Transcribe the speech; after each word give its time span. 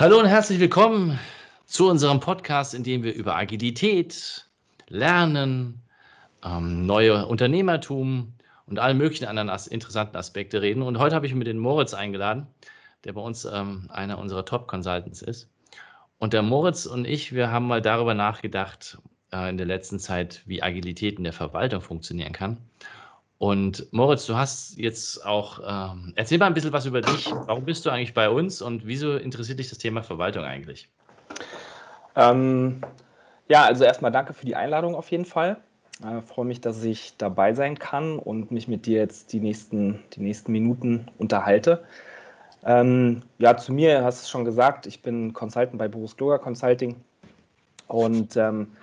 Hallo 0.00 0.18
und 0.18 0.24
herzlich 0.24 0.58
willkommen 0.60 1.18
zu 1.66 1.90
unserem 1.90 2.20
Podcast, 2.20 2.72
in 2.72 2.82
dem 2.82 3.02
wir 3.02 3.12
über 3.12 3.36
Agilität, 3.36 4.48
Lernen, 4.88 5.82
ähm, 6.42 6.86
neue 6.86 7.26
Unternehmertum 7.26 8.32
und 8.64 8.78
alle 8.78 8.94
möglichen 8.94 9.26
anderen 9.26 9.50
as 9.50 9.66
interessanten 9.66 10.16
Aspekte 10.16 10.62
reden. 10.62 10.80
Und 10.80 10.98
heute 10.98 11.14
habe 11.14 11.26
ich 11.26 11.34
mir 11.34 11.44
den 11.44 11.58
Moritz 11.58 11.92
eingeladen, 11.92 12.46
der 13.04 13.12
bei 13.12 13.20
uns 13.20 13.44
ähm, 13.44 13.90
einer 13.90 14.16
unserer 14.16 14.46
Top-Consultants 14.46 15.20
ist. 15.20 15.50
Und 16.18 16.32
der 16.32 16.40
Moritz 16.40 16.86
und 16.86 17.06
ich, 17.06 17.34
wir 17.34 17.50
haben 17.50 17.66
mal 17.66 17.82
darüber 17.82 18.14
nachgedacht 18.14 18.96
äh, 19.34 19.50
in 19.50 19.58
der 19.58 19.66
letzten 19.66 19.98
Zeit, 19.98 20.40
wie 20.46 20.62
Agilität 20.62 21.18
in 21.18 21.24
der 21.24 21.34
Verwaltung 21.34 21.82
funktionieren 21.82 22.32
kann. 22.32 22.56
Und 23.40 23.90
Moritz, 23.90 24.26
du 24.26 24.36
hast 24.36 24.76
jetzt 24.76 25.24
auch, 25.24 25.60
ähm, 25.66 26.12
erzähl 26.14 26.36
mal 26.36 26.44
ein 26.44 26.52
bisschen 26.52 26.74
was 26.74 26.84
über 26.84 27.00
dich. 27.00 27.32
Warum 27.46 27.64
bist 27.64 27.86
du 27.86 27.90
eigentlich 27.90 28.12
bei 28.12 28.28
uns 28.28 28.60
und 28.60 28.86
wieso 28.86 29.16
interessiert 29.16 29.58
dich 29.58 29.70
das 29.70 29.78
Thema 29.78 30.02
Verwaltung 30.02 30.44
eigentlich? 30.44 30.90
Ähm, 32.16 32.82
ja, 33.48 33.64
also 33.64 33.84
erstmal 33.84 34.12
danke 34.12 34.34
für 34.34 34.44
die 34.44 34.56
Einladung 34.56 34.94
auf 34.94 35.10
jeden 35.10 35.24
Fall. 35.24 35.56
Äh, 36.04 36.20
freue 36.20 36.44
mich, 36.44 36.60
dass 36.60 36.84
ich 36.84 37.16
dabei 37.16 37.54
sein 37.54 37.78
kann 37.78 38.18
und 38.18 38.50
mich 38.50 38.68
mit 38.68 38.84
dir 38.84 38.98
jetzt 38.98 39.32
die 39.32 39.40
nächsten, 39.40 40.00
die 40.12 40.20
nächsten 40.20 40.52
Minuten 40.52 41.08
unterhalte. 41.16 41.82
Ähm, 42.66 43.22
ja, 43.38 43.56
zu 43.56 43.72
mir 43.72 44.04
hast 44.04 44.20
du 44.20 44.24
es 44.24 44.28
schon 44.28 44.44
gesagt, 44.44 44.84
ich 44.84 45.00
bin 45.00 45.32
Consultant 45.32 45.78
bei 45.78 45.88
Boris 45.88 46.14
Gloger 46.14 46.38
Consulting 46.38 46.94
und 47.88 48.36
ähm, 48.36 48.76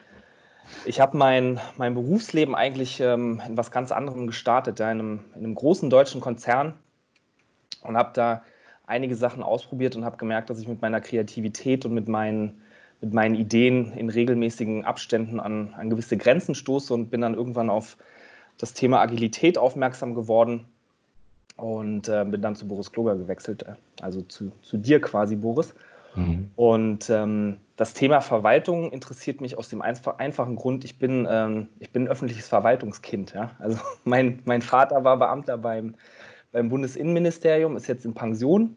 ich 0.85 0.99
habe 0.99 1.17
mein, 1.17 1.59
mein 1.77 1.93
Berufsleben 1.93 2.55
eigentlich 2.55 2.99
ähm, 2.99 3.41
in 3.47 3.57
was 3.57 3.71
ganz 3.71 3.91
anderem 3.91 4.27
gestartet, 4.27 4.79
in, 4.79 4.85
einem, 4.85 5.19
in 5.35 5.43
einem 5.43 5.55
großen 5.55 5.89
deutschen 5.89 6.21
Konzern 6.21 6.73
und 7.83 7.97
habe 7.97 8.11
da 8.13 8.43
einige 8.85 9.15
Sachen 9.15 9.43
ausprobiert 9.43 9.95
und 9.95 10.05
habe 10.05 10.17
gemerkt, 10.17 10.49
dass 10.49 10.59
ich 10.59 10.67
mit 10.67 10.81
meiner 10.81 11.01
Kreativität 11.01 11.85
und 11.85 11.93
mit 11.93 12.07
meinen, 12.07 12.61
mit 13.01 13.13
meinen 13.13 13.35
Ideen 13.35 13.91
in 13.93 14.09
regelmäßigen 14.09 14.85
Abständen 14.85 15.39
an, 15.39 15.73
an 15.77 15.89
gewisse 15.89 16.17
Grenzen 16.17 16.55
stoße 16.55 16.93
und 16.93 17.09
bin 17.09 17.21
dann 17.21 17.33
irgendwann 17.33 17.69
auf 17.69 17.97
das 18.57 18.73
Thema 18.73 19.01
Agilität 19.01 19.57
aufmerksam 19.57 20.15
geworden 20.15 20.65
und 21.57 22.07
äh, 22.07 22.25
bin 22.25 22.41
dann 22.41 22.55
zu 22.55 22.67
Boris 22.67 22.91
Kloger 22.91 23.15
gewechselt, 23.15 23.63
äh, 23.63 23.73
also 24.01 24.21
zu, 24.21 24.51
zu 24.61 24.77
dir 24.77 25.01
quasi, 25.01 25.35
Boris. 25.35 25.73
Mhm. 26.15 26.49
Und 26.55 27.09
ähm, 27.09 27.57
das 27.77 27.93
Thema 27.93 28.21
Verwaltung 28.21 28.91
interessiert 28.91 29.39
mich 29.39 29.57
aus 29.57 29.69
dem 29.69 29.83
einfachen 29.83 30.55
Grund, 30.55 30.83
ich 30.83 30.97
bin, 30.97 31.27
ähm, 31.29 31.69
ich 31.79 31.91
bin 31.91 32.03
ein 32.03 32.07
öffentliches 32.07 32.47
Verwaltungskind. 32.47 33.33
Ja? 33.33 33.51
Also 33.59 33.77
mein, 34.03 34.41
mein 34.45 34.63
Vater 34.63 35.03
war 35.03 35.17
Beamter 35.17 35.57
beim, 35.57 35.95
beim 36.51 36.69
Bundesinnenministerium, 36.69 37.77
ist 37.77 37.87
jetzt 37.87 38.03
in 38.03 38.15
Pension. 38.15 38.75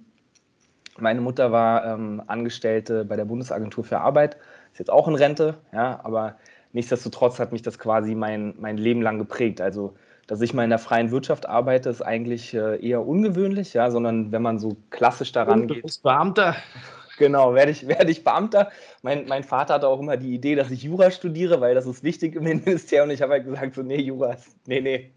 Meine 0.98 1.22
Mutter 1.22 1.50
war 1.50 1.86
ähm, 1.86 2.22
Angestellte 2.26 3.06
bei 3.06 3.16
der 3.16 3.24
Bundesagentur 3.24 3.84
für 3.84 3.98
Arbeit, 3.98 4.36
ist 4.72 4.78
jetzt 4.78 4.90
auch 4.90 5.08
in 5.08 5.14
Rente, 5.14 5.54
ja, 5.72 5.98
aber 6.04 6.36
nichtsdestotrotz 6.72 7.38
hat 7.38 7.52
mich 7.52 7.62
das 7.62 7.78
quasi 7.78 8.14
mein, 8.14 8.54
mein 8.58 8.76
Leben 8.76 9.00
lang 9.00 9.16
geprägt. 9.18 9.62
Also, 9.62 9.94
dass 10.26 10.42
ich 10.42 10.52
mal 10.52 10.64
in 10.64 10.70
der 10.70 10.78
freien 10.78 11.10
Wirtschaft 11.10 11.48
arbeite, 11.48 11.88
ist 11.88 12.02
eigentlich 12.02 12.52
äh, 12.52 12.86
eher 12.86 13.06
ungewöhnlich, 13.06 13.72
ja, 13.72 13.90
sondern 13.90 14.30
wenn 14.30 14.42
man 14.42 14.58
so 14.58 14.76
klassisch 14.90 15.32
daran 15.32 15.66
geht. 15.66 15.78
Du 15.78 15.82
bist 15.82 16.02
Beamter. 16.02 16.54
Genau, 17.20 17.54
werde 17.54 17.70
ich, 17.70 17.86
werde 17.86 18.10
ich 18.10 18.24
Beamter. 18.24 18.70
Mein, 19.02 19.26
mein 19.26 19.44
Vater 19.44 19.74
hatte 19.74 19.86
auch 19.86 20.00
immer 20.00 20.16
die 20.16 20.34
Idee, 20.34 20.54
dass 20.54 20.70
ich 20.70 20.82
Jura 20.82 21.10
studiere, 21.10 21.60
weil 21.60 21.74
das 21.74 21.86
ist 21.86 22.02
wichtig 22.02 22.34
im 22.34 22.44
Ministerium. 22.44 23.10
Und 23.10 23.14
ich 23.14 23.20
habe 23.22 23.34
halt 23.34 23.44
gesagt, 23.44 23.74
so, 23.74 23.82
nee, 23.82 24.00
Jura, 24.00 24.36
nee, 24.66 24.80
nee, 24.80 25.10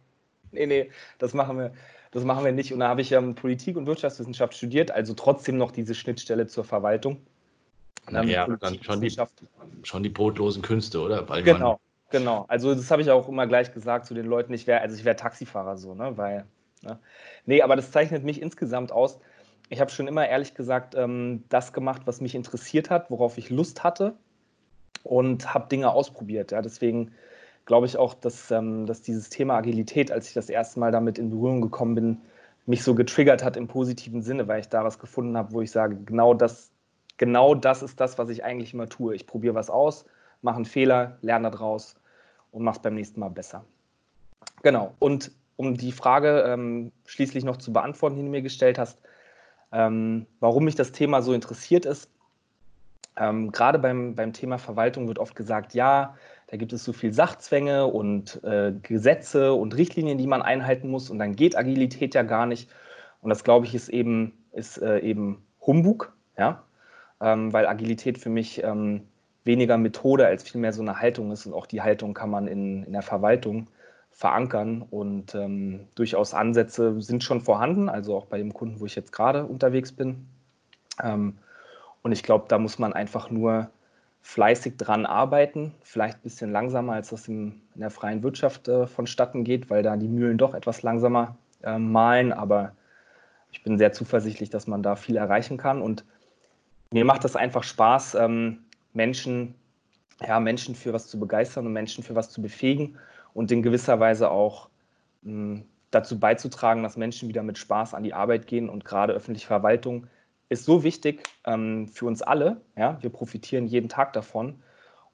nee, 0.51 0.65
nee, 0.65 0.89
das 1.17 1.33
machen 1.33 1.57
wir, 1.57 1.71
das 2.11 2.25
machen 2.25 2.43
wir 2.43 2.51
nicht. 2.51 2.73
Und 2.73 2.81
da 2.81 2.89
habe 2.89 2.99
ich 2.99 3.13
ähm, 3.13 3.35
Politik 3.35 3.77
und 3.77 3.87
Wirtschaftswissenschaft 3.87 4.53
studiert, 4.53 4.91
also 4.91 5.13
trotzdem 5.13 5.57
noch 5.57 5.71
diese 5.71 5.95
Schnittstelle 5.95 6.45
zur 6.45 6.65
Verwaltung. 6.65 7.21
Ja, 8.11 8.47
dann 8.47 8.83
schon 8.83 8.99
die, 8.99 9.15
schon 9.83 10.03
die 10.03 10.09
brotlosen 10.09 10.61
Künste, 10.61 10.99
oder? 10.99 11.29
Weil 11.29 11.41
genau, 11.41 11.79
genau. 12.09 12.43
Also 12.49 12.75
das 12.75 12.91
habe 12.91 13.01
ich 13.01 13.09
auch 13.09 13.29
immer 13.29 13.47
gleich 13.47 13.73
gesagt 13.73 14.07
zu 14.07 14.13
den 14.13 14.25
Leuten. 14.25 14.53
Ich 14.53 14.67
wäre, 14.67 14.81
also 14.81 14.93
ich 14.93 15.05
wäre 15.05 15.15
Taxifahrer 15.15 15.77
so, 15.77 15.95
ne? 15.95 16.17
Weil, 16.17 16.43
ne? 16.81 16.99
Nee, 17.45 17.61
aber 17.61 17.77
das 17.77 17.91
zeichnet 17.91 18.25
mich 18.25 18.41
insgesamt 18.41 18.91
aus 18.91 19.21
ich 19.73 19.81
habe 19.81 19.91
schon 19.91 20.07
immer 20.07 20.27
ehrlich 20.27 20.53
gesagt 20.53 20.95
ähm, 20.95 21.43
das 21.49 21.73
gemacht, 21.73 22.03
was 22.05 22.21
mich 22.21 22.35
interessiert 22.35 22.89
hat, 22.89 23.09
worauf 23.09 23.37
ich 23.37 23.49
Lust 23.49 23.83
hatte 23.83 24.13
und 25.03 25.53
habe 25.53 25.67
Dinge 25.67 25.91
ausprobiert. 25.91 26.51
Ja. 26.51 26.61
Deswegen 26.61 27.11
glaube 27.65 27.87
ich 27.87 27.97
auch, 27.97 28.13
dass, 28.13 28.51
ähm, 28.51 28.85
dass 28.85 29.01
dieses 29.01 29.29
Thema 29.29 29.57
Agilität, 29.57 30.11
als 30.11 30.27
ich 30.27 30.33
das 30.33 30.49
erste 30.49 30.79
Mal 30.79 30.91
damit 30.91 31.17
in 31.17 31.29
Berührung 31.29 31.61
gekommen 31.61 31.95
bin, 31.95 32.17
mich 32.65 32.83
so 32.83 32.95
getriggert 32.95 33.43
hat 33.43 33.57
im 33.57 33.67
positiven 33.67 34.21
Sinne, 34.21 34.47
weil 34.47 34.61
ich 34.61 34.69
da 34.69 34.83
was 34.83 34.99
gefunden 34.99 35.35
habe, 35.35 35.51
wo 35.51 35.61
ich 35.61 35.71
sage, 35.71 35.97
genau 36.05 36.33
das, 36.33 36.71
genau 37.17 37.55
das 37.55 37.83
ist 37.83 37.99
das, 37.99 38.17
was 38.17 38.29
ich 38.29 38.43
eigentlich 38.43 38.73
immer 38.73 38.87
tue. 38.87 39.15
Ich 39.15 39.27
probiere 39.27 39.55
was 39.55 39.69
aus, 39.69 40.05
mache 40.41 40.57
einen 40.57 40.65
Fehler, 40.65 41.17
lerne 41.21 41.51
daraus 41.51 41.95
und 42.51 42.63
mache 42.63 42.77
es 42.77 42.81
beim 42.81 42.93
nächsten 42.93 43.19
Mal 43.19 43.29
besser. 43.29 43.65
Genau. 44.61 44.93
Und 44.99 45.31
um 45.55 45.75
die 45.75 45.91
Frage 45.91 46.45
ähm, 46.47 46.91
schließlich 47.05 47.43
noch 47.43 47.57
zu 47.57 47.73
beantworten, 47.73 48.15
die 48.15 48.21
du 48.21 48.29
mir 48.29 48.41
gestellt 48.41 48.77
hast, 48.77 48.99
ähm, 49.73 50.27
warum 50.39 50.65
mich 50.65 50.75
das 50.75 50.91
Thema 50.91 51.21
so 51.21 51.33
interessiert 51.33 51.85
ist, 51.85 52.09
ähm, 53.17 53.51
gerade 53.51 53.79
beim, 53.79 54.15
beim 54.15 54.33
Thema 54.33 54.57
Verwaltung 54.57 55.07
wird 55.07 55.19
oft 55.19 55.35
gesagt, 55.35 55.73
ja, 55.73 56.15
da 56.47 56.57
gibt 56.57 56.73
es 56.73 56.83
so 56.83 56.93
viel 56.93 57.13
Sachzwänge 57.13 57.87
und 57.87 58.43
äh, 58.43 58.73
Gesetze 58.81 59.53
und 59.53 59.75
Richtlinien, 59.75 60.17
die 60.17 60.27
man 60.27 60.41
einhalten 60.41 60.89
muss 60.89 61.09
und 61.09 61.19
dann 61.19 61.35
geht 61.35 61.57
Agilität 61.57 62.15
ja 62.15 62.23
gar 62.23 62.45
nicht. 62.45 62.69
Und 63.21 63.29
das, 63.29 63.43
glaube 63.43 63.65
ich, 63.65 63.75
ist 63.75 63.89
eben, 63.89 64.33
ist, 64.51 64.81
äh, 64.81 64.99
eben 64.99 65.43
Humbug, 65.65 66.13
ja? 66.37 66.63
Ähm, 67.21 67.53
weil 67.53 67.67
Agilität 67.67 68.17
für 68.17 68.29
mich 68.29 68.63
ähm, 68.63 69.07
weniger 69.45 69.77
Methode 69.77 70.25
als 70.25 70.43
vielmehr 70.43 70.73
so 70.73 70.81
eine 70.81 70.99
Haltung 70.99 71.31
ist 71.31 71.45
und 71.45 71.53
auch 71.53 71.65
die 71.65 71.81
Haltung 71.81 72.13
kann 72.13 72.29
man 72.29 72.47
in, 72.47 72.83
in 72.83 72.93
der 72.93 73.01
Verwaltung 73.01 73.67
verankern. 74.13 74.85
Und 74.89 75.35
ähm, 75.35 75.87
durchaus 75.95 76.33
Ansätze 76.33 77.01
sind 77.01 77.23
schon 77.23 77.41
vorhanden, 77.41 77.89
also 77.89 78.15
auch 78.15 78.25
bei 78.25 78.37
dem 78.37 78.53
Kunden, 78.53 78.79
wo 78.79 78.85
ich 78.85 78.95
jetzt 78.95 79.11
gerade 79.11 79.45
unterwegs 79.45 79.91
bin. 79.91 80.27
Ähm, 81.03 81.37
und 82.03 82.11
ich 82.11 82.23
glaube, 82.23 82.45
da 82.47 82.57
muss 82.59 82.79
man 82.79 82.93
einfach 82.93 83.29
nur 83.29 83.69
fleißig 84.21 84.77
dran 84.77 85.05
arbeiten, 85.05 85.73
vielleicht 85.81 86.19
ein 86.19 86.23
bisschen 86.23 86.51
langsamer, 86.51 86.93
als 86.93 87.09
das 87.09 87.27
in, 87.27 87.61
in 87.75 87.81
der 87.81 87.89
freien 87.89 88.23
Wirtschaft 88.23 88.67
äh, 88.67 88.87
vonstatten 88.87 89.43
geht, 89.43 89.69
weil 89.69 89.83
da 89.83 89.97
die 89.97 90.07
Mühlen 90.07 90.37
doch 90.37 90.53
etwas 90.53 90.81
langsamer 90.81 91.35
äh, 91.63 91.77
malen. 91.77 92.31
Aber 92.31 92.71
ich 93.51 93.63
bin 93.63 93.77
sehr 93.77 93.91
zuversichtlich, 93.91 94.49
dass 94.49 94.67
man 94.67 94.83
da 94.83 94.95
viel 94.95 95.17
erreichen 95.17 95.57
kann. 95.57 95.81
Und 95.81 96.05
mir 96.91 97.03
macht 97.03 97.23
das 97.25 97.35
einfach 97.35 97.63
Spaß, 97.63 98.15
ähm, 98.15 98.59
Menschen, 98.93 99.55
ja, 100.25 100.39
Menschen 100.39 100.75
für 100.75 100.93
was 100.93 101.07
zu 101.07 101.19
begeistern 101.19 101.65
und 101.65 101.73
Menschen 101.73 102.03
für 102.03 102.15
was 102.15 102.29
zu 102.29 102.41
befähigen 102.41 102.97
und 103.33 103.51
in 103.51 103.63
gewisser 103.63 103.99
Weise 103.99 104.31
auch 104.31 104.69
hm, 105.23 105.63
dazu 105.91 106.19
beizutragen, 106.19 106.83
dass 106.83 106.97
Menschen 106.97 107.29
wieder 107.29 107.43
mit 107.43 107.57
Spaß 107.57 107.93
an 107.93 108.03
die 108.03 108.13
Arbeit 108.13 108.47
gehen 108.47 108.69
und 108.69 108.85
gerade 108.85 109.13
öffentliche 109.13 109.47
Verwaltung 109.47 110.07
ist 110.49 110.65
so 110.65 110.83
wichtig 110.83 111.23
ähm, 111.45 111.87
für 111.87 112.05
uns 112.05 112.21
alle. 112.21 112.61
Ja? 112.77 112.97
Wir 113.01 113.09
profitieren 113.09 113.67
jeden 113.67 113.89
Tag 113.89 114.13
davon. 114.13 114.61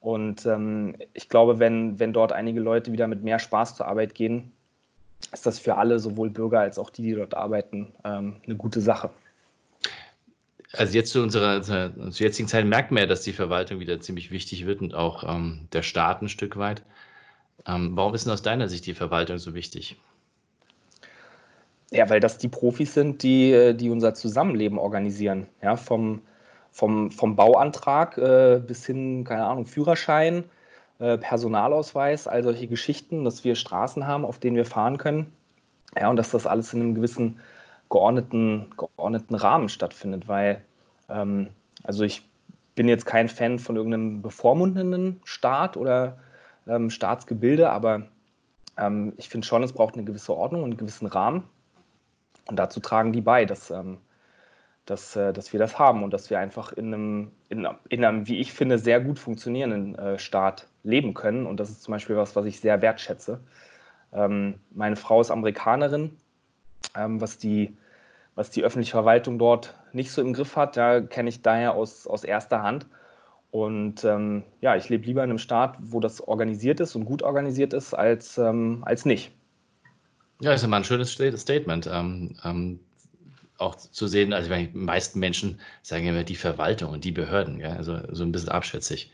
Und 0.01 0.45
ähm, 0.45 0.95
ich 1.13 1.27
glaube, 1.27 1.59
wenn, 1.59 1.99
wenn 1.99 2.13
dort 2.13 2.31
einige 2.31 2.61
Leute 2.61 2.91
wieder 2.91 3.07
mit 3.07 3.23
mehr 3.23 3.39
Spaß 3.39 3.75
zur 3.75 3.87
Arbeit 3.87 4.15
gehen, 4.15 4.51
ist 5.33 5.45
das 5.45 5.59
für 5.59 5.75
alle, 5.75 5.99
sowohl 5.99 6.29
Bürger 6.29 6.61
als 6.61 6.79
auch 6.79 6.89
die, 6.89 7.01
die 7.01 7.15
dort 7.15 7.33
arbeiten, 7.33 7.91
ähm, 8.05 8.37
eine 8.45 8.55
gute 8.55 8.79
Sache. 8.79 9.09
Also 10.73 10.93
jetzt 10.93 11.11
zu 11.11 11.21
unserer 11.21 11.61
zur 11.63 11.91
jetzigen 12.11 12.47
Zeit 12.47 12.65
merkt 12.65 12.91
man 12.91 13.01
ja, 13.01 13.07
dass 13.07 13.23
die 13.23 13.33
Verwaltung 13.33 13.79
wieder 13.79 13.99
ziemlich 13.99 14.29
wichtig 14.31 14.65
wird 14.65 14.81
und 14.81 14.93
auch 14.93 15.23
ähm, 15.23 15.67
der 15.73 15.81
Staat 15.81 16.21
ein 16.21 16.29
Stück 16.29 16.57
weit. 16.57 16.83
Ähm, 17.67 17.91
warum 17.95 18.13
ist 18.15 18.25
denn 18.25 18.33
aus 18.33 18.41
deiner 18.41 18.67
Sicht 18.67 18.85
die 18.85 18.93
Verwaltung 18.93 19.37
so 19.37 19.53
wichtig? 19.53 19.97
Ja, 21.91 22.09
weil 22.09 22.19
das 22.19 22.37
die 22.37 22.47
Profis 22.47 22.93
sind, 22.93 23.23
die, 23.23 23.73
die 23.75 23.89
unser 23.89 24.13
Zusammenleben 24.13 24.77
organisieren. 24.77 25.47
Ja, 25.61 25.75
vom, 25.75 26.21
vom, 26.71 27.11
vom 27.11 27.35
Bauantrag 27.35 28.17
äh, 28.17 28.61
bis 28.65 28.85
hin, 28.85 29.23
keine 29.23 29.45
Ahnung, 29.45 29.65
Führerschein, 29.65 30.43
äh, 30.99 31.17
Personalausweis, 31.17 32.27
all 32.27 32.43
solche 32.43 32.67
Geschichten, 32.67 33.23
dass 33.23 33.43
wir 33.43 33.55
Straßen 33.55 34.05
haben, 34.05 34.25
auf 34.25 34.37
denen 34.37 34.55
wir 34.55 34.65
fahren 34.65 34.97
können. 34.97 35.33
Ja, 35.99 36.09
und 36.09 36.17
dass 36.17 36.29
das 36.29 36.45
alles 36.45 36.73
in 36.73 36.81
einem 36.81 36.95
gewissen 36.95 37.39
geordneten, 37.89 38.67
geordneten 38.77 39.35
Rahmen 39.35 39.69
stattfindet, 39.69 40.27
weil, 40.27 40.61
ähm, 41.09 41.47
also 41.83 42.03
ich 42.03 42.23
bin 42.75 42.87
jetzt 42.87 43.05
kein 43.05 43.29
Fan 43.29 43.57
von 43.57 43.75
irgendeinem 43.75 44.21
bevormundenden 44.21 45.19
Staat 45.23 45.75
oder 45.75 46.17
ähm, 46.69 46.89
Staatsgebilde, 46.89 47.69
aber 47.69 48.03
ähm, 48.77 49.13
ich 49.17 49.29
finde 49.29 49.45
schon, 49.45 49.63
es 49.63 49.73
braucht 49.73 49.95
eine 49.95 50.03
gewisse 50.03 50.35
Ordnung 50.35 50.63
und 50.63 50.71
einen 50.71 50.77
gewissen 50.77 51.07
Rahmen. 51.07 51.43
Und 52.47 52.57
dazu 52.57 52.79
tragen 52.79 53.11
die 53.13 53.21
bei, 53.21 53.45
dass, 53.45 53.69
ähm, 53.71 53.97
dass, 54.85 55.15
äh, 55.15 55.33
dass 55.33 55.51
wir 55.53 55.59
das 55.59 55.77
haben 55.77 56.03
und 56.03 56.13
dass 56.13 56.29
wir 56.29 56.39
einfach 56.39 56.71
in 56.73 56.93
einem, 56.93 57.31
in, 57.49 57.67
in 57.89 58.05
einem, 58.05 58.27
wie 58.27 58.39
ich 58.39 58.53
finde, 58.53 58.79
sehr 58.79 59.01
gut 59.01 59.19
funktionierenden 59.19 59.95
äh, 59.95 60.19
Staat 60.19 60.67
leben 60.83 61.13
können. 61.13 61.45
Und 61.45 61.59
das 61.59 61.69
ist 61.69 61.83
zum 61.83 61.91
Beispiel 61.91 62.15
was, 62.15 62.35
was 62.35 62.45
ich 62.45 62.59
sehr 62.59 62.81
wertschätze. 62.81 63.39
Ähm, 64.13 64.55
meine 64.71 64.95
Frau 64.95 65.21
ist 65.21 65.31
Amerikanerin, 65.31 66.17
ähm, 66.95 67.21
was 67.21 67.37
die 67.37 67.75
was 68.39 68.49
die 68.49 68.63
öffentliche 68.63 68.91
Verwaltung 68.91 69.37
dort 69.37 69.75
nicht 69.91 70.13
so 70.13 70.21
im 70.21 70.31
Griff 70.31 70.55
hat. 70.55 70.77
Da 70.77 71.01
kenne 71.01 71.27
ich 71.27 71.41
daher 71.41 71.73
aus, 71.73 72.07
aus 72.07 72.23
erster 72.23 72.63
Hand. 72.63 72.85
Und 73.51 74.03
ähm, 74.03 74.43
ja, 74.61 74.75
ich 74.75 74.89
lebe 74.89 75.05
lieber 75.05 75.23
in 75.23 75.31
einem 75.31 75.39
Staat, 75.39 75.77
wo 75.79 75.99
das 75.99 76.21
organisiert 76.21 76.79
ist 76.79 76.95
und 76.95 77.05
gut 77.05 77.23
organisiert 77.23 77.73
ist, 77.73 77.93
als, 77.93 78.37
ähm, 78.37 78.83
als 78.85 79.05
nicht. 79.05 79.31
Ja, 80.39 80.53
ist 80.53 80.63
immer 80.63 80.77
ein 80.77 80.83
schönes 80.83 81.11
Statement. 81.11 81.89
Ähm, 81.91 82.35
ähm, 82.43 82.79
auch 83.57 83.75
zu 83.75 84.07
sehen, 84.07 84.33
also 84.33 84.53
die 84.53 84.69
meisten 84.73 85.19
Menschen 85.19 85.59
sagen 85.81 86.07
immer 86.07 86.23
die 86.23 86.35
Verwaltung 86.35 86.91
und 86.91 87.03
die 87.03 87.11
Behörden, 87.11 87.59
ja, 87.59 87.73
also 87.73 87.99
so 88.11 88.23
ein 88.23 88.31
bisschen 88.31 88.49
abschätzig. 88.49 89.11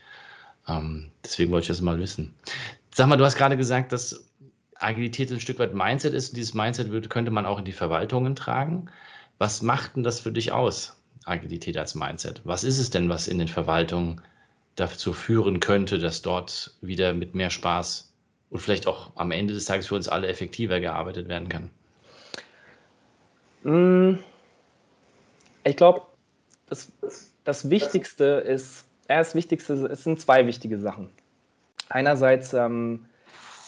Ähm, 0.68 1.10
deswegen 1.24 1.50
wollte 1.50 1.64
ich 1.64 1.68
das 1.68 1.80
mal 1.80 1.98
wissen. 1.98 2.34
Sag 2.94 3.08
mal, 3.08 3.16
du 3.16 3.24
hast 3.24 3.36
gerade 3.36 3.56
gesagt, 3.56 3.92
dass 3.92 4.24
Agilität 4.76 5.30
ein 5.32 5.40
Stück 5.40 5.58
weit 5.58 5.74
Mindset 5.74 6.14
ist 6.14 6.30
und 6.30 6.36
dieses 6.36 6.54
Mindset 6.54 6.90
würde, 6.90 7.08
könnte 7.08 7.30
man 7.30 7.46
auch 7.46 7.58
in 7.58 7.64
die 7.64 7.72
Verwaltungen 7.72 8.36
tragen. 8.36 8.86
Was 9.38 9.62
macht 9.62 9.96
denn 9.96 10.02
das 10.02 10.20
für 10.20 10.32
dich 10.32 10.52
aus, 10.52 10.95
Agilität 11.26 11.76
als 11.76 11.94
Mindset? 11.94 12.40
Was 12.44 12.64
ist 12.64 12.78
es 12.78 12.90
denn, 12.90 13.08
was 13.08 13.28
in 13.28 13.38
den 13.38 13.48
Verwaltungen 13.48 14.22
dazu 14.76 15.12
führen 15.12 15.60
könnte, 15.60 15.98
dass 15.98 16.22
dort 16.22 16.74
wieder 16.80 17.12
mit 17.12 17.34
mehr 17.34 17.50
Spaß 17.50 18.12
und 18.50 18.60
vielleicht 18.60 18.86
auch 18.86 19.10
am 19.16 19.30
Ende 19.30 19.54
des 19.54 19.64
Tages 19.64 19.88
für 19.88 19.96
uns 19.96 20.08
alle 20.08 20.28
effektiver 20.28 20.80
gearbeitet 20.80 21.28
werden 21.28 21.48
kann? 21.48 21.70
Mm, 23.64 24.18
ich 25.64 25.76
glaube, 25.76 26.02
das, 26.68 26.92
das 27.44 27.68
Wichtigste 27.68 28.24
ist, 28.24 28.84
das 29.08 29.34
Wichtigste, 29.34 29.74
es 29.86 30.04
sind 30.04 30.20
zwei 30.20 30.46
wichtige 30.46 30.78
Sachen. 30.78 31.10
Einerseits 31.88 32.52
ähm, 32.52 33.06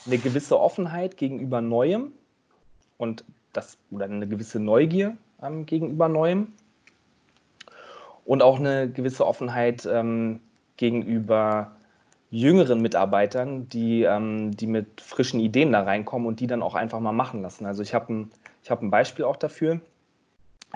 eine 0.06 0.19
gewisse 0.19 0.58
Offenheit 0.58 1.16
gegenüber 1.16 1.60
Neuem 1.60 2.12
und 2.99 3.25
das, 3.52 3.78
oder 3.90 4.05
eine 4.05 4.26
gewisse 4.28 4.60
Neugier 4.60 5.16
ähm, 5.43 5.66
gegenüber 5.66 6.08
Neuem 6.08 6.52
und 8.29 8.43
auch 8.43 8.59
eine 8.59 8.91
gewisse 8.91 9.27
Offenheit 9.27 9.89
ähm, 9.91 10.41
gegenüber 10.77 11.73
jüngeren 12.31 12.83
Mitarbeitern, 12.83 13.71
die, 13.71 14.03
ähm, 14.03 14.55
die 14.55 14.67
mit 14.67 15.01
frischen 15.01 15.41
Ideen 15.41 15.73
da 15.73 15.81
reinkommen 15.81 16.29
und 16.29 16.39
die 16.39 16.47
dann 16.47 16.63
auch 16.63 16.75
einfach 16.75 17.01
mal 17.01 17.13
machen 17.13 17.41
lassen. 17.41 17.65
Also 17.65 17.83
ich 17.83 17.95
habe 17.95 18.13
ein, 18.13 18.31
hab 18.69 18.83
ein 18.83 18.91
Beispiel 18.91 19.25
auch 19.25 19.37
dafür. 19.37 19.81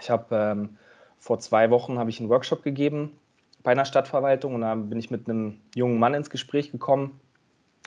Ich 0.00 0.08
habe 0.08 0.34
ähm, 0.34 0.78
vor 1.18 1.40
zwei 1.40 1.68
Wochen 1.70 1.98
habe 1.98 2.08
ich 2.08 2.20
einen 2.20 2.30
Workshop 2.30 2.62
gegeben 2.62 3.12
bei 3.62 3.72
einer 3.72 3.84
Stadtverwaltung 3.84 4.54
und 4.54 4.62
da 4.62 4.74
bin 4.74 4.98
ich 4.98 5.10
mit 5.10 5.28
einem 5.28 5.60
jungen 5.74 5.98
Mann 5.98 6.14
ins 6.14 6.30
Gespräch 6.30 6.72
gekommen. 6.72 7.20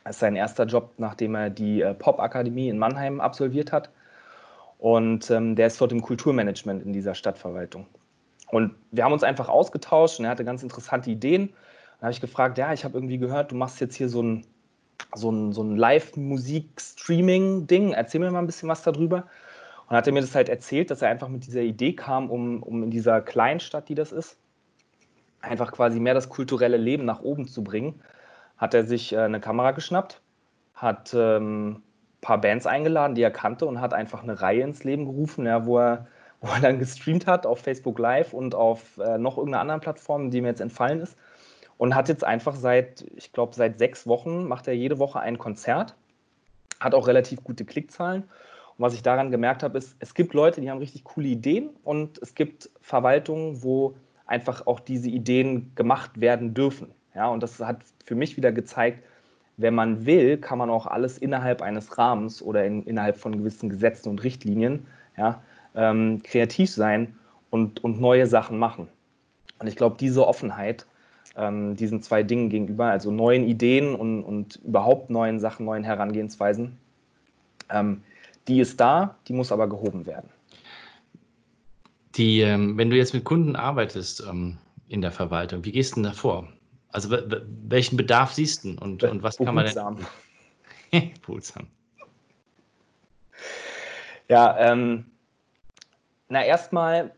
Das 0.04 0.18
ist 0.18 0.20
sein 0.20 0.36
erster 0.36 0.66
Job, 0.66 0.92
nachdem 1.00 1.34
er 1.34 1.50
die 1.50 1.82
äh, 1.82 1.96
Pop-Akademie 1.96 2.70
in 2.70 2.78
Mannheim 2.78 3.20
absolviert 3.20 3.72
hat. 3.72 3.90
Und 4.78 5.32
ähm, 5.32 5.56
der 5.56 5.66
ist 5.66 5.82
dort 5.82 5.92
im 5.92 6.04
Kulturmanagement 6.04 6.86
in 6.86 6.94
dieser 6.94 7.16
Stadtverwaltung. 7.16 7.88
Und 8.48 8.76
wir 8.92 9.04
haben 9.04 9.14
uns 9.14 9.24
einfach 9.24 9.50
ausgetauscht 9.50 10.20
und 10.20 10.26
er 10.26 10.32
hatte 10.32 10.46
ganz 10.46 10.64
interessante 10.64 11.10
Ideen. 11.10 11.50
Dann 12.00 12.08
habe 12.08 12.12
ich 12.12 12.22
gefragt, 12.22 12.58
ja, 12.58 12.74
ich 12.74 12.84
habe 12.84 12.98
irgendwie 12.98 13.18
gehört, 13.18 13.52
du 13.52 13.56
machst 13.56 13.80
jetzt 13.82 13.96
hier 13.96 14.10
so 14.10 14.22
ein, 14.22 14.46
so 15.14 15.32
ein, 15.32 15.54
so 15.54 15.64
ein 15.64 15.76
Live-Musik-Streaming-Ding. 15.76 17.94
Erzähl 17.94 18.22
mir 18.22 18.30
mal 18.32 18.40
ein 18.40 18.46
bisschen 18.46 18.70
was 18.70 18.84
darüber. 18.84 19.26
Und 19.88 19.96
hat 19.96 20.08
er 20.08 20.14
mir 20.14 20.22
das 20.22 20.36
halt 20.36 20.50
erzählt, 20.50 20.92
dass 20.92 21.02
er 21.02 21.10
einfach 21.10 21.28
mit 21.28 21.46
dieser 21.46 21.62
Idee 21.62 21.94
kam, 21.94 22.30
um, 22.30 22.64
um 22.64 22.84
in 22.84 22.92
dieser 22.92 23.22
Kleinstadt, 23.22 23.90
die 23.90 23.96
das 23.96 24.12
ist, 24.12 24.38
einfach 25.42 25.72
quasi 25.72 26.00
mehr 26.00 26.14
das 26.14 26.30
kulturelle 26.30 26.78
Leben 26.78 27.06
nach 27.06 27.22
oben 27.22 27.48
zu 27.48 27.64
bringen. 27.64 28.02
Hat 28.58 28.74
er 28.74 28.86
sich 28.86 29.14
äh, 29.14 29.20
eine 29.20 29.40
Kamera 29.40 29.72
geschnappt, 29.72 30.22
hat 30.74 31.14
ähm, 31.14 31.84
paar 32.22 32.42
Bands 32.42 32.66
eingeladen, 32.66 33.16
die 33.16 33.22
er 33.22 33.32
kannte 33.32 33.68
und 33.68 33.80
hat 33.80 33.94
einfach 33.94 34.24
eine 34.24 34.42
Reihe 34.42 34.64
ins 34.64 34.84
Leben 34.84 35.06
gerufen, 35.06 35.46
ja, 35.46 35.68
wo, 35.68 35.78
er, 35.78 36.08
wo 36.42 36.50
er 36.50 36.60
dann 36.60 36.80
gestreamt 36.80 37.28
hat 37.28 37.46
auf 37.46 37.60
Facebook 37.60 38.00
Live 38.00 38.34
und 38.34 38.56
auf 38.56 38.98
äh, 38.98 39.18
noch 39.18 39.38
irgendeiner 39.38 39.62
anderen 39.62 39.82
Plattform, 39.82 40.32
die 40.32 40.42
mir 40.42 40.50
jetzt 40.50 40.62
entfallen 40.62 41.02
ist. 41.02 41.18
Und 41.78 41.94
hat 41.94 42.08
jetzt 42.08 42.24
einfach 42.24 42.56
seit, 42.56 43.06
ich 43.16 43.34
glaube, 43.34 43.54
seit 43.54 43.80
sechs 43.80 44.08
Wochen 44.08 44.46
macht 44.48 44.68
er 44.68 44.74
jede 44.74 44.98
Woche 44.98 45.20
ein 45.20 45.38
Konzert, 45.38 45.94
hat 46.80 46.94
auch 46.94 47.08
relativ 47.08 47.44
gute 47.44 47.66
Klickzahlen. 47.66 48.24
Und 48.24 48.86
was 48.86 48.94
ich 48.94 49.04
daran 49.04 49.32
gemerkt 49.32 49.62
habe, 49.64 49.78
ist, 49.78 49.96
es 50.00 50.14
gibt 50.14 50.34
Leute, 50.34 50.62
die 50.62 50.70
haben 50.70 50.78
richtig 50.78 51.04
coole 51.04 51.28
Ideen 51.28 51.70
und 51.84 52.18
es 52.20 52.34
gibt 52.34 52.70
Verwaltungen, 52.82 53.62
wo 53.62 53.96
einfach 54.26 54.68
auch 54.68 54.80
diese 54.80 55.10
Ideen 55.10 55.72
gemacht 55.76 56.20
werden 56.22 56.54
dürfen. 56.54 56.92
Ja, 57.14 57.28
und 57.28 57.44
das 57.44 57.60
hat 57.60 57.80
für 58.06 58.16
mich 58.16 58.38
wieder 58.38 58.52
gezeigt, 58.52 59.04
wenn 59.58 59.74
man 59.74 60.06
will, 60.06 60.38
kann 60.38 60.58
man 60.58 60.70
auch 60.70 60.86
alles 60.86 61.18
innerhalb 61.18 61.62
eines 61.62 61.98
Rahmens 61.98 62.42
oder 62.42 62.66
in, 62.66 62.84
innerhalb 62.84 63.18
von 63.18 63.38
gewissen 63.38 63.70
Gesetzen 63.70 64.10
und 64.10 64.24
Richtlinien 64.24 64.86
ja, 65.18 65.42
ähm, 65.76 66.22
kreativ 66.24 66.70
sein 66.70 67.16
und, 67.50 67.84
und 67.84 68.00
neue 68.00 68.28
Sachen 68.28 68.58
machen. 68.58 68.88
Und 69.60 69.68
ich 69.68 69.76
glaube, 69.76 69.98
diese 70.00 70.28
Offenheit 70.28 70.86
ähm, 71.36 71.76
diesen 71.76 72.02
zwei 72.02 72.24
Dingen 72.24 72.50
gegenüber, 72.50 72.86
also 72.86 73.12
neuen 73.12 73.48
Ideen 73.48 73.96
und, 73.96 74.24
und 74.24 74.58
überhaupt 74.64 75.10
neuen 75.10 75.40
Sachen, 75.40 75.66
neuen 75.66 75.84
Herangehensweisen, 75.84 76.78
ähm, 77.70 78.02
die 78.48 78.60
ist 78.60 78.80
da, 78.80 79.16
die 79.28 79.34
muss 79.34 79.52
aber 79.52 79.68
gehoben 79.68 80.06
werden. 80.06 80.30
Die, 82.16 82.42
ähm, 82.42 82.78
wenn 82.78 82.90
du 82.90 82.96
jetzt 82.96 83.14
mit 83.14 83.26
Kunden 83.26 83.56
arbeitest 83.56 84.26
ähm, 84.30 84.58
in 84.88 85.02
der 85.02 85.12
Verwaltung, 85.12 85.66
wie 85.66 85.72
gehst 85.72 85.92
du 85.92 85.96
denn 85.96 86.04
da 86.04 86.12
vor? 86.12 86.48
Also 86.90 87.18
welchen 87.68 87.98
Bedarf 87.98 88.32
siehst 88.32 88.64
du 88.64 88.76
und, 88.80 89.04
und 89.04 89.22
was 89.22 89.38
kann 89.38 89.54
man 89.54 89.66
denn? 89.66 91.12
Pulsam. 91.22 91.68
Ja, 94.28 94.58
ähm, 94.58 95.06
na 96.30 96.44
erstmal 96.44 97.12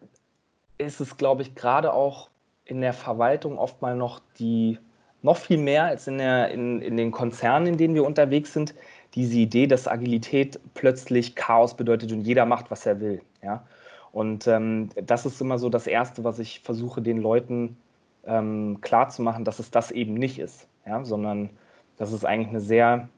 ist 0.78 1.00
es, 1.00 1.18
glaube 1.18 1.42
ich, 1.42 1.56
gerade 1.56 1.94
auch 1.94 2.30
in 2.66 2.82
der 2.82 2.94
Verwaltung 2.94 3.58
oft 3.58 3.82
mal 3.82 3.96
noch 3.96 4.22
die, 4.40 4.78
noch 5.22 5.38
viel 5.38 5.58
mehr 5.58 5.86
als 5.86 6.08
in, 6.08 6.18
der, 6.18 6.52
in, 6.52 6.82
in 6.82 6.98
den 6.98 7.12
Konzernen, 7.12 7.68
in 7.68 7.78
denen 7.78 7.96
wir 7.96 8.06
unterwegs 8.06 8.54
sind, 8.54 8.76
diese 9.16 9.38
Idee, 9.38 9.68
dass 9.68 9.88
Agilität 9.88 10.60
plötzlich 10.74 11.36
Chaos 11.36 11.76
bedeutet 11.76 12.12
und 12.12 12.22
jeder 12.22 12.46
macht, 12.46 12.70
was 12.70 12.86
er 12.86 13.00
will. 13.00 13.22
Ja? 13.42 13.66
Und 14.12 14.48
ähm, 14.48 14.90
das 14.96 15.26
ist 15.26 15.42
immer 15.42 15.60
so 15.60 15.70
das 15.70 15.88
Erste, 15.88 16.24
was 16.24 16.40
ich 16.40 16.60
versuche, 16.60 17.02
den 17.02 17.18
Leuten 17.18 17.78
ähm, 18.26 18.80
klar 18.82 19.10
zu 19.10 19.22
machen, 19.22 19.46
dass 19.46 19.60
es 19.60 19.72
das 19.72 19.92
eben 19.92 20.14
nicht 20.14 20.40
ist, 20.40 20.68
ja, 20.86 21.04
sondern 21.04 21.50
dass 21.98 22.12
es 22.12 22.26
eigentlich 22.26 22.50
eine 22.50 22.62
sehr, 22.62 23.10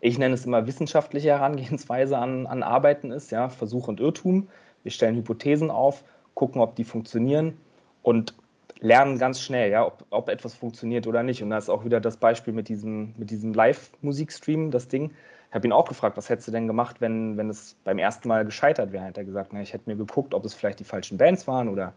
ich 0.00 0.18
nenne 0.18 0.34
es 0.34 0.46
immer 0.46 0.66
wissenschaftliche 0.66 1.30
Herangehensweise 1.30 2.18
an, 2.18 2.46
an 2.46 2.62
Arbeiten 2.62 3.10
ist, 3.10 3.30
ja, 3.30 3.48
Versuch 3.48 3.88
und 3.88 4.00
Irrtum. 4.00 4.48
Wir 4.86 4.92
stellen 4.92 5.16
Hypothesen 5.16 5.68
auf, 5.68 6.04
gucken, 6.34 6.60
ob 6.60 6.76
die 6.76 6.84
funktionieren 6.84 7.58
und 8.02 8.34
lernen 8.78 9.18
ganz 9.18 9.40
schnell, 9.40 9.72
ja, 9.72 9.84
ob, 9.84 10.04
ob 10.10 10.28
etwas 10.28 10.54
funktioniert 10.54 11.08
oder 11.08 11.24
nicht. 11.24 11.42
Und 11.42 11.50
da 11.50 11.58
ist 11.58 11.68
auch 11.68 11.84
wieder 11.84 11.98
das 11.98 12.18
Beispiel 12.18 12.52
mit 12.54 12.68
diesem, 12.68 13.12
mit 13.16 13.30
diesem 13.30 13.52
Live-Musikstream, 13.52 14.70
das 14.70 14.86
Ding. 14.86 15.10
Ich 15.48 15.54
habe 15.56 15.66
ihn 15.66 15.72
auch 15.72 15.88
gefragt, 15.88 16.16
was 16.16 16.28
hättest 16.28 16.46
du 16.46 16.52
denn 16.52 16.68
gemacht, 16.68 17.00
wenn, 17.00 17.36
wenn 17.36 17.50
es 17.50 17.74
beim 17.82 17.98
ersten 17.98 18.28
Mal 18.28 18.44
gescheitert 18.44 18.92
wäre? 18.92 19.06
Hat 19.06 19.18
er 19.18 19.24
gesagt, 19.24 19.52
na, 19.52 19.60
ich 19.60 19.72
hätte 19.72 19.90
mir 19.90 19.96
geguckt, 19.96 20.34
ob 20.34 20.44
es 20.44 20.54
vielleicht 20.54 20.78
die 20.78 20.84
falschen 20.84 21.18
Bands 21.18 21.48
waren 21.48 21.68
oder 21.68 21.94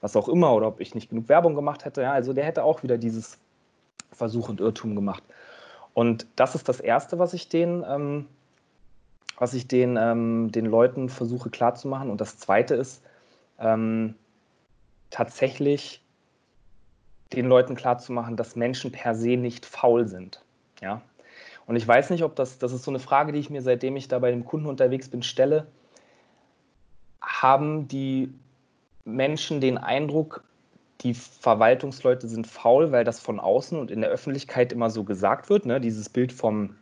was 0.00 0.16
auch 0.16 0.28
immer, 0.28 0.52
oder 0.54 0.66
ob 0.66 0.80
ich 0.80 0.96
nicht 0.96 1.10
genug 1.10 1.28
Werbung 1.28 1.54
gemacht 1.54 1.84
hätte. 1.84 2.02
Ja, 2.02 2.12
also 2.12 2.32
der 2.32 2.44
hätte 2.44 2.64
auch 2.64 2.82
wieder 2.82 2.98
dieses 2.98 3.38
Versuch 4.10 4.48
und 4.48 4.60
Irrtum 4.60 4.96
gemacht. 4.96 5.22
Und 5.92 6.26
das 6.34 6.56
ist 6.56 6.68
das 6.68 6.80
Erste, 6.80 7.20
was 7.20 7.32
ich 7.32 7.48
den, 7.48 7.84
ähm, 7.88 8.26
was 9.38 9.54
ich 9.54 9.66
den, 9.66 9.96
ähm, 9.96 10.52
den 10.52 10.66
Leuten 10.66 11.08
versuche 11.08 11.50
klarzumachen. 11.50 12.10
Und 12.10 12.20
das 12.20 12.38
Zweite 12.38 12.74
ist 12.74 13.02
ähm, 13.58 14.14
tatsächlich 15.10 16.02
den 17.32 17.46
Leuten 17.46 17.74
klarzumachen, 17.74 18.36
dass 18.36 18.56
Menschen 18.56 18.92
per 18.92 19.14
se 19.14 19.36
nicht 19.36 19.66
faul 19.66 20.06
sind. 20.06 20.42
Ja? 20.80 21.02
Und 21.66 21.76
ich 21.76 21.86
weiß 21.86 22.10
nicht, 22.10 22.22
ob 22.22 22.36
das, 22.36 22.58
das 22.58 22.72
ist 22.72 22.84
so 22.84 22.90
eine 22.90 23.00
Frage, 23.00 23.32
die 23.32 23.38
ich 23.38 23.50
mir, 23.50 23.62
seitdem 23.62 23.96
ich 23.96 24.08
da 24.08 24.18
bei 24.18 24.30
dem 24.30 24.44
Kunden 24.44 24.66
unterwegs 24.66 25.08
bin, 25.08 25.22
stelle. 25.22 25.66
Haben 27.20 27.88
die 27.88 28.32
Menschen 29.04 29.60
den 29.60 29.78
Eindruck, 29.78 30.44
die 31.00 31.14
Verwaltungsleute 31.14 32.28
sind 32.28 32.46
faul, 32.46 32.92
weil 32.92 33.04
das 33.04 33.20
von 33.20 33.40
außen 33.40 33.78
und 33.78 33.90
in 33.90 34.00
der 34.00 34.10
Öffentlichkeit 34.10 34.72
immer 34.72 34.90
so 34.90 35.04
gesagt 35.04 35.50
wird. 35.50 35.66
Ne? 35.66 35.80
Dieses 35.80 36.08
Bild 36.08 36.32
vom, 36.32 36.76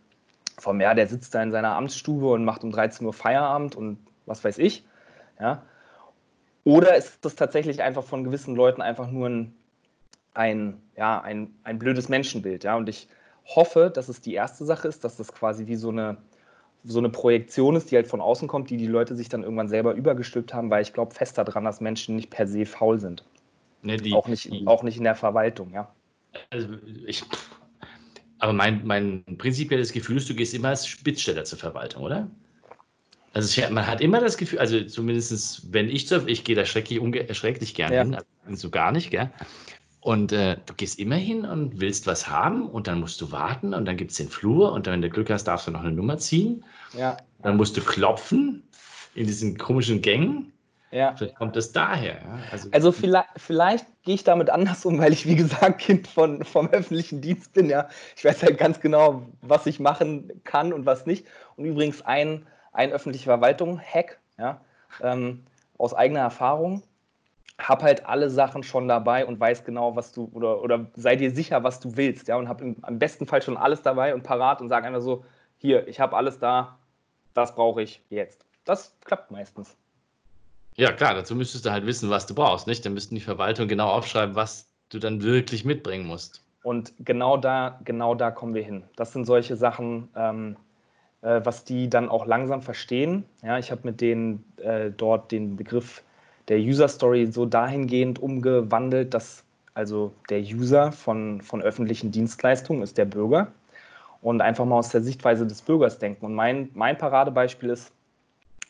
vom, 0.58 0.80
ja, 0.80 0.94
der 0.94 1.08
sitzt 1.08 1.34
da 1.34 1.42
in 1.42 1.52
seiner 1.52 1.76
Amtsstube 1.76 2.30
und 2.30 2.44
macht 2.44 2.64
um 2.64 2.72
13 2.72 3.06
Uhr 3.06 3.12
Feierabend 3.12 3.76
und 3.76 3.98
was 4.26 4.44
weiß 4.44 4.58
ich. 4.58 4.84
Ja? 5.40 5.62
Oder 6.64 6.96
ist 6.96 7.24
das 7.24 7.34
tatsächlich 7.34 7.82
einfach 7.82 8.04
von 8.04 8.24
gewissen 8.24 8.54
Leuten 8.54 8.82
einfach 8.82 9.10
nur 9.10 9.28
ein, 9.28 9.54
ein, 10.34 10.80
ja, 10.96 11.20
ein, 11.20 11.54
ein 11.64 11.78
blödes 11.78 12.08
Menschenbild? 12.08 12.64
Ja? 12.64 12.76
Und 12.76 12.88
ich 12.88 13.08
hoffe, 13.44 13.90
dass 13.92 14.08
es 14.08 14.20
die 14.20 14.34
erste 14.34 14.64
Sache 14.64 14.88
ist, 14.88 15.04
dass 15.04 15.16
das 15.16 15.32
quasi 15.32 15.66
wie 15.66 15.76
so 15.76 15.90
eine 15.90 16.18
so 16.84 16.98
eine 16.98 17.10
Projektion 17.10 17.76
ist, 17.76 17.90
die 17.90 17.96
halt 17.96 18.08
von 18.08 18.20
außen 18.20 18.48
kommt, 18.48 18.70
die 18.70 18.76
die 18.76 18.86
Leute 18.86 19.14
sich 19.14 19.28
dann 19.28 19.42
irgendwann 19.42 19.68
selber 19.68 19.94
übergestülpt 19.94 20.52
haben, 20.52 20.70
weil 20.70 20.82
ich 20.82 20.92
glaube 20.92 21.14
fest 21.14 21.38
daran, 21.38 21.64
dass 21.64 21.80
Menschen 21.80 22.16
nicht 22.16 22.30
per 22.30 22.46
se 22.46 22.66
faul 22.66 22.98
sind. 22.98 23.24
Ne, 23.82 23.96
die, 23.96 24.12
auch, 24.12 24.28
nicht, 24.28 24.52
die, 24.52 24.66
auch 24.66 24.82
nicht 24.82 24.96
in 24.96 25.04
der 25.04 25.14
Verwaltung, 25.14 25.72
ja. 25.72 25.92
Also 26.50 26.68
ich, 27.06 27.24
aber 28.42 28.52
mein, 28.52 28.84
mein 28.84 29.24
prinzipielles 29.38 29.92
Gefühl 29.92 30.16
ist, 30.16 30.28
du 30.28 30.34
gehst 30.34 30.52
immer 30.52 30.70
als 30.70 30.84
Spitzsteller 30.84 31.44
zur 31.44 31.58
Verwaltung, 31.58 32.02
oder? 32.02 32.28
Also 33.34 33.48
ich, 33.48 33.70
man 33.70 33.86
hat 33.86 34.00
immer 34.00 34.20
das 34.20 34.36
Gefühl, 34.36 34.58
also 34.58 34.82
zumindest 34.82 35.72
wenn 35.72 35.88
ich 35.88 36.08
surfe, 36.08 36.28
ich 36.28 36.42
gehe 36.42 36.56
da 36.56 36.64
schrecklich, 36.64 37.00
schrecklich 37.36 37.72
gern 37.72 37.92
ja. 37.92 38.02
hin, 38.02 38.16
also 38.44 38.56
so 38.56 38.70
gar 38.70 38.90
nicht, 38.90 39.12
gell? 39.12 39.30
Und 40.00 40.32
äh, 40.32 40.56
du 40.66 40.74
gehst 40.74 40.98
immer 40.98 41.14
hin 41.14 41.44
und 41.44 41.80
willst 41.80 42.08
was 42.08 42.28
haben 42.28 42.68
und 42.68 42.88
dann 42.88 42.98
musst 42.98 43.20
du 43.20 43.30
warten 43.30 43.74
und 43.74 43.84
dann 43.84 43.96
gibt 43.96 44.10
es 44.10 44.16
den 44.16 44.28
Flur 44.28 44.72
und 44.72 44.88
dann, 44.88 44.94
wenn 44.94 45.02
du 45.02 45.10
Glück 45.10 45.30
hast, 45.30 45.44
darfst 45.44 45.68
du 45.68 45.70
noch 45.70 45.82
eine 45.84 45.92
Nummer 45.92 46.18
ziehen. 46.18 46.64
Ja. 46.98 47.16
Dann 47.42 47.56
musst 47.56 47.76
du 47.76 47.80
klopfen 47.80 48.64
in 49.14 49.28
diesen 49.28 49.56
komischen 49.56 50.02
Gängen. 50.02 50.52
Ja. 50.92 51.16
Vielleicht 51.16 51.36
kommt 51.36 51.56
das 51.56 51.72
daher. 51.72 52.14
Ja? 52.14 52.38
Also, 52.50 52.68
also, 52.70 52.92
vielleicht, 52.92 53.28
vielleicht 53.36 53.86
gehe 54.02 54.14
ich 54.14 54.24
damit 54.24 54.50
anders 54.50 54.84
um, 54.84 54.98
weil 54.98 55.12
ich, 55.12 55.26
wie 55.26 55.36
gesagt, 55.36 55.78
Kind 55.78 56.06
von, 56.06 56.44
vom 56.44 56.68
öffentlichen 56.68 57.20
Dienst 57.20 57.52
bin. 57.54 57.68
Ja. 57.70 57.88
Ich 58.16 58.24
weiß 58.24 58.42
halt 58.42 58.58
ganz 58.58 58.78
genau, 58.80 59.22
was 59.40 59.66
ich 59.66 59.80
machen 59.80 60.42
kann 60.44 60.72
und 60.72 60.86
was 60.86 61.06
nicht. 61.06 61.26
Und 61.56 61.64
übrigens 61.64 62.02
ein, 62.02 62.46
ein 62.72 62.92
öffentliche 62.92 63.24
Verwaltung-Hack 63.24 64.20
ja, 64.38 64.60
ähm, 65.00 65.44
aus 65.78 65.94
eigener 65.94 66.20
Erfahrung 66.20 66.82
hab 67.58 67.82
halt 67.82 68.06
alle 68.06 68.30
Sachen 68.30 68.62
schon 68.62 68.88
dabei 68.88 69.26
und 69.26 69.38
weiß 69.38 69.64
genau, 69.64 69.94
was 69.94 70.12
du 70.12 70.30
oder, 70.32 70.62
oder 70.62 70.86
sei 70.96 71.16
dir 71.16 71.30
sicher, 71.30 71.62
was 71.62 71.80
du 71.80 71.96
willst, 71.96 72.28
ja, 72.28 72.36
und 72.36 72.48
hab 72.48 72.60
im, 72.60 72.76
am 72.82 72.98
besten 72.98 73.26
Fall 73.26 73.42
schon 73.42 73.56
alles 73.56 73.82
dabei 73.82 74.14
und 74.14 74.22
parat 74.22 74.60
und 74.60 74.68
sag 74.68 74.84
einfach 74.84 75.00
so, 75.00 75.24
hier, 75.58 75.86
ich 75.86 76.00
habe 76.00 76.16
alles 76.16 76.38
da, 76.38 76.78
das 77.34 77.54
brauche 77.54 77.82
ich 77.82 78.02
jetzt. 78.10 78.44
Das 78.64 78.96
klappt 79.04 79.30
meistens. 79.30 79.76
Ja, 80.76 80.92
klar, 80.92 81.14
dazu 81.14 81.34
müsstest 81.34 81.66
du 81.66 81.70
halt 81.70 81.86
wissen, 81.86 82.10
was 82.10 82.26
du 82.26 82.34
brauchst, 82.34 82.66
nicht? 82.66 82.84
Dann 82.84 82.94
müssten 82.94 83.14
die 83.14 83.20
Verwaltung 83.20 83.68
genau 83.68 83.88
aufschreiben, 83.88 84.34
was 84.34 84.70
du 84.88 84.98
dann 84.98 85.22
wirklich 85.22 85.64
mitbringen 85.64 86.06
musst. 86.06 86.42
Und 86.62 86.92
genau 87.00 87.36
da, 87.36 87.80
genau 87.84 88.14
da 88.14 88.30
kommen 88.30 88.54
wir 88.54 88.62
hin. 88.62 88.84
Das 88.96 89.12
sind 89.12 89.26
solche 89.26 89.56
Sachen, 89.56 90.08
ähm, 90.16 90.56
äh, 91.22 91.40
was 91.44 91.64
die 91.64 91.90
dann 91.90 92.08
auch 92.08 92.26
langsam 92.26 92.62
verstehen. 92.62 93.24
Ja, 93.42 93.58
ich 93.58 93.70
habe 93.70 93.82
mit 93.84 94.00
denen 94.00 94.44
äh, 94.58 94.90
dort 94.90 95.32
den 95.32 95.56
Begriff 95.56 96.02
der 96.48 96.58
User 96.58 96.88
Story 96.88 97.26
so 97.26 97.46
dahingehend 97.46 98.20
umgewandelt, 98.20 99.14
dass 99.14 99.44
also 99.74 100.12
der 100.28 100.40
User 100.40 100.92
von, 100.92 101.40
von 101.40 101.62
öffentlichen 101.62 102.10
Dienstleistungen 102.12 102.82
ist 102.82 102.98
der 102.98 103.06
Bürger 103.06 103.48
und 104.20 104.40
einfach 104.40 104.64
mal 104.64 104.76
aus 104.76 104.90
der 104.90 105.02
Sichtweise 105.02 105.46
des 105.46 105.62
Bürgers 105.62 105.98
denken. 105.98 106.26
Und 106.26 106.34
mein, 106.34 106.70
mein 106.74 106.98
Paradebeispiel 106.98 107.70
ist, 107.70 107.92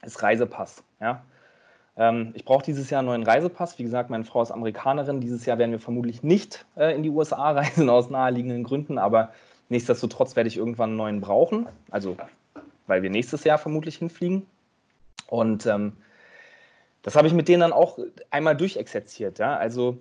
ist 0.02 0.22
Reisepass. 0.22 0.82
Ja? 1.00 1.22
Ähm, 2.02 2.32
ich 2.34 2.44
brauche 2.44 2.64
dieses 2.64 2.90
Jahr 2.90 2.98
einen 2.98 3.06
neuen 3.06 3.22
Reisepass. 3.22 3.78
Wie 3.78 3.84
gesagt, 3.84 4.10
meine 4.10 4.24
Frau 4.24 4.42
ist 4.42 4.50
Amerikanerin. 4.50 5.20
Dieses 5.20 5.46
Jahr 5.46 5.58
werden 5.58 5.70
wir 5.70 5.78
vermutlich 5.78 6.24
nicht 6.24 6.64
äh, 6.76 6.96
in 6.96 7.04
die 7.04 7.10
USA 7.10 7.50
reisen 7.52 7.88
aus 7.88 8.10
naheliegenden 8.10 8.64
Gründen, 8.64 8.98
aber 8.98 9.32
nichtsdestotrotz 9.68 10.34
werde 10.34 10.48
ich 10.48 10.56
irgendwann 10.56 10.90
einen 10.90 10.96
neuen 10.96 11.20
brauchen. 11.20 11.68
Also, 11.92 12.16
weil 12.88 13.04
wir 13.04 13.10
nächstes 13.10 13.44
Jahr 13.44 13.56
vermutlich 13.56 13.98
hinfliegen. 13.98 14.46
Und 15.28 15.64
ähm, 15.66 15.92
das 17.02 17.14
habe 17.14 17.28
ich 17.28 17.34
mit 17.34 17.46
denen 17.46 17.60
dann 17.60 17.72
auch 17.72 18.00
einmal 18.30 18.56
durchexerziert. 18.56 19.38
Ja? 19.38 19.56
Also 19.56 19.98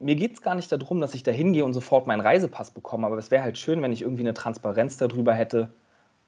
mir 0.00 0.16
geht 0.16 0.34
es 0.34 0.42
gar 0.42 0.56
nicht 0.56 0.72
darum, 0.72 1.00
dass 1.00 1.14
ich 1.14 1.22
da 1.22 1.30
hingehe 1.30 1.64
und 1.64 1.72
sofort 1.72 2.08
meinen 2.08 2.20
Reisepass 2.20 2.72
bekomme, 2.72 3.06
aber 3.06 3.16
es 3.18 3.30
wäre 3.30 3.44
halt 3.44 3.58
schön, 3.58 3.80
wenn 3.80 3.92
ich 3.92 4.02
irgendwie 4.02 4.22
eine 4.22 4.34
Transparenz 4.34 4.96
darüber 4.96 5.34
hätte, 5.34 5.68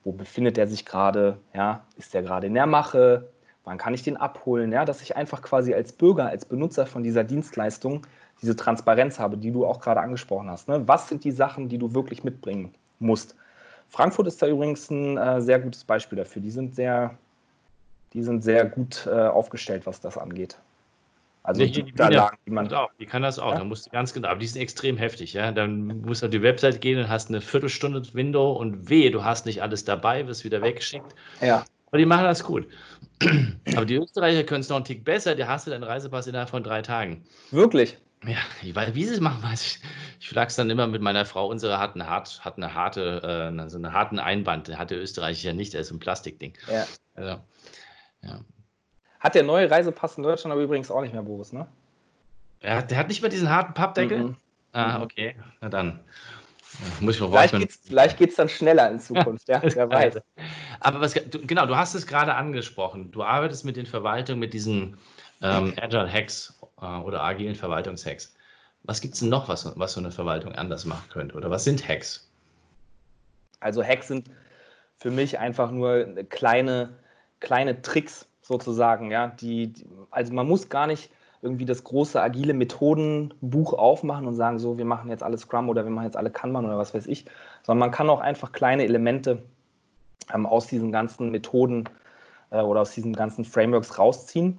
wo 0.04 0.12
befindet 0.12 0.56
er 0.56 0.68
sich 0.68 0.84
gerade, 0.84 1.38
ja, 1.52 1.84
ist 1.96 2.14
der 2.14 2.22
gerade 2.22 2.46
in 2.46 2.54
der 2.54 2.66
Mache, 2.66 3.28
wann 3.64 3.78
kann 3.78 3.94
ich 3.94 4.02
den 4.02 4.16
abholen, 4.16 4.72
ja, 4.72 4.84
dass 4.84 5.02
ich 5.02 5.16
einfach 5.16 5.42
quasi 5.42 5.74
als 5.74 5.92
Bürger, 5.92 6.26
als 6.26 6.44
Benutzer 6.44 6.86
von 6.86 7.02
dieser 7.02 7.24
Dienstleistung 7.24 8.06
diese 8.42 8.56
Transparenz 8.56 9.18
habe, 9.18 9.36
die 9.36 9.50
du 9.50 9.64
auch 9.66 9.80
gerade 9.80 10.00
angesprochen 10.00 10.50
hast. 10.50 10.68
Ne? 10.68 10.86
Was 10.86 11.08
sind 11.08 11.24
die 11.24 11.32
Sachen, 11.32 11.68
die 11.68 11.78
du 11.78 11.94
wirklich 11.94 12.24
mitbringen 12.24 12.74
musst? 12.98 13.36
Frankfurt 13.88 14.26
ist 14.26 14.42
da 14.42 14.46
übrigens 14.46 14.90
ein 14.90 15.16
äh, 15.16 15.40
sehr 15.40 15.60
gutes 15.60 15.84
Beispiel 15.84 16.18
dafür. 16.18 16.42
Die 16.42 16.50
sind 16.50 16.74
sehr 16.74 17.16
die 18.14 18.22
sind 18.22 18.42
sehr 18.42 18.64
gut 18.64 19.06
äh, 19.06 19.10
aufgestellt, 19.10 19.86
was 19.86 20.00
das 20.00 20.16
angeht. 20.16 20.56
Also 21.42 21.60
ja, 21.60 21.66
die, 21.66 21.82
die, 21.82 21.90
Unterlagen, 21.90 22.38
die 22.46 22.50
man. 22.50 22.72
Auch, 22.72 22.90
die 22.98 23.04
kann 23.04 23.22
das 23.22 23.38
auch. 23.38 23.52
Ja? 23.52 23.58
Da 23.58 23.64
musst 23.64 23.86
du 23.86 23.90
ganz 23.90 24.14
genau. 24.14 24.28
Aber 24.28 24.38
die 24.38 24.46
sind 24.46 24.62
extrem 24.62 24.96
heftig, 24.96 25.34
ja. 25.34 25.52
Dann 25.52 26.00
musst 26.02 26.22
du 26.22 26.26
auf 26.26 26.30
die 26.30 26.40
Website 26.40 26.80
gehen 26.80 26.98
und 26.98 27.08
hast 27.08 27.28
eine 27.28 27.42
Viertelstunde 27.42 28.02
Window 28.14 28.52
und 28.52 28.88
wehe, 28.88 29.10
du 29.10 29.24
hast 29.24 29.44
nicht 29.44 29.62
alles 29.62 29.84
dabei, 29.84 30.26
wirst 30.26 30.44
wieder 30.44 30.62
weggeschickt. 30.62 31.14
Ja. 31.42 31.64
Aber 31.94 31.98
die 32.00 32.06
machen 32.06 32.24
das 32.24 32.42
gut. 32.42 32.66
Aber 33.76 33.84
die 33.86 33.94
Österreicher 33.94 34.42
können 34.42 34.62
es 34.62 34.68
noch 34.68 34.74
einen 34.74 34.84
Tick 34.84 35.04
besser. 35.04 35.36
Die 35.36 35.44
hast 35.44 35.68
du 35.68 35.70
deinen 35.70 35.84
Reisepass 35.84 36.26
innerhalb 36.26 36.50
von 36.50 36.64
drei 36.64 36.82
Tagen. 36.82 37.24
Wirklich? 37.52 37.96
Ja, 38.26 38.38
ich 38.62 38.74
weiß, 38.74 38.96
wie 38.96 39.04
sie 39.04 39.14
es 39.14 39.20
machen, 39.20 39.40
weiß 39.44 39.62
ich. 39.64 39.78
Ich 40.18 40.28
flachs 40.28 40.56
dann 40.56 40.70
immer 40.70 40.88
mit 40.88 41.02
meiner 41.02 41.24
Frau. 41.24 41.46
Unsere 41.46 41.78
hat 41.78 41.94
eine, 41.94 42.10
hart, 42.10 42.44
hat 42.44 42.56
eine 42.56 42.74
harte, 42.74 43.52
äh, 43.56 43.68
so 43.68 43.76
einen 43.76 43.92
harten 43.92 44.18
Einband. 44.18 44.66
Der 44.66 44.78
hatte 44.78 44.96
Österreicher 44.96 45.52
nicht, 45.52 45.72
der 45.72 45.82
ist 45.82 45.92
ein 45.92 46.00
Plastikding. 46.00 46.54
Ja. 46.68 46.84
Also, 47.14 47.40
ja. 48.22 48.40
Hat 49.20 49.36
der 49.36 49.44
neue 49.44 49.70
Reisepass 49.70 50.16
in 50.16 50.24
Deutschland 50.24 50.50
aber 50.50 50.62
übrigens 50.62 50.90
auch 50.90 51.00
nicht 51.00 51.14
mehr, 51.14 51.22
Boris, 51.22 51.52
ne? 51.52 51.68
Ja, 52.60 52.82
der 52.82 52.98
hat 52.98 53.06
nicht 53.06 53.22
mehr 53.22 53.30
diesen 53.30 53.50
harten 53.50 53.74
Pappdeckel? 53.74 54.18
Mhm. 54.18 54.36
Ah, 54.72 55.00
okay. 55.00 55.36
Na 55.60 55.68
dann. 55.68 56.00
Muss 57.00 57.16
ich 57.16 57.20
mal 57.20 57.28
vielleicht 57.28 57.58
geht's, 57.58 57.80
vielleicht 57.84 58.18
geht 58.18 58.30
es 58.30 58.36
dann 58.36 58.48
schneller 58.48 58.90
in 58.90 59.00
Zukunft, 59.00 59.48
ja, 59.48 59.62
wer 59.62 59.90
weiß. 59.90 60.18
Aber 60.80 61.00
was, 61.00 61.14
du, 61.14 61.46
genau, 61.46 61.66
du 61.66 61.76
hast 61.76 61.94
es 61.94 62.06
gerade 62.06 62.34
angesprochen. 62.34 63.10
Du 63.10 63.22
arbeitest 63.22 63.64
mit 63.64 63.76
den 63.76 63.86
Verwaltungen, 63.86 64.40
mit 64.40 64.52
diesen 64.52 64.96
ähm, 65.42 65.74
Agile 65.80 66.10
Hacks 66.10 66.58
äh, 66.80 66.86
oder 66.86 67.22
agilen 67.22 67.54
Verwaltungshacks. 67.54 68.34
Was 68.82 69.00
gibt 69.00 69.14
es 69.14 69.20
denn 69.20 69.30
noch, 69.30 69.48
was, 69.48 69.72
was 69.78 69.92
so 69.94 70.00
eine 70.00 70.10
Verwaltung 70.10 70.54
anders 70.54 70.84
machen 70.84 71.08
könnte? 71.10 71.36
Oder 71.36 71.50
was 71.50 71.64
sind 71.64 71.86
Hacks? 71.88 72.30
Also 73.60 73.82
Hacks 73.82 74.08
sind 74.08 74.28
für 74.98 75.10
mich 75.10 75.38
einfach 75.38 75.70
nur 75.70 76.04
kleine 76.28 76.98
kleine 77.44 77.82
Tricks 77.82 78.26
sozusagen, 78.42 79.10
ja, 79.10 79.28
die, 79.28 79.72
also 80.10 80.32
man 80.32 80.48
muss 80.48 80.68
gar 80.68 80.86
nicht 80.86 81.10
irgendwie 81.44 81.66
das 81.66 81.84
große 81.84 82.20
agile 82.20 82.54
Methodenbuch 82.54 83.74
aufmachen 83.74 84.26
und 84.26 84.34
sagen, 84.34 84.58
so, 84.58 84.78
wir 84.78 84.86
machen 84.86 85.10
jetzt 85.10 85.22
alle 85.22 85.36
Scrum 85.36 85.68
oder 85.68 85.84
wir 85.84 85.90
machen 85.90 86.06
jetzt 86.06 86.16
alle 86.16 86.30
Kanban 86.30 86.64
oder 86.64 86.78
was 86.78 86.94
weiß 86.94 87.06
ich, 87.06 87.26
sondern 87.62 87.80
man 87.80 87.90
kann 87.90 88.08
auch 88.08 88.20
einfach 88.20 88.50
kleine 88.50 88.84
Elemente 88.84 89.42
ähm, 90.32 90.46
aus 90.46 90.66
diesen 90.66 90.90
ganzen 90.90 91.30
Methoden 91.30 91.84
äh, 92.50 92.60
oder 92.60 92.80
aus 92.80 92.92
diesen 92.92 93.12
ganzen 93.12 93.44
Frameworks 93.44 93.98
rausziehen. 93.98 94.58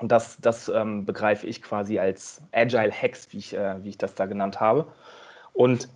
Und 0.00 0.12
das, 0.12 0.36
das 0.40 0.68
ähm, 0.68 1.06
begreife 1.06 1.46
ich 1.46 1.62
quasi 1.62 1.98
als 1.98 2.42
Agile 2.52 2.92
Hacks, 2.92 3.32
wie 3.32 3.38
ich, 3.38 3.54
äh, 3.54 3.82
wie 3.82 3.88
ich 3.88 3.98
das 3.98 4.14
da 4.14 4.26
genannt 4.26 4.60
habe. 4.60 4.86
Und 5.54 5.88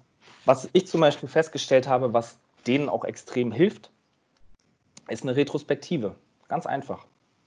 was 0.46 0.68
ich 0.72 0.88
zum 0.88 1.02
Beispiel 1.02 1.28
festgestellt 1.28 1.87
habe, 1.87 2.12
was 2.14 2.38
denen 2.66 2.88
auch 2.88 3.04
extrem 3.04 3.52
hilft, 3.52 3.90
ist 5.08 5.22
eine 5.22 5.37
Retrospektive. 5.37 6.14
Ganz 6.49 6.66
einfach. 6.66 7.06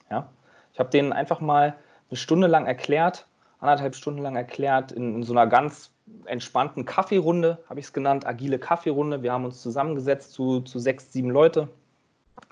Ja? 0.10 0.30
Ich 0.74 0.80
habe 0.80 0.92
denen 0.92 1.12
einfach 1.12 1.42
mal 1.42 1.76
eine 2.10 2.18
Stunde 2.18 2.48
lang 2.48 2.66
erklärt, 2.66 3.26
anderthalb 3.60 3.96
Stunden 3.96 4.22
lang 4.22 4.36
erklärt, 4.36 4.92
in, 4.92 5.16
in 5.16 5.24
so 5.24 5.34
einer 5.34 5.48
ganz 5.48 5.92
entspannten 6.26 6.86
Kaffeerunde, 6.86 7.58
habe 7.70 7.80
ich 7.80 7.88
es 7.88 7.94
genannt, 7.94 8.28
agile 8.28 8.60
Kaffeerunde. 8.60 9.24
Wir 9.24 9.34
haben 9.34 9.46
uns 9.46 9.62
zusammengesetzt 9.62 10.34
zu, 10.34 10.62
zu 10.62 10.80
sechs, 10.80 11.12
sieben 11.12 11.32
Leute, 11.32 11.68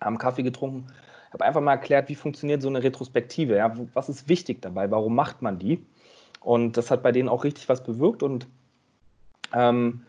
haben 0.02 0.18
Kaffee 0.18 0.44
getrunken. 0.44 0.88
Ich 1.28 1.34
habe 1.34 1.46
einfach 1.46 1.62
mal 1.62 1.74
erklärt, 1.74 2.10
wie 2.10 2.16
funktioniert 2.16 2.62
so 2.62 2.68
eine 2.68 2.84
Retrospektive. 2.84 3.56
Ja? 3.56 3.76
Was 3.94 4.10
ist 4.10 4.28
wichtig 4.28 4.62
dabei? 4.62 4.90
Warum 4.92 5.16
macht 5.16 5.42
man 5.42 5.60
die? 5.60 5.86
Und 6.40 6.78
das 6.78 6.92
hat 6.92 7.04
bei 7.04 7.12
denen 7.12 7.30
auch 7.30 7.44
richtig 7.44 7.70
was 7.70 7.84
bewirkt. 7.84 8.24
Und 8.24 8.48
ähm, 9.54 10.06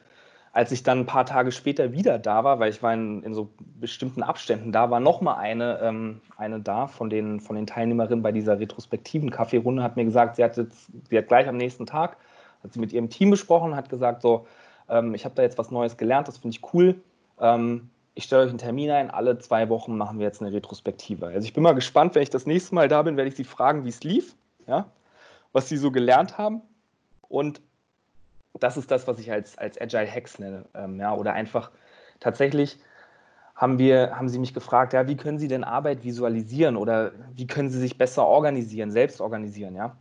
als 0.55 0.71
ich 0.71 0.85
dann 0.85 1.01
ein 1.01 1.07
paar 1.07 1.27
Tage 1.27 1.51
später 1.51 1.93
wieder 1.93 2.17
da 2.17 2.45
war, 2.45 2.61
weil 2.61 2.71
ich 2.71 2.81
war 2.81 2.95
in, 2.95 3.25
in 3.25 3.35
so 3.35 3.51
bestimmten 3.81 4.23
Abständen 4.23 4.71
da, 4.71 4.89
war 4.89 5.01
nochmal 5.01 5.37
eine, 5.39 5.81
ähm, 5.83 6.21
eine 6.37 6.61
da 6.61 6.87
von 6.87 7.11
den, 7.11 7.41
von 7.41 7.57
den 7.57 7.67
Teilnehmerinnen 7.67 8.23
bei 8.23 8.31
dieser 8.31 8.61
retrospektiven 8.61 9.31
Kaffeerunde, 9.31 9.83
hat 9.83 9.97
mir 9.97 10.05
gesagt, 10.05 10.37
sie 10.37 10.45
hat, 10.45 10.57
jetzt, 10.57 10.93
sie 11.11 11.19
hat 11.19 11.27
gleich 11.27 11.49
am 11.49 11.57
nächsten 11.57 11.87
Tag, 11.87 12.17
hat 12.63 12.73
sie 12.73 12.79
mit 12.79 12.93
ihrem 12.93 13.11
Team 13.11 13.31
besprochen, 13.31 13.75
hat 13.75 13.89
gesagt, 13.89 14.23
so, 14.23 14.47
ähm, 14.89 15.13
ich 15.15 15.25
habe 15.25 15.35
da 15.35 15.43
jetzt 15.43 15.59
was 15.59 15.73
Neues 15.73 15.97
gelernt, 15.97 16.29
das 16.29 16.39
finde 16.39 16.57
ich 16.57 16.73
cool. 16.73 16.95
Ähm, 17.41 17.91
ich 18.15 18.23
stelle 18.23 18.45
euch 18.45 18.51
einen 18.51 18.59
Termin 18.59 18.93
ein, 18.93 19.11
alle 19.11 19.41
zwei 19.41 19.69
Wochen 19.69 19.97
machen 19.97 20.21
wir 20.21 20.27
jetzt 20.27 20.41
eine 20.41 20.53
Retrospektive. 20.53 21.27
Also 21.27 21.45
ich 21.45 21.53
bin 21.53 21.65
mal 21.65 21.75
gespannt, 21.75 22.15
wenn 22.15 22.23
ich 22.23 22.31
das 22.31 22.47
nächste 22.47 22.77
Mal 22.77 22.87
da 22.87 23.03
bin, 23.03 23.17
werde 23.17 23.29
ich 23.29 23.35
sie 23.35 23.43
fragen, 23.43 23.85
wie 23.85 23.89
es 23.89 24.05
lief, 24.05 24.37
ja, 24.69 24.87
was 25.53 25.69
sie 25.69 25.79
so 25.79 25.91
gelernt 25.91 26.39
haben. 26.39 26.63
Und 27.29 27.61
das 28.61 28.77
ist 28.77 28.91
das, 28.91 29.07
was 29.07 29.19
ich 29.19 29.31
als, 29.31 29.59
als 29.59 29.81
Agile 29.81 30.11
Hacks 30.11 30.39
nenne. 30.39 30.65
Ähm, 30.75 30.99
ja, 31.01 31.15
oder 31.15 31.33
einfach 31.33 31.71
tatsächlich 32.21 32.79
haben, 33.55 33.79
wir, 33.79 34.17
haben 34.17 34.29
sie 34.29 34.39
mich 34.39 34.55
gefragt, 34.55 34.93
ja, 34.93 35.07
wie 35.07 35.17
können 35.17 35.39
Sie 35.39 35.49
denn 35.49 35.65
Arbeit 35.65 36.05
visualisieren 36.05 36.77
oder 36.77 37.13
wie 37.35 37.47
können 37.47 37.71
Sie 37.71 37.79
sich 37.79 37.99
besser 37.99 38.27
organisieren, 38.27 38.91
selbst 38.91 39.21
organisieren, 39.21 39.77
ja? 39.77 39.97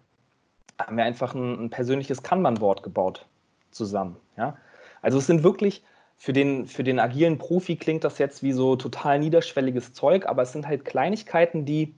Haben 0.80 0.98
wir 0.98 1.04
einfach 1.04 1.36
ein, 1.36 1.66
ein 1.66 1.70
persönliches 1.70 2.24
Kanban-Board 2.24 2.82
gebaut 2.82 3.28
zusammen, 3.72 4.18
ja? 4.38 4.58
Also 5.02 5.18
es 5.20 5.28
sind 5.28 5.44
wirklich, 5.44 5.84
für 6.18 6.34
den, 6.34 6.66
für 6.66 6.84
den 6.84 7.00
agilen 7.00 7.38
Profi 7.38 7.76
klingt 7.76 8.04
das 8.04 8.18
jetzt 8.18 8.42
wie 8.42 8.54
so 8.54 8.76
total 8.76 9.20
niederschwelliges 9.20 9.94
Zeug, 9.94 10.26
aber 10.26 10.44
es 10.44 10.54
sind 10.54 10.68
halt 10.68 10.86
Kleinigkeiten, 10.86 11.66
die, 11.66 11.94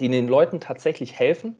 die 0.00 0.08
den 0.08 0.26
Leuten 0.28 0.60
tatsächlich 0.60 1.18
helfen 1.18 1.56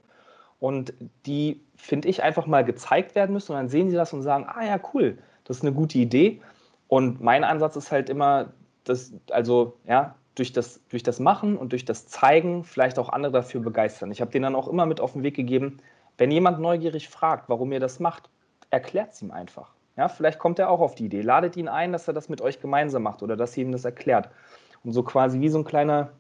und 0.61 0.93
die, 1.27 1.61
finde 1.77 2.09
ich, 2.09 2.23
einfach 2.23 2.47
mal 2.47 2.65
gezeigt 2.65 3.15
werden 3.15 3.33
müssen. 3.33 3.53
Und 3.53 3.59
dann 3.59 3.69
sehen 3.69 3.91
sie 3.91 3.97
das 3.97 4.13
und 4.13 4.23
sagen, 4.23 4.47
ah 4.49 4.65
ja, 4.65 4.81
cool, 4.93 5.19
das 5.45 5.59
ist 5.59 5.63
eine 5.63 5.73
gute 5.73 5.99
Idee. 5.99 6.41
Und 6.89 7.21
mein 7.21 7.45
Ansatz 7.45 7.77
ist 7.77 7.93
halt 7.93 8.09
immer, 8.11 8.53
dass, 8.85 9.13
also, 9.31 9.77
ja, 9.87 10.15
durch 10.35 10.53
das, 10.53 10.81
durch 10.89 11.03
das 11.03 11.21
Machen 11.21 11.57
und 11.57 11.73
durch 11.73 11.85
das 11.85 12.07
Zeigen 12.07 12.65
vielleicht 12.65 12.99
auch 12.99 13.09
andere 13.09 13.33
dafür 13.33 13.61
begeistern. 13.61 14.11
Ich 14.11 14.21
habe 14.21 14.31
denen 14.31 14.45
dann 14.45 14.55
auch 14.55 14.69
immer 14.69 14.87
mit 14.87 15.01
auf 15.01 15.13
den 15.13 15.23
Weg 15.23 15.35
gegeben, 15.35 15.79
wenn 16.17 16.31
jemand 16.31 16.61
neugierig 16.61 17.09
fragt, 17.09 17.49
warum 17.49 17.73
ihr 17.73 17.81
das 17.81 18.01
macht, 18.01 18.31
erklärt 18.71 19.13
es 19.13 19.23
ihm 19.23 19.31
einfach. 19.31 19.75
Ja, 19.97 20.09
vielleicht 20.09 20.39
kommt 20.39 20.61
er 20.61 20.71
auch 20.71 20.81
auf 20.81 20.95
die 20.95 21.07
Idee. 21.07 21.23
Ladet 21.23 21.57
ihn 21.57 21.69
ein, 21.69 21.93
dass 21.93 22.07
er 22.07 22.15
das 22.15 22.29
mit 22.29 22.41
euch 22.41 22.61
gemeinsam 22.61 23.03
macht 23.03 23.23
oder 23.23 23.37
dass 23.37 23.57
ihr 23.57 23.65
ihm 23.65 23.73
das 23.73 23.85
erklärt. 23.85 24.31
Und 24.85 24.93
so 24.93 25.03
quasi 25.03 25.41
wie 25.41 25.49
so 25.49 25.59
ein 25.59 25.65
kleiner 25.65 26.11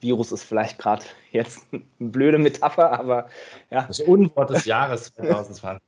Virus 0.00 0.32
ist 0.32 0.44
vielleicht 0.44 0.78
gerade 0.78 1.04
jetzt 1.32 1.66
eine 1.72 1.82
blöde 1.98 2.38
Metapher, 2.38 2.98
aber 2.98 3.28
ja. 3.70 3.82
Das 3.82 4.00
Unwort 4.00 4.50
des 4.50 4.64
Jahres 4.64 5.14
2020. 5.14 5.82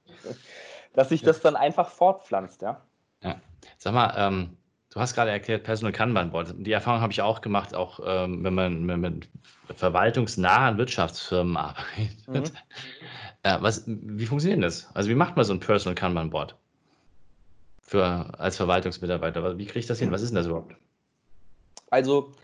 dass 0.93 1.09
sich 1.09 1.23
das 1.23 1.41
dann 1.41 1.57
einfach 1.57 1.91
fortpflanzt, 1.91 2.63
ja. 2.63 2.81
Ja. 3.23 3.41
Sag 3.79 3.95
mal, 3.95 4.15
ähm, 4.17 4.57
du 4.91 5.01
hast 5.01 5.15
gerade 5.15 5.31
erklärt, 5.31 5.65
Personal 5.65 5.93
Kanban 5.93 6.31
Board. 6.31 6.55
Die 6.59 6.73
Erfahrung 6.73 7.01
habe 7.01 7.13
ich 7.13 7.23
auch 7.23 7.41
gemacht, 7.41 7.75
auch 7.75 8.01
ähm, 8.05 8.43
wenn 8.43 8.55
man 8.55 9.01
mit 9.01 9.29
verwaltungsnahen 9.77 10.79
Wirtschaftsfirmen 10.79 11.57
arbeitet. 11.57 12.27
Mhm. 12.27 12.45
Äh, 13.43 13.57
was, 13.61 13.85
wie 13.87 14.27
funktioniert 14.27 14.63
das? 14.63 14.95
Also 14.95 15.09
wie 15.09 15.15
macht 15.15 15.35
man 15.35 15.47
so 15.47 15.55
ein 15.55 15.61
Personal 15.61 15.95
Kanban 15.95 16.29
Board 16.29 16.57
für, 17.81 18.39
als 18.39 18.59
Verwaltungsmitarbeiter? 18.59 19.57
Wie 19.57 19.65
kriege 19.65 19.79
ich 19.79 19.87
das 19.87 19.99
hin? 19.99 20.13
Was 20.13 20.21
ist 20.21 20.29
denn 20.29 20.37
das 20.37 20.45
überhaupt? 20.45 20.75
Also 21.89 22.35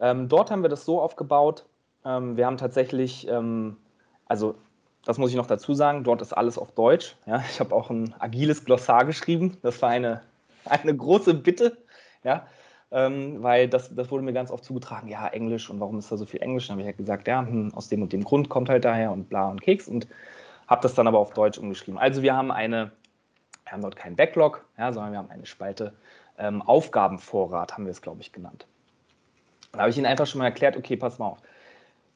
ähm, 0.00 0.28
dort 0.28 0.50
haben 0.50 0.62
wir 0.62 0.68
das 0.68 0.84
so 0.84 1.00
aufgebaut. 1.00 1.64
Ähm, 2.04 2.36
wir 2.36 2.46
haben 2.46 2.56
tatsächlich, 2.56 3.28
ähm, 3.28 3.76
also 4.26 4.54
das 5.04 5.18
muss 5.18 5.30
ich 5.30 5.36
noch 5.36 5.46
dazu 5.46 5.74
sagen, 5.74 6.04
dort 6.04 6.22
ist 6.22 6.32
alles 6.32 6.58
auf 6.58 6.72
Deutsch. 6.72 7.16
Ja, 7.26 7.42
ich 7.50 7.60
habe 7.60 7.74
auch 7.74 7.90
ein 7.90 8.14
agiles 8.18 8.64
Glossar 8.64 9.04
geschrieben. 9.04 9.58
Das 9.62 9.80
war 9.82 9.90
eine, 9.90 10.22
eine 10.64 10.96
große 10.96 11.34
Bitte, 11.34 11.78
ja, 12.24 12.46
ähm, 12.90 13.42
weil 13.42 13.68
das, 13.68 13.94
das 13.94 14.10
wurde 14.10 14.24
mir 14.24 14.32
ganz 14.32 14.50
oft 14.50 14.64
zugetragen, 14.64 15.08
ja, 15.08 15.28
Englisch 15.28 15.70
und 15.70 15.80
warum 15.80 15.98
ist 15.98 16.10
da 16.10 16.16
so 16.16 16.26
viel 16.26 16.42
Englisch? 16.42 16.66
Dann 16.66 16.74
habe 16.74 16.82
ich 16.82 16.86
halt 16.86 16.98
gesagt, 16.98 17.28
ja, 17.28 17.40
hm, 17.40 17.72
aus 17.74 17.88
dem 17.88 18.02
und 18.02 18.12
dem 18.12 18.24
Grund 18.24 18.48
kommt 18.48 18.68
halt 18.68 18.84
daher 18.84 19.12
und 19.12 19.28
bla 19.28 19.48
und 19.48 19.60
Keks 19.62 19.88
und 19.88 20.08
habe 20.66 20.82
das 20.82 20.94
dann 20.94 21.06
aber 21.06 21.18
auf 21.18 21.32
Deutsch 21.32 21.58
umgeschrieben. 21.58 21.98
Also 21.98 22.22
wir 22.22 22.36
haben 22.36 22.50
eine, 22.50 22.92
wir 23.64 23.72
haben 23.72 23.82
dort 23.82 23.96
keinen 23.96 24.16
Backlog, 24.16 24.64
ja, 24.78 24.92
sondern 24.92 25.12
wir 25.12 25.18
haben 25.18 25.30
eine 25.30 25.46
Spalte 25.46 25.94
ähm, 26.38 26.62
Aufgabenvorrat, 26.62 27.74
haben 27.74 27.84
wir 27.84 27.92
es, 27.92 28.02
glaube 28.02 28.20
ich, 28.22 28.32
genannt. 28.32 28.66
Da 29.72 29.80
habe 29.80 29.90
ich 29.90 29.96
Ihnen 29.96 30.06
einfach 30.06 30.26
schon 30.26 30.38
mal 30.40 30.46
erklärt, 30.46 30.76
okay, 30.76 30.96
pass 30.96 31.18
mal 31.18 31.28
auf. 31.28 31.38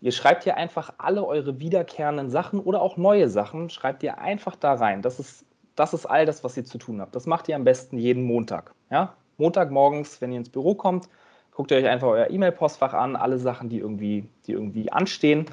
Ihr 0.00 0.12
schreibt 0.12 0.44
hier 0.44 0.56
einfach 0.56 0.92
alle 0.98 1.24
eure 1.24 1.60
wiederkehrenden 1.60 2.28
Sachen 2.28 2.60
oder 2.60 2.82
auch 2.82 2.96
neue 2.96 3.28
Sachen, 3.28 3.70
schreibt 3.70 4.02
ihr 4.02 4.18
einfach 4.18 4.54
da 4.54 4.74
rein. 4.74 5.00
Das 5.00 5.18
ist, 5.18 5.46
das 5.76 5.94
ist 5.94 6.04
all 6.04 6.26
das, 6.26 6.44
was 6.44 6.56
ihr 6.56 6.64
zu 6.64 6.76
tun 6.76 7.00
habt. 7.00 7.14
Das 7.14 7.26
macht 7.26 7.48
ihr 7.48 7.56
am 7.56 7.64
besten 7.64 7.96
jeden 7.96 8.24
Montag. 8.24 8.74
Ja? 8.90 9.14
Montagmorgens, 9.38 10.20
wenn 10.20 10.32
ihr 10.32 10.38
ins 10.38 10.50
Büro 10.50 10.74
kommt, 10.74 11.08
guckt 11.52 11.70
ihr 11.70 11.78
euch 11.78 11.88
einfach 11.88 12.08
euer 12.08 12.28
E-Mail-Postfach 12.28 12.92
an, 12.92 13.16
alle 13.16 13.38
Sachen, 13.38 13.70
die 13.70 13.78
irgendwie, 13.78 14.28
die 14.46 14.52
irgendwie 14.52 14.92
anstehen. 14.92 15.46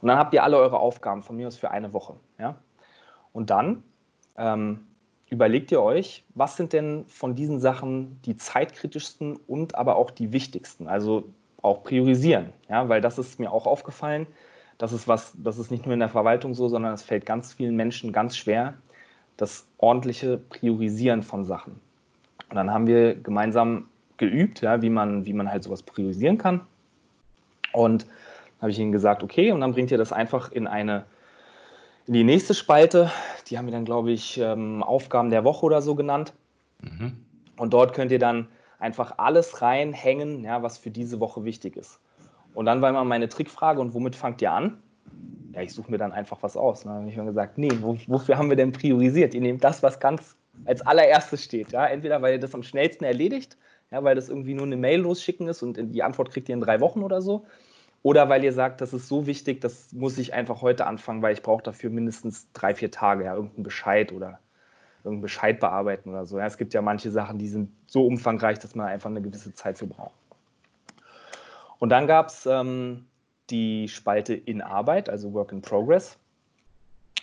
Und 0.00 0.08
dann 0.08 0.18
habt 0.18 0.34
ihr 0.34 0.42
alle 0.42 0.58
eure 0.58 0.78
Aufgaben 0.78 1.22
von 1.22 1.36
mir 1.36 1.46
aus 1.46 1.56
für 1.56 1.70
eine 1.70 1.92
Woche. 1.92 2.16
Ja? 2.38 2.56
Und 3.32 3.50
dann 3.50 3.82
ähm, 4.36 4.86
überlegt 5.30 5.72
ihr 5.72 5.82
euch, 5.82 6.24
was 6.34 6.56
sind 6.56 6.72
denn 6.72 7.04
von 7.08 7.34
diesen 7.34 7.60
Sachen 7.60 8.20
die 8.24 8.36
zeitkritischsten 8.36 9.36
und 9.46 9.74
aber 9.74 9.96
auch 9.96 10.10
die 10.10 10.32
wichtigsten? 10.32 10.88
Also 10.88 11.24
auch 11.62 11.82
priorisieren, 11.82 12.52
ja, 12.68 12.88
weil 12.88 13.00
das 13.00 13.18
ist 13.18 13.40
mir 13.40 13.50
auch 13.50 13.66
aufgefallen. 13.66 14.26
Das 14.78 14.92
ist 14.92 15.08
was, 15.08 15.32
das 15.42 15.58
ist 15.58 15.70
nicht 15.70 15.84
nur 15.86 15.94
in 15.94 16.00
der 16.00 16.08
Verwaltung 16.08 16.54
so, 16.54 16.68
sondern 16.68 16.94
es 16.94 17.02
fällt 17.02 17.26
ganz 17.26 17.54
vielen 17.54 17.76
Menschen 17.76 18.12
ganz 18.12 18.36
schwer, 18.36 18.74
das 19.36 19.66
ordentliche 19.78 20.38
Priorisieren 20.38 21.22
von 21.22 21.44
Sachen. 21.44 21.80
Und 22.48 22.56
dann 22.56 22.70
haben 22.70 22.86
wir 22.86 23.14
gemeinsam 23.14 23.88
geübt, 24.18 24.60
ja, 24.60 24.80
wie, 24.82 24.90
man, 24.90 25.26
wie 25.26 25.32
man 25.32 25.50
halt 25.50 25.64
sowas 25.64 25.82
priorisieren 25.82 26.38
kann. 26.38 26.60
Und 27.72 28.06
habe 28.60 28.70
ich 28.70 28.78
ihnen 28.78 28.92
gesagt, 28.92 29.22
okay, 29.22 29.50
und 29.50 29.60
dann 29.60 29.72
bringt 29.72 29.90
ihr 29.90 29.98
das 29.98 30.12
einfach 30.12 30.52
in 30.52 30.66
eine 30.66 31.04
in 32.06 32.14
die 32.14 32.24
nächste 32.24 32.54
Spalte. 32.54 33.10
Die 33.48 33.58
haben 33.58 33.66
wir 33.66 33.72
dann, 33.72 33.84
glaube 33.84 34.12
ich, 34.12 34.38
ähm, 34.38 34.82
Aufgaben 34.82 35.30
der 35.30 35.44
Woche 35.44 35.66
oder 35.66 35.82
so 35.82 35.94
genannt. 35.94 36.32
Mhm. 36.82 37.16
Und 37.56 37.72
dort 37.72 37.94
könnt 37.94 38.12
ihr 38.12 38.18
dann 38.18 38.48
einfach 38.78 39.14
alles 39.18 39.62
reinhängen, 39.62 40.44
ja, 40.44 40.62
was 40.62 40.78
für 40.78 40.90
diese 40.90 41.20
Woche 41.20 41.44
wichtig 41.44 41.76
ist. 41.76 41.98
Und 42.54 42.66
dann 42.66 42.80
war 42.80 42.90
immer 42.90 43.04
meine 43.04 43.28
Trickfrage, 43.28 43.80
und 43.80 43.94
womit 43.94 44.16
fangt 44.16 44.40
ihr 44.42 44.52
an? 44.52 44.82
Ja, 45.52 45.62
ich 45.62 45.72
suche 45.72 45.90
mir 45.90 45.98
dann 45.98 46.12
einfach 46.12 46.38
was 46.42 46.56
aus. 46.56 46.84
Ne? 46.84 46.90
Dann 46.90 47.00
habe 47.00 47.10
ich 47.10 47.16
mir 47.16 47.24
gesagt, 47.24 47.58
nee, 47.58 47.70
wofür 47.80 48.36
haben 48.36 48.50
wir 48.50 48.56
denn 48.56 48.72
priorisiert? 48.72 49.34
Ihr 49.34 49.40
nehmt 49.40 49.64
das, 49.64 49.82
was 49.82 49.98
ganz 50.00 50.36
als 50.64 50.82
allererstes 50.82 51.42
steht. 51.42 51.72
Ja? 51.72 51.86
Entweder 51.86 52.20
weil 52.22 52.34
ihr 52.34 52.40
das 52.40 52.54
am 52.54 52.62
schnellsten 52.62 53.04
erledigt, 53.04 53.56
ja, 53.90 54.02
weil 54.02 54.14
das 54.14 54.28
irgendwie 54.28 54.54
nur 54.54 54.66
eine 54.66 54.76
Mail 54.76 55.00
losschicken 55.00 55.48
ist 55.48 55.62
und 55.62 55.78
die 55.78 56.02
Antwort 56.02 56.30
kriegt 56.30 56.48
ihr 56.48 56.54
in 56.54 56.60
drei 56.60 56.80
Wochen 56.80 57.02
oder 57.02 57.22
so. 57.22 57.46
Oder 58.06 58.28
weil 58.28 58.44
ihr 58.44 58.52
sagt, 58.52 58.80
das 58.82 58.92
ist 58.92 59.08
so 59.08 59.26
wichtig, 59.26 59.60
das 59.60 59.92
muss 59.92 60.16
ich 60.16 60.32
einfach 60.32 60.62
heute 60.62 60.86
anfangen, 60.86 61.22
weil 61.22 61.32
ich 61.32 61.42
brauche 61.42 61.64
dafür 61.64 61.90
mindestens 61.90 62.46
drei, 62.52 62.72
vier 62.72 62.92
Tage, 62.92 63.24
ja, 63.24 63.34
irgendeinen 63.34 63.64
Bescheid 63.64 64.12
oder 64.12 64.38
irgendeinen 64.98 65.22
Bescheid 65.22 65.58
bearbeiten 65.58 66.10
oder 66.10 66.24
so. 66.24 66.38
Ja, 66.38 66.46
es 66.46 66.56
gibt 66.56 66.72
ja 66.72 66.82
manche 66.82 67.10
Sachen, 67.10 67.36
die 67.38 67.48
sind 67.48 67.72
so 67.88 68.06
umfangreich, 68.06 68.60
dass 68.60 68.76
man 68.76 68.86
einfach 68.86 69.10
eine 69.10 69.22
gewisse 69.22 69.52
Zeit 69.54 69.78
für 69.78 69.88
braucht. 69.88 70.14
Und 71.80 71.88
dann 71.88 72.06
gab 72.06 72.28
es 72.28 72.46
ähm, 72.46 73.06
die 73.50 73.88
Spalte 73.88 74.34
in 74.34 74.62
Arbeit, 74.62 75.08
also 75.08 75.32
Work 75.32 75.50
in 75.50 75.60
Progress. 75.60 76.16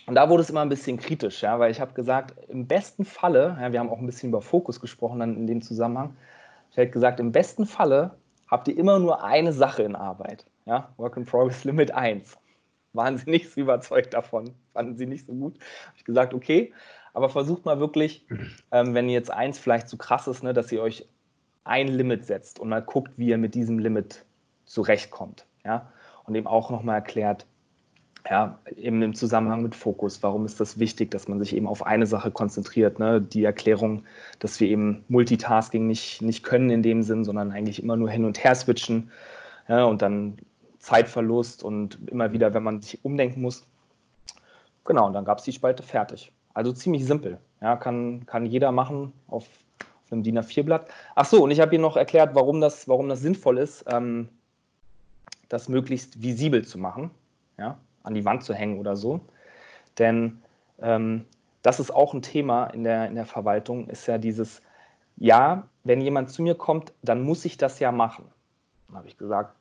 Und 0.04 0.16
da 0.16 0.28
wurde 0.28 0.42
es 0.42 0.50
immer 0.50 0.60
ein 0.60 0.68
bisschen 0.68 0.98
kritisch, 0.98 1.40
ja, 1.40 1.58
weil 1.58 1.70
ich 1.70 1.80
habe 1.80 1.94
gesagt, 1.94 2.34
im 2.50 2.66
besten 2.66 3.06
Falle, 3.06 3.56
ja, 3.58 3.72
wir 3.72 3.80
haben 3.80 3.88
auch 3.88 4.00
ein 4.00 4.06
bisschen 4.06 4.28
über 4.28 4.42
Fokus 4.42 4.80
gesprochen 4.80 5.20
dann 5.20 5.34
in 5.34 5.46
dem 5.46 5.62
Zusammenhang, 5.62 6.14
ich 6.72 6.76
habe 6.76 6.90
gesagt, 6.90 7.20
im 7.20 7.32
besten 7.32 7.64
Falle 7.64 8.10
habt 8.50 8.68
ihr 8.68 8.76
immer 8.76 8.98
nur 8.98 9.24
eine 9.24 9.54
Sache 9.54 9.82
in 9.82 9.96
Arbeit. 9.96 10.44
Ja, 10.66 10.92
Work 10.96 11.16
in 11.16 11.24
Progress 11.24 11.64
Limit 11.64 11.92
1. 11.92 12.38
Waren 12.94 13.18
sie 13.18 13.28
nicht 13.28 13.52
so 13.52 13.60
überzeugt 13.60 14.14
davon, 14.14 14.54
fanden 14.72 14.96
sie 14.96 15.06
nicht 15.06 15.26
so 15.26 15.32
gut. 15.32 15.58
Habe 15.86 15.96
ich 15.96 16.04
gesagt, 16.04 16.32
okay, 16.32 16.72
aber 17.12 17.28
versucht 17.28 17.64
mal 17.64 17.80
wirklich, 17.80 18.26
ähm, 18.72 18.94
wenn 18.94 19.08
jetzt 19.08 19.30
eins 19.30 19.58
vielleicht 19.58 19.88
zu 19.88 19.96
krass 19.96 20.26
ist, 20.26 20.42
ne, 20.42 20.54
dass 20.54 20.72
ihr 20.72 20.82
euch 20.82 21.06
ein 21.64 21.88
Limit 21.88 22.26
setzt 22.26 22.58
und 22.60 22.68
mal 22.68 22.82
guckt, 22.82 23.12
wie 23.16 23.28
ihr 23.28 23.38
mit 23.38 23.54
diesem 23.54 23.78
Limit 23.78 24.24
zurechtkommt. 24.64 25.46
Ja? 25.64 25.90
Und 26.24 26.34
eben 26.34 26.46
auch 26.46 26.70
nochmal 26.70 26.96
erklärt, 26.96 27.46
ja, 28.30 28.58
eben 28.76 29.02
im 29.02 29.14
Zusammenhang 29.14 29.62
mit 29.62 29.74
Fokus, 29.74 30.22
warum 30.22 30.46
ist 30.46 30.58
das 30.58 30.78
wichtig, 30.78 31.10
dass 31.10 31.28
man 31.28 31.40
sich 31.40 31.54
eben 31.54 31.66
auf 31.66 31.84
eine 31.84 32.06
Sache 32.06 32.30
konzentriert. 32.30 32.98
Ne? 32.98 33.20
Die 33.20 33.44
Erklärung, 33.44 34.04
dass 34.38 34.60
wir 34.60 34.68
eben 34.68 35.04
Multitasking 35.08 35.86
nicht, 35.86 36.22
nicht 36.22 36.42
können 36.42 36.70
in 36.70 36.82
dem 36.82 37.02
Sinn, 37.02 37.24
sondern 37.24 37.52
eigentlich 37.52 37.82
immer 37.82 37.96
nur 37.96 38.08
hin 38.08 38.24
und 38.24 38.42
her 38.42 38.54
switchen 38.54 39.10
ja, 39.68 39.84
und 39.84 40.02
dann 40.02 40.38
Zeitverlust 40.84 41.64
und 41.64 41.98
immer 42.10 42.32
wieder, 42.32 42.52
wenn 42.52 42.62
man 42.62 42.82
sich 42.82 43.02
umdenken 43.04 43.40
muss. 43.40 43.66
Genau, 44.84 45.06
und 45.06 45.14
dann 45.14 45.24
gab 45.24 45.38
es 45.38 45.44
die 45.44 45.52
Spalte 45.52 45.82
fertig. 45.82 46.30
Also 46.52 46.72
ziemlich 46.72 47.06
simpel. 47.06 47.38
Ja, 47.62 47.76
kann, 47.76 48.26
kann 48.26 48.44
jeder 48.44 48.70
machen 48.70 49.14
auf, 49.26 49.46
auf 50.04 50.12
einem 50.12 50.22
DIN 50.22 50.38
A4-Blatt. 50.38 50.88
Ach 51.14 51.24
so, 51.24 51.42
und 51.42 51.50
ich 51.50 51.60
habe 51.60 51.70
hier 51.70 51.78
noch 51.78 51.96
erklärt, 51.96 52.34
warum 52.34 52.60
das, 52.60 52.86
warum 52.86 53.08
das 53.08 53.20
sinnvoll 53.20 53.56
ist, 53.56 53.86
ähm, 53.90 54.28
das 55.48 55.70
möglichst 55.70 56.22
visibel 56.22 56.66
zu 56.66 56.78
machen, 56.78 57.10
ja, 57.56 57.78
an 58.02 58.12
die 58.12 58.26
Wand 58.26 58.44
zu 58.44 58.52
hängen 58.52 58.78
oder 58.78 58.94
so. 58.94 59.20
Denn 59.98 60.42
ähm, 60.82 61.24
das 61.62 61.80
ist 61.80 61.92
auch 61.92 62.12
ein 62.12 62.20
Thema 62.20 62.66
in 62.66 62.84
der, 62.84 63.08
in 63.08 63.14
der 63.14 63.26
Verwaltung, 63.26 63.88
ist 63.88 64.06
ja 64.06 64.18
dieses, 64.18 64.60
ja, 65.16 65.66
wenn 65.82 66.02
jemand 66.02 66.28
zu 66.28 66.42
mir 66.42 66.56
kommt, 66.56 66.92
dann 67.00 67.22
muss 67.22 67.46
ich 67.46 67.56
das 67.56 67.78
ja 67.78 67.90
machen. 67.90 68.26
Dann 68.88 68.98
habe 68.98 69.08
ich 69.08 69.16
gesagt, 69.16 69.56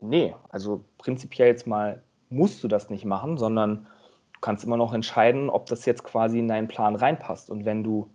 Nee, 0.00 0.34
also 0.50 0.84
prinzipiell 0.98 1.48
jetzt 1.48 1.66
mal 1.66 2.02
musst 2.30 2.62
du 2.64 2.68
das 2.68 2.90
nicht 2.90 3.04
machen, 3.04 3.38
sondern 3.38 3.86
du 4.32 4.40
kannst 4.40 4.64
immer 4.64 4.76
noch 4.76 4.92
entscheiden, 4.92 5.48
ob 5.50 5.66
das 5.66 5.84
jetzt 5.86 6.04
quasi 6.04 6.38
in 6.38 6.48
deinen 6.48 6.68
Plan 6.68 6.96
reinpasst. 6.96 7.50
Und 7.50 7.64
wenn 7.64 7.82
du, 7.82 8.10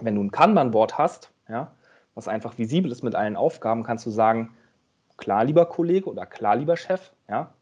wenn 0.00 0.14
du 0.14 0.22
ein 0.22 0.30
Kanban-Board 0.30 0.98
hast, 0.98 1.30
ja, 1.48 1.72
was 2.14 2.28
einfach 2.28 2.58
visibel 2.58 2.90
ist 2.92 3.02
mit 3.02 3.14
allen 3.14 3.36
Aufgaben, 3.36 3.82
kannst 3.82 4.06
du 4.06 4.10
sagen, 4.10 4.54
klar, 5.16 5.44
lieber 5.44 5.66
Kollege 5.66 6.08
oder 6.10 6.26
klar, 6.26 6.56
lieber 6.56 6.76
Chef, 6.76 7.12
ja, 7.28 7.52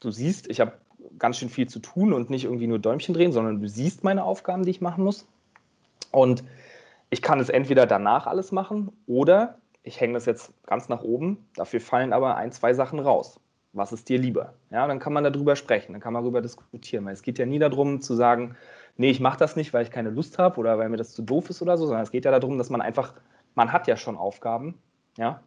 du 0.00 0.10
siehst, 0.10 0.48
ich 0.50 0.60
habe 0.60 0.72
ganz 1.18 1.38
schön 1.38 1.48
viel 1.48 1.68
zu 1.68 1.78
tun 1.78 2.12
und 2.12 2.30
nicht 2.30 2.44
irgendwie 2.44 2.66
nur 2.66 2.78
Däumchen 2.78 3.14
drehen, 3.14 3.32
sondern 3.32 3.60
du 3.60 3.68
siehst 3.68 4.04
meine 4.04 4.24
Aufgaben, 4.24 4.64
die 4.64 4.70
ich 4.70 4.80
machen 4.80 5.04
muss. 5.04 5.26
Und 6.12 6.44
ich 7.10 7.22
kann 7.22 7.40
es 7.40 7.48
entweder 7.48 7.86
danach 7.86 8.26
alles 8.26 8.52
machen 8.52 8.92
oder 9.06 9.58
ich 9.86 10.00
hänge 10.00 10.14
das 10.14 10.26
jetzt 10.26 10.52
ganz 10.66 10.88
nach 10.88 11.02
oben, 11.02 11.46
dafür 11.54 11.80
fallen 11.80 12.12
aber 12.12 12.36
ein, 12.36 12.50
zwei 12.50 12.74
Sachen 12.74 12.98
raus. 12.98 13.38
Was 13.72 13.92
ist 13.92 14.08
dir 14.08 14.18
lieber? 14.18 14.54
Ja, 14.70 14.86
dann 14.86 14.98
kann 14.98 15.12
man 15.12 15.22
darüber 15.22 15.54
sprechen, 15.54 15.92
dann 15.92 16.00
kann 16.00 16.12
man 16.12 16.24
darüber 16.24 16.42
diskutieren. 16.42 17.04
Weil 17.04 17.12
es 17.12 17.22
geht 17.22 17.38
ja 17.38 17.46
nie 17.46 17.60
darum 17.60 18.00
zu 18.00 18.14
sagen, 18.14 18.56
nee, 18.96 19.10
ich 19.10 19.20
mache 19.20 19.38
das 19.38 19.54
nicht, 19.54 19.72
weil 19.72 19.84
ich 19.84 19.92
keine 19.92 20.10
Lust 20.10 20.38
habe 20.38 20.58
oder 20.58 20.76
weil 20.78 20.88
mir 20.88 20.96
das 20.96 21.12
zu 21.12 21.22
doof 21.22 21.50
ist 21.50 21.62
oder 21.62 21.78
so, 21.78 21.86
sondern 21.86 22.02
es 22.02 22.10
geht 22.10 22.24
ja 22.24 22.36
darum, 22.36 22.58
dass 22.58 22.68
man 22.68 22.80
einfach, 22.80 23.14
man 23.54 23.72
hat 23.72 23.86
ja 23.86 23.96
schon 23.96 24.16
Aufgaben, 24.16 24.74
ja. 25.16 25.40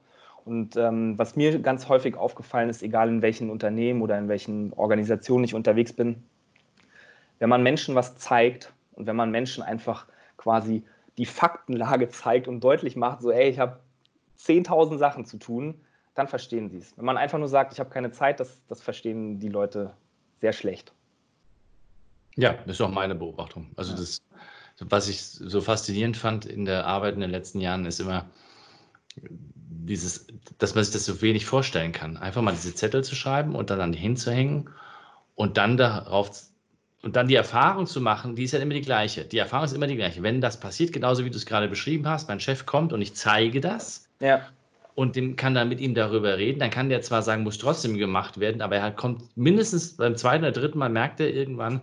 Und 0.46 0.78
ähm, 0.78 1.18
was 1.18 1.36
mir 1.36 1.60
ganz 1.60 1.90
häufig 1.90 2.16
aufgefallen 2.16 2.70
ist, 2.70 2.82
egal 2.82 3.10
in 3.10 3.22
welchen 3.22 3.50
Unternehmen 3.50 4.02
oder 4.02 4.18
in 4.18 4.30
welchen 4.30 4.72
Organisationen 4.74 5.44
ich 5.44 5.54
unterwegs 5.54 5.92
bin, 5.92 6.24
wenn 7.40 7.50
man 7.50 7.62
Menschen 7.62 7.94
was 7.94 8.18
zeigt 8.18 8.72
und 8.94 9.06
wenn 9.06 9.18
man 9.18 9.32
Menschen 9.32 9.64
einfach 9.64 10.08
quasi 10.38 10.84
die 11.18 11.26
Faktenlage 11.26 12.08
zeigt 12.10 12.48
und 12.48 12.64
deutlich 12.64 12.96
macht, 12.96 13.22
so, 13.22 13.32
ey, 13.32 13.50
ich 13.50 13.60
habe 13.60 13.80
10.000 14.40 14.98
Sachen 14.98 15.26
zu 15.26 15.38
tun, 15.38 15.82
dann 16.16 16.28
verstehen 16.28 16.70
sie 16.70 16.78
es. 16.78 16.98
Wenn 16.98 17.06
man 17.06 17.18
einfach 17.18 17.38
nur 17.38 17.48
sagt, 17.48 17.74
ich 17.74 17.80
habe 17.80 17.90
keine 17.90 18.12
Zeit, 18.12 18.40
das, 18.40 18.62
das 18.68 18.82
verstehen 18.82 19.40
die 19.40 19.50
Leute 19.50 19.94
sehr 20.42 20.54
schlecht. 20.54 20.94
Ja, 22.36 22.54
das 22.66 22.76
ist 22.76 22.82
auch 22.82 22.92
meine 22.92 23.16
Beobachtung. 23.16 23.72
Also 23.76 23.96
das, 23.96 24.22
was 24.80 25.10
ich 25.10 25.22
so 25.22 25.62
faszinierend 25.62 26.18
fand 26.18 26.46
in 26.46 26.66
der 26.66 26.86
Arbeit 26.86 27.16
in 27.16 27.22
den 27.22 27.32
letzten 27.32 27.60
Jahren, 27.60 27.86
ist 27.86 28.00
immer 28.00 28.30
dieses, 29.16 30.28
dass 30.58 30.76
man 30.76 30.84
sich 30.84 30.94
das 30.94 31.06
so 31.06 31.22
wenig 31.22 31.46
vorstellen 31.46 31.92
kann. 31.92 32.18
Einfach 32.18 32.42
mal 32.42 32.52
diese 32.52 32.76
Zettel 32.76 33.04
zu 33.04 33.16
schreiben 33.16 33.56
und 33.56 33.70
dann 33.70 33.94
hinzuhängen 33.94 34.70
und 35.36 35.58
dann 35.58 35.78
darauf 35.78 36.30
und 37.02 37.16
dann 37.16 37.30
die 37.30 37.36
Erfahrung 37.36 37.88
zu 37.88 38.02
machen, 38.02 38.36
die 38.36 38.44
ist 38.44 38.52
ja 38.52 38.60
immer 38.60 38.74
die 38.74 38.82
gleiche. 38.82 39.24
Die 39.24 39.38
Erfahrung 39.38 39.66
ist 39.66 39.72
immer 39.72 39.88
die 39.88 39.96
gleiche. 39.96 40.22
Wenn 40.22 40.42
das 40.42 40.60
passiert, 40.60 40.92
genauso 40.92 41.24
wie 41.24 41.30
du 41.30 41.38
es 41.38 41.46
gerade 41.46 41.70
beschrieben 41.70 42.06
hast, 42.06 42.28
mein 42.28 42.42
Chef 42.42 42.66
kommt 42.66 42.92
und 42.92 43.02
ich 43.02 43.16
zeige 43.16 43.62
das 43.62 44.09
ja. 44.20 44.48
und 44.96 45.16
dem 45.16 45.36
kann 45.36 45.54
dann 45.54 45.70
mit 45.70 45.80
ihm 45.80 45.96
darüber 45.96 46.38
reden, 46.38 46.60
dann 46.60 46.70
kann 46.70 46.90
der 46.90 47.02
zwar 47.02 47.22
sagen, 47.22 47.44
muss 47.44 47.58
trotzdem 47.58 47.98
gemacht 47.98 48.40
werden, 48.40 48.62
aber 48.62 48.78
er 48.78 48.92
kommt 48.92 49.36
mindestens 49.38 49.98
beim 49.98 50.16
zweiten 50.16 50.44
oder 50.44 50.52
dritten 50.52 50.80
Mal 50.80 50.90
merkt 50.90 51.20
er 51.20 51.34
irgendwann, 51.34 51.82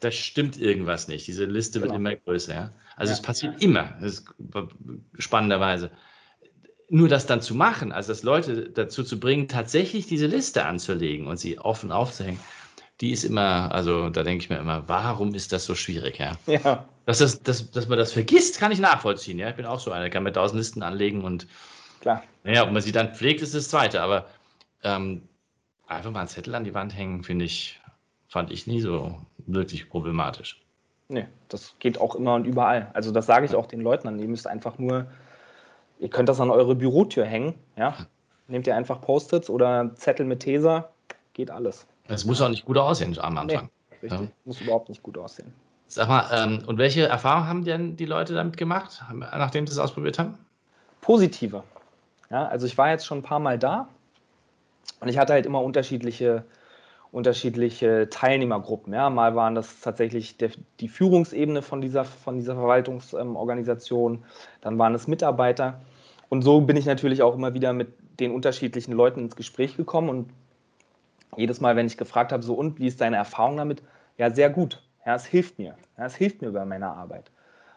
da 0.00 0.10
stimmt 0.10 0.58
irgendwas 0.58 1.08
nicht. 1.08 1.26
Diese 1.26 1.44
Liste 1.44 1.80
genau. 1.80 1.92
wird 1.92 2.00
immer 2.00 2.16
größer. 2.16 2.54
Ja? 2.54 2.70
Also 2.96 3.12
ja. 3.12 3.16
es 3.16 3.22
passiert 3.22 3.62
immer, 3.62 3.94
spannenderweise. 5.18 5.90
Nur 6.88 7.08
das 7.08 7.26
dann 7.26 7.40
zu 7.40 7.54
machen, 7.54 7.90
also 7.92 8.12
das 8.12 8.22
Leute 8.22 8.70
dazu 8.70 9.02
zu 9.02 9.18
bringen, 9.18 9.48
tatsächlich 9.48 10.06
diese 10.06 10.26
Liste 10.26 10.64
anzulegen 10.64 11.26
und 11.26 11.38
sie 11.38 11.58
offen 11.58 11.90
aufzuhängen, 11.90 12.38
die 13.00 13.10
ist 13.10 13.24
immer, 13.24 13.72
also 13.72 14.08
da 14.08 14.22
denke 14.22 14.44
ich 14.44 14.50
mir 14.50 14.58
immer, 14.58 14.84
warum 14.86 15.34
ist 15.34 15.52
das 15.52 15.64
so 15.64 15.74
schwierig, 15.74 16.18
ja? 16.18 16.36
Ja. 16.46 16.88
Dass, 17.06 17.18
das, 17.18 17.42
dass, 17.42 17.70
dass 17.70 17.88
man 17.88 17.98
das 17.98 18.12
vergisst, 18.12 18.58
kann 18.58 18.72
ich 18.72 18.80
nachvollziehen, 18.80 19.38
ja. 19.38 19.48
Ich 19.48 19.56
bin 19.56 19.64
auch 19.64 19.80
so 19.80 19.92
einer, 19.92 20.10
kann 20.10 20.24
mir 20.24 20.32
tausend 20.32 20.58
Listen 20.58 20.82
anlegen 20.82 21.24
und 21.24 21.46
klar. 22.00 22.22
Naja, 22.44 22.64
ob 22.64 22.72
man 22.72 22.82
sie 22.82 22.92
dann 22.92 23.14
pflegt, 23.14 23.40
ist 23.42 23.54
das 23.54 23.68
Zweite, 23.68 24.02
aber 24.02 24.26
ähm, 24.82 25.22
einfach 25.86 26.10
mal 26.10 26.20
einen 26.20 26.28
Zettel 26.28 26.54
an 26.54 26.64
die 26.64 26.74
Wand 26.74 26.96
hängen, 26.96 27.22
finde 27.22 27.44
ich, 27.44 27.80
fand 28.28 28.50
ich 28.50 28.66
nie 28.66 28.80
so 28.80 29.16
wirklich 29.46 29.88
problematisch. 29.88 30.60
Nee, 31.08 31.26
das 31.48 31.76
geht 31.78 32.00
auch 32.00 32.16
immer 32.16 32.34
und 32.34 32.44
überall. 32.44 32.90
Also 32.92 33.12
das 33.12 33.26
sage 33.26 33.46
ich 33.46 33.54
auch 33.54 33.66
den 33.66 33.80
Leuten 33.80 34.08
an. 34.08 34.18
Ihr 34.18 34.26
müsst 34.26 34.48
einfach 34.48 34.76
nur, 34.78 35.06
ihr 36.00 36.08
könnt 36.08 36.28
das 36.28 36.40
an 36.40 36.50
eure 36.50 36.74
Bürotür 36.74 37.24
hängen, 37.24 37.54
ja. 37.76 37.94
Nehmt 38.48 38.66
ihr 38.66 38.76
einfach 38.76 39.00
Post-its 39.00 39.50
oder 39.50 39.92
Zettel 39.94 40.26
mit 40.26 40.40
Teser, 40.40 40.90
geht 41.34 41.50
alles. 41.50 41.86
Es 42.08 42.24
muss 42.24 42.40
auch 42.40 42.48
nicht 42.48 42.64
gut 42.64 42.78
aussehen 42.78 43.16
am 43.18 43.38
Anfang. 43.38 43.68
Nee, 43.90 43.96
richtig, 44.02 44.20
ja. 44.20 44.28
muss 44.44 44.60
überhaupt 44.60 44.88
nicht 44.88 45.02
gut 45.02 45.18
aussehen. 45.18 45.52
Sag 45.88 46.08
mal, 46.08 46.28
ähm, 46.32 46.62
und 46.66 46.78
welche 46.78 47.06
Erfahrungen 47.06 47.48
haben 47.48 47.64
denn 47.64 47.96
die 47.96 48.06
Leute 48.06 48.34
damit 48.34 48.56
gemacht, 48.56 49.02
nachdem 49.12 49.66
sie 49.66 49.72
es 49.72 49.78
ausprobiert 49.78 50.18
haben? 50.18 50.34
Positive. 51.00 51.62
Ja, 52.30 52.48
also 52.48 52.66
ich 52.66 52.76
war 52.76 52.90
jetzt 52.90 53.06
schon 53.06 53.18
ein 53.18 53.22
paar 53.22 53.38
Mal 53.38 53.58
da 53.58 53.88
und 55.00 55.08
ich 55.08 55.18
hatte 55.18 55.32
halt 55.32 55.46
immer 55.46 55.62
unterschiedliche, 55.62 56.44
unterschiedliche 57.12 58.08
Teilnehmergruppen. 58.10 58.92
Ja. 58.92 59.10
Mal 59.10 59.36
waren 59.36 59.54
das 59.54 59.80
tatsächlich 59.80 60.36
der, 60.36 60.50
die 60.80 60.88
Führungsebene 60.88 61.62
von 61.62 61.80
dieser, 61.80 62.04
von 62.04 62.36
dieser 62.36 62.54
Verwaltungsorganisation, 62.56 64.14
ähm, 64.14 64.24
dann 64.60 64.78
waren 64.78 64.94
es 64.94 65.06
Mitarbeiter. 65.06 65.80
Und 66.28 66.42
so 66.42 66.60
bin 66.60 66.76
ich 66.76 66.86
natürlich 66.86 67.22
auch 67.22 67.34
immer 67.34 67.54
wieder 67.54 67.72
mit 67.72 67.88
den 68.18 68.32
unterschiedlichen 68.32 68.92
Leuten 68.92 69.20
ins 69.20 69.36
Gespräch 69.36 69.76
gekommen 69.76 70.08
und 70.08 70.30
jedes 71.36 71.60
Mal, 71.60 71.76
wenn 71.76 71.86
ich 71.86 71.96
gefragt 71.96 72.32
habe, 72.32 72.42
so 72.42 72.54
und 72.54 72.78
wie 72.80 72.86
ist 72.86 73.00
deine 73.00 73.16
Erfahrung 73.16 73.56
damit? 73.56 73.82
Ja, 74.18 74.30
sehr 74.30 74.50
gut. 74.50 74.82
Ja, 75.06 75.14
es 75.14 75.24
hilft 75.24 75.58
mir. 75.58 75.76
Ja, 75.96 76.06
es 76.06 76.16
hilft 76.16 76.42
mir 76.42 76.50
bei 76.50 76.64
meiner 76.64 76.94
Arbeit. 76.94 77.30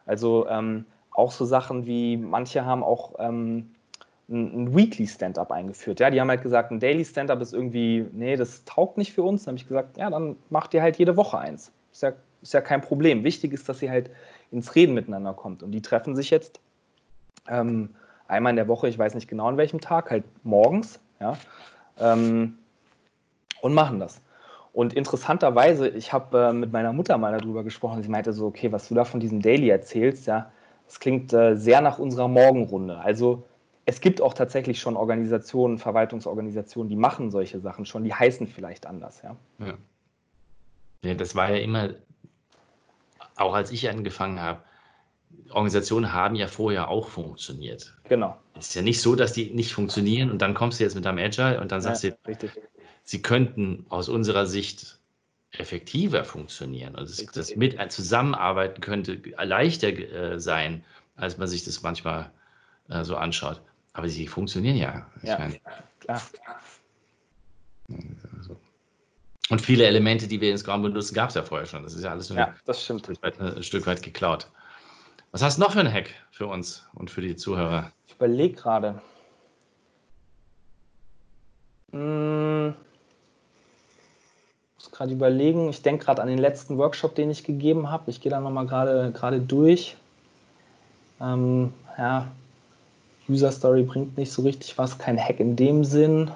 Also 0.06 0.48
ähm, 0.50 0.86
auch 1.12 1.32
so 1.32 1.46
Sachen 1.46 1.86
wie, 1.86 2.18
manche 2.18 2.66
haben 2.66 2.84
auch 2.84 3.14
ähm, 3.20 3.70
ein, 4.28 4.76
Weekly 4.76 5.08
Stand-up 5.08 5.52
eingeführt. 5.52 6.00
Ja, 6.00 6.10
die 6.10 6.20
haben 6.20 6.30
halt 6.30 6.42
gesagt, 6.42 6.72
ein 6.72 6.80
Daily 6.80 7.06
Stand-up 7.06 7.42
ist 7.42 7.54
irgendwie, 7.54 8.08
nee, 8.12 8.36
das 8.36 8.64
taugt 8.66 8.98
nicht 8.98 9.14
für 9.14 9.24
uns. 9.24 9.44
Dann 9.44 9.54
habe 9.54 9.62
ich 9.62 9.68
gesagt, 9.68 9.98
ja, 9.98 10.10
dann 10.10 10.36
macht 10.50 10.74
ihr 10.74 10.82
halt 10.82 10.98
jede 10.98 11.16
Woche 11.16 11.38
eins. 11.38 11.72
Ist 11.92 12.04
ja, 12.04 12.14
ist 12.42 12.54
ja 12.54 12.62
kein 12.62 12.82
Problem. 12.82 13.24
Wichtig 13.24 13.54
ist, 13.54 13.70
dass 13.70 13.82
ihr 13.82 13.92
halt 13.92 14.10
ins 14.52 14.74
Reden 14.74 14.96
miteinander 14.96 15.34
kommt. 15.34 15.62
Und 15.62 15.72
die 15.72 15.82
treffen 15.82 16.16
sich 16.16 16.32
jetzt 16.32 16.60
ähm, 17.48 17.96
einmal 18.28 18.52
in 18.52 18.56
der 18.56 18.68
Woche, 18.68 18.88
ich 18.88 18.98
weiß 18.98 19.14
nicht 19.14 19.28
genau 19.28 19.48
an 19.48 19.58
welchem 19.58 19.82
Tag, 19.82 20.10
halt 20.10 20.24
morgens. 20.44 21.00
Ja. 21.20 21.38
Ähm, 22.00 22.58
und 23.62 23.74
machen 23.74 24.00
das. 24.00 24.22
Und 24.74 24.94
interessanterweise, 24.94 25.90
ich 25.90 26.14
habe 26.14 26.50
äh, 26.50 26.54
mit 26.54 26.72
meiner 26.72 26.94
Mutter 26.94 27.18
mal 27.18 27.38
darüber 27.38 27.64
gesprochen. 27.64 28.04
Sie 28.04 28.10
meinte 28.10 28.34
so, 28.34 28.48
okay, 28.48 28.72
was 28.72 28.88
du 28.88 28.96
da 28.96 29.04
von 29.04 29.20
diesem 29.20 29.42
Daily 29.42 29.70
erzählst, 29.70 30.28
ja, 30.28 30.52
das 30.86 31.00
klingt 31.00 31.34
äh, 31.34 31.56
sehr 31.56 31.82
nach 31.82 32.00
unserer 32.00 32.28
Morgenrunde. 32.28 32.98
Also 33.00 33.44
es 33.86 34.02
gibt 34.02 34.22
auch 34.22 34.34
tatsächlich 34.34 34.80
schon 34.80 34.96
Organisationen, 34.96 35.80
Verwaltungsorganisationen, 35.80 36.90
die 36.90 36.96
machen 36.96 37.32
solche 37.32 37.60
Sachen 37.60 37.86
schon, 37.86 38.04
die 38.04 38.14
heißen 38.14 38.48
vielleicht 38.48 38.86
anders, 38.86 39.22
ja. 39.24 39.36
Ja, 39.60 39.74
ja 41.04 41.14
das 41.16 41.36
war 41.36 41.50
ja 41.50 41.58
immer, 41.58 41.90
auch 43.36 43.54
als 43.54 43.72
ich 43.72 43.90
angefangen 43.90 44.40
habe, 44.40 44.62
Organisationen 45.50 46.14
haben 46.14 46.36
ja 46.36 46.48
vorher 46.48 46.90
auch 46.90 47.08
funktioniert. 47.08 47.96
Genau. 48.08 48.38
Es 48.58 48.70
ist 48.70 48.76
ja 48.76 48.82
nicht 48.82 49.02
so, 49.02 49.16
dass 49.16 49.34
die 49.34 49.52
nicht 49.52 49.74
funktionieren 49.74 50.30
und 50.30 50.42
dann 50.42 50.54
kommst 50.54 50.80
du 50.80 50.84
jetzt 50.84 50.96
mit 50.96 51.06
deinem 51.06 51.18
Agile 51.18 51.60
und 51.60 51.72
dann 51.72 51.82
sagst 51.82 52.04
ja, 52.04 52.12
du, 52.12 52.18
richtig 52.28 52.52
sie 53.10 53.24
könnten 53.24 53.88
aus 53.90 54.08
unserer 54.08 54.46
Sicht 54.46 55.00
effektiver 55.54 56.24
funktionieren. 56.24 56.96
Also 56.96 57.24
das, 57.24 57.34
das 57.34 57.56
mit 57.56 57.92
Zusammenarbeiten 57.92 58.82
könnte 58.82 59.20
leichter 59.42 59.88
äh, 59.88 60.40
sein, 60.40 60.86
als 61.16 61.40
man 61.40 61.48
sich 61.48 61.64
das 61.64 61.82
manchmal 61.82 62.30
äh, 62.88 63.04
so 63.04 63.16
anschaut. 63.16 63.62
Aber 63.94 64.08
sie 64.08 64.28
funktionieren 64.28 64.76
ja. 64.76 65.08
ja, 65.24 65.40
meine, 65.40 65.60
klar. 66.02 66.22
Also. 68.38 68.56
Und 69.50 69.60
viele 69.60 69.88
Elemente, 69.88 70.28
die 70.28 70.40
wir 70.40 70.52
in 70.52 70.60
Scrum 70.60 70.84
benutzen, 70.84 71.16
gab 71.16 71.30
es 71.30 71.36
ja 71.36 71.42
vorher 71.42 71.66
schon. 71.66 71.82
Das 71.82 71.96
ist 71.96 72.04
ja 72.04 72.12
alles 72.12 72.30
ja, 72.30 72.54
das 72.66 72.84
stimmt. 72.84 73.10
Ein, 73.10 73.16
Stück 73.16 73.24
weit, 73.24 73.42
ein 73.42 73.64
Stück 73.64 73.88
weit 73.88 74.04
geklaut. 74.04 74.48
Was 75.32 75.42
hast 75.42 75.58
du 75.58 75.64
noch 75.64 75.72
für 75.72 75.80
einen 75.80 75.92
Hack 75.92 76.14
für 76.30 76.46
uns 76.46 76.88
und 76.94 77.10
für 77.10 77.22
die 77.22 77.36
Zuhörer? 77.36 77.92
Ich 78.06 78.14
überlege 78.14 78.54
gerade. 78.54 79.02
Hm 81.92 82.76
muss 84.80 84.92
gerade 84.92 85.12
überlegen. 85.12 85.70
Ich 85.70 85.82
denke 85.82 86.06
gerade 86.06 86.22
an 86.22 86.30
den 86.30 86.40
letzten 86.40 86.78
Workshop, 86.78 87.16
den 87.16 87.30
ich 87.30 87.44
gegeben 87.44 87.92
habe. 87.92 88.10
Ich 88.10 88.22
gehe 88.22 88.30
da 88.30 88.40
nochmal 88.40 88.66
gerade 88.66 89.40
durch. 89.42 89.98
Ähm, 91.20 91.74
ja, 91.98 92.32
User 93.28 93.52
Story 93.52 93.84
bringt 93.84 94.18
nicht 94.18 94.32
so 94.32 94.42
richtig 94.42 94.78
was, 94.78 94.98
kein 94.98 95.20
Hack 95.20 95.40
in 95.40 95.58
dem 95.58 95.84
Sinn. 95.84 96.32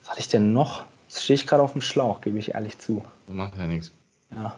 Was 0.00 0.10
hatte 0.10 0.20
ich 0.20 0.28
denn 0.28 0.52
noch? 0.52 0.84
Jetzt 1.08 1.24
stehe 1.24 1.34
ich 1.34 1.46
gerade 1.46 1.62
auf 1.62 1.72
dem 1.72 1.80
Schlauch, 1.80 2.20
gebe 2.20 2.38
ich 2.38 2.54
ehrlich 2.54 2.78
zu. 2.78 3.04
Macht 3.26 3.56
ja 3.58 3.66
nichts. 3.66 3.92
Ja. 4.34 4.54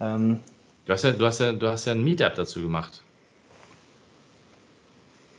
Ähm, 0.00 0.40
du, 0.86 0.92
hast 0.94 1.04
ja, 1.04 1.12
du, 1.12 1.26
hast 1.26 1.40
ja, 1.40 1.52
du 1.52 1.68
hast 1.68 1.84
ja 1.84 1.92
ein 1.92 2.02
Meetup 2.02 2.34
dazu 2.34 2.62
gemacht. 2.62 3.02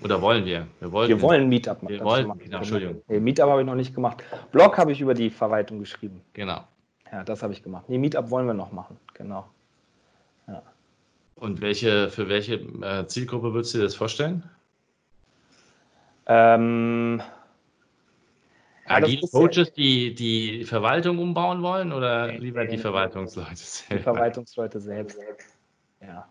Oder 0.03 0.21
wollen 0.21 0.45
wir? 0.45 0.67
Wir 0.79 0.91
wollen, 0.91 1.09
wir 1.09 1.21
wollen 1.21 1.49
Meetup 1.49 1.83
machen. 1.83 1.93
Wir 1.93 2.03
wollen, 2.03 2.27
machen. 2.27 2.39
Genau, 2.39 2.57
Entschuldigung. 2.57 3.01
Nee, 3.07 3.19
Meetup 3.19 3.49
habe 3.49 3.61
ich 3.61 3.67
noch 3.67 3.75
nicht 3.75 3.93
gemacht. 3.93 4.23
Blog 4.51 4.77
habe 4.77 4.91
ich 4.91 5.01
über 5.01 5.13
die 5.13 5.29
Verwaltung 5.29 5.79
geschrieben. 5.79 6.21
Genau. 6.33 6.63
Ja, 7.11 7.23
das 7.23 7.43
habe 7.43 7.53
ich 7.53 7.61
gemacht. 7.61 7.85
Nee, 7.87 7.97
Meetup 7.97 8.29
wollen 8.29 8.47
wir 8.47 8.53
noch 8.53 8.71
machen. 8.71 8.97
Genau. 9.13 9.47
Ja. 10.47 10.63
Und 11.35 11.61
welche, 11.61 12.09
für 12.09 12.29
welche 12.29 12.55
äh, 12.55 13.05
Zielgruppe 13.07 13.53
würdest 13.53 13.73
du 13.73 13.79
dir 13.79 13.83
das 13.83 13.95
vorstellen? 13.95 14.43
Ähm, 16.25 17.21
Agile 18.85 19.27
Coaches, 19.31 19.73
die 19.73 20.13
die 20.13 20.63
Verwaltung 20.65 21.19
umbauen 21.19 21.61
wollen 21.61 21.91
oder 21.91 22.27
nee, 22.27 22.37
lieber 22.37 22.65
die 22.65 22.77
Verwaltungsleute 22.77 23.55
selbst? 23.55 23.91
Die 23.91 23.99
Verwaltungsleute 23.99 24.79
selbst. 24.79 25.19
Ja. 26.01 26.27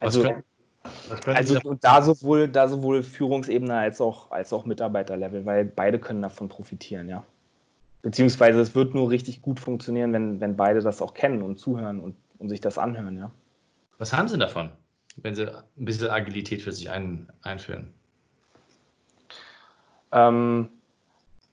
Also, 0.00 0.28
also 1.26 1.58
da 1.80 2.02
sowohl, 2.02 2.48
da 2.48 2.68
sowohl 2.68 3.02
Führungsebene 3.02 3.74
als 3.74 4.00
auch, 4.00 4.30
als 4.30 4.52
auch 4.52 4.64
Mitarbeiterlevel, 4.64 5.44
weil 5.46 5.64
beide 5.64 5.98
können 5.98 6.22
davon 6.22 6.48
profitieren, 6.48 7.08
ja. 7.08 7.24
Beziehungsweise 8.02 8.60
es 8.60 8.74
wird 8.74 8.94
nur 8.94 9.10
richtig 9.10 9.40
gut 9.40 9.58
funktionieren, 9.60 10.12
wenn, 10.12 10.40
wenn 10.40 10.56
beide 10.56 10.82
das 10.82 11.00
auch 11.00 11.14
kennen 11.14 11.42
und 11.42 11.58
zuhören 11.58 12.00
und, 12.00 12.16
und 12.38 12.48
sich 12.48 12.60
das 12.60 12.76
anhören, 12.76 13.16
ja. 13.16 13.30
Was 13.98 14.12
haben 14.12 14.28
sie 14.28 14.36
davon, 14.38 14.70
wenn 15.16 15.34
sie 15.34 15.48
ein 15.48 15.84
bisschen 15.84 16.10
Agilität 16.10 16.62
für 16.62 16.72
sich 16.72 16.90
ein, 16.90 17.28
einführen? 17.42 17.92
Ähm, 20.12 20.68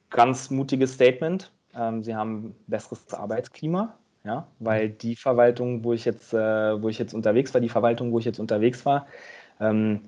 ganz 0.10 0.50
mutiges 0.50 0.94
Statement. 0.94 1.52
Ähm, 1.74 2.04
sie 2.04 2.16
haben 2.16 2.56
besseres 2.68 3.14
Arbeitsklima 3.14 3.98
ja, 4.24 4.48
weil 4.60 4.90
die 4.90 5.16
Verwaltung, 5.16 5.84
wo 5.84 5.94
ich 5.94 6.06
jetzt, 6.06 6.34
äh, 6.34 6.82
wo 6.82 6.90
ich 6.90 7.00
jetzt 7.00 7.14
unterwegs 7.14 7.54
war, 7.54 7.62
die 7.62 7.70
Verwaltung, 7.70 8.12
wo 8.12 8.20
ich 8.20 8.26
jetzt 8.26 8.40
unterwegs 8.40 8.86
war, 8.86 9.08
ähm, 9.60 10.02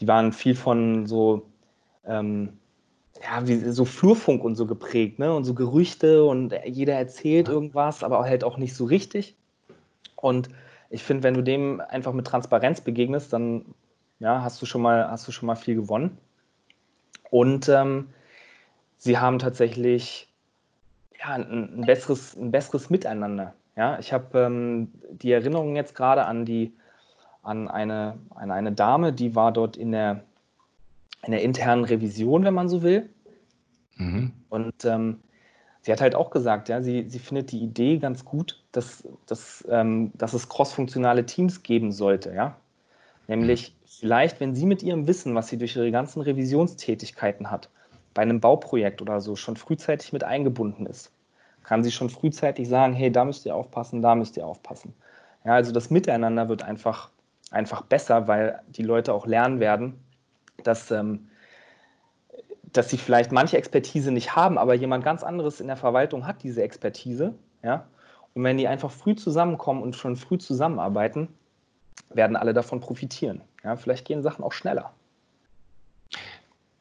die 0.00 0.08
waren 0.08 0.32
viel 0.32 0.54
von 0.54 1.06
so, 1.06 1.46
ähm, 2.06 2.58
ja, 3.22 3.46
wie, 3.48 3.56
so 3.70 3.84
Flurfunk 3.84 4.44
und 4.44 4.56
so 4.56 4.66
geprägt, 4.66 5.18
ne? 5.18 5.34
Und 5.34 5.44
so 5.44 5.54
Gerüchte 5.54 6.24
und 6.24 6.54
jeder 6.66 6.94
erzählt 6.94 7.48
irgendwas, 7.48 8.04
aber 8.04 8.20
halt 8.24 8.44
auch 8.44 8.58
nicht 8.58 8.74
so 8.74 8.84
richtig. 8.84 9.36
Und 10.16 10.48
ich 10.90 11.02
finde, 11.04 11.24
wenn 11.24 11.34
du 11.34 11.42
dem 11.42 11.80
einfach 11.80 12.12
mit 12.12 12.26
Transparenz 12.26 12.80
begegnest, 12.80 13.32
dann 13.32 13.74
Ja, 14.20 14.42
hast 14.42 14.62
du 14.62 14.66
schon 14.66 14.82
mal, 14.82 15.10
hast 15.10 15.28
du 15.28 15.32
schon 15.32 15.46
mal 15.48 15.56
viel 15.56 15.76
gewonnen. 15.76 16.18
Und 17.30 17.68
ähm, 17.68 18.08
sie 18.98 19.18
haben 19.18 19.38
tatsächlich 19.38 20.28
ja, 21.18 21.34
ein, 21.34 21.80
ein, 21.80 21.86
besseres, 21.86 22.36
ein 22.36 22.50
besseres 22.50 22.90
Miteinander. 22.90 23.54
Ja, 23.76 23.98
ich 23.98 24.12
habe 24.12 24.38
ähm, 24.38 24.92
die 25.10 25.32
Erinnerung 25.32 25.76
jetzt 25.76 25.94
gerade 25.94 26.24
an 26.24 26.44
die 26.44 26.72
an 27.42 27.68
eine, 27.68 28.18
an 28.34 28.50
eine 28.50 28.72
Dame, 28.72 29.12
die 29.12 29.34
war 29.34 29.52
dort 29.52 29.76
in 29.76 29.92
der, 29.92 30.22
in 31.24 31.32
der 31.32 31.42
internen 31.42 31.84
Revision, 31.84 32.44
wenn 32.44 32.54
man 32.54 32.68
so 32.68 32.82
will. 32.82 33.08
Mhm. 33.96 34.32
Und 34.50 34.84
ähm, 34.84 35.20
sie 35.80 35.92
hat 35.92 36.00
halt 36.00 36.14
auch 36.14 36.30
gesagt, 36.30 36.68
ja, 36.68 36.82
sie, 36.82 37.08
sie 37.08 37.18
findet 37.18 37.52
die 37.52 37.62
Idee 37.62 37.98
ganz 37.98 38.24
gut, 38.24 38.62
dass, 38.72 39.06
dass, 39.26 39.66
ähm, 39.70 40.12
dass 40.14 40.34
es 40.34 40.48
crossfunktionale 40.48 41.24
Teams 41.24 41.62
geben 41.62 41.92
sollte, 41.92 42.34
ja. 42.34 42.56
Nämlich 43.28 43.70
mhm. 43.70 43.86
vielleicht, 43.86 44.40
wenn 44.40 44.54
sie 44.54 44.66
mit 44.66 44.82
ihrem 44.82 45.06
Wissen, 45.06 45.34
was 45.34 45.48
sie 45.48 45.58
durch 45.58 45.76
ihre 45.76 45.90
ganzen 45.90 46.20
Revisionstätigkeiten 46.20 47.50
hat, 47.50 47.70
bei 48.18 48.22
einem 48.22 48.40
Bauprojekt 48.40 49.00
oder 49.00 49.20
so 49.20 49.36
schon 49.36 49.54
frühzeitig 49.54 50.12
mit 50.12 50.24
eingebunden 50.24 50.86
ist, 50.86 51.12
kann 51.62 51.84
sie 51.84 51.92
schon 51.92 52.10
frühzeitig 52.10 52.68
sagen, 52.68 52.92
hey, 52.92 53.12
da 53.12 53.24
müsst 53.24 53.46
ihr 53.46 53.54
aufpassen, 53.54 54.02
da 54.02 54.16
müsst 54.16 54.36
ihr 54.36 54.44
aufpassen. 54.44 54.92
Ja, 55.44 55.52
also 55.52 55.70
das 55.70 55.88
Miteinander 55.88 56.48
wird 56.48 56.64
einfach, 56.64 57.10
einfach 57.52 57.82
besser, 57.82 58.26
weil 58.26 58.60
die 58.66 58.82
Leute 58.82 59.14
auch 59.14 59.24
lernen 59.24 59.60
werden, 59.60 60.04
dass 60.64 60.90
ähm, 60.90 61.28
dass 62.72 62.90
sie 62.90 62.98
vielleicht 62.98 63.30
manche 63.30 63.56
Expertise 63.56 64.10
nicht 64.10 64.34
haben, 64.34 64.58
aber 64.58 64.74
jemand 64.74 65.04
ganz 65.04 65.22
anderes 65.22 65.60
in 65.60 65.68
der 65.68 65.76
Verwaltung 65.76 66.26
hat 66.26 66.42
diese 66.42 66.64
Expertise. 66.64 67.34
Ja? 67.62 67.86
Und 68.34 68.42
wenn 68.42 68.56
die 68.56 68.66
einfach 68.66 68.90
früh 68.90 69.14
zusammenkommen 69.14 69.80
und 69.80 69.94
schon 69.94 70.16
früh 70.16 70.38
zusammenarbeiten, 70.38 71.28
werden 72.10 72.34
alle 72.36 72.52
davon 72.52 72.80
profitieren. 72.80 73.42
Ja? 73.62 73.76
Vielleicht 73.76 74.04
gehen 74.08 74.22
Sachen 74.22 74.44
auch 74.44 74.52
schneller. 74.52 74.92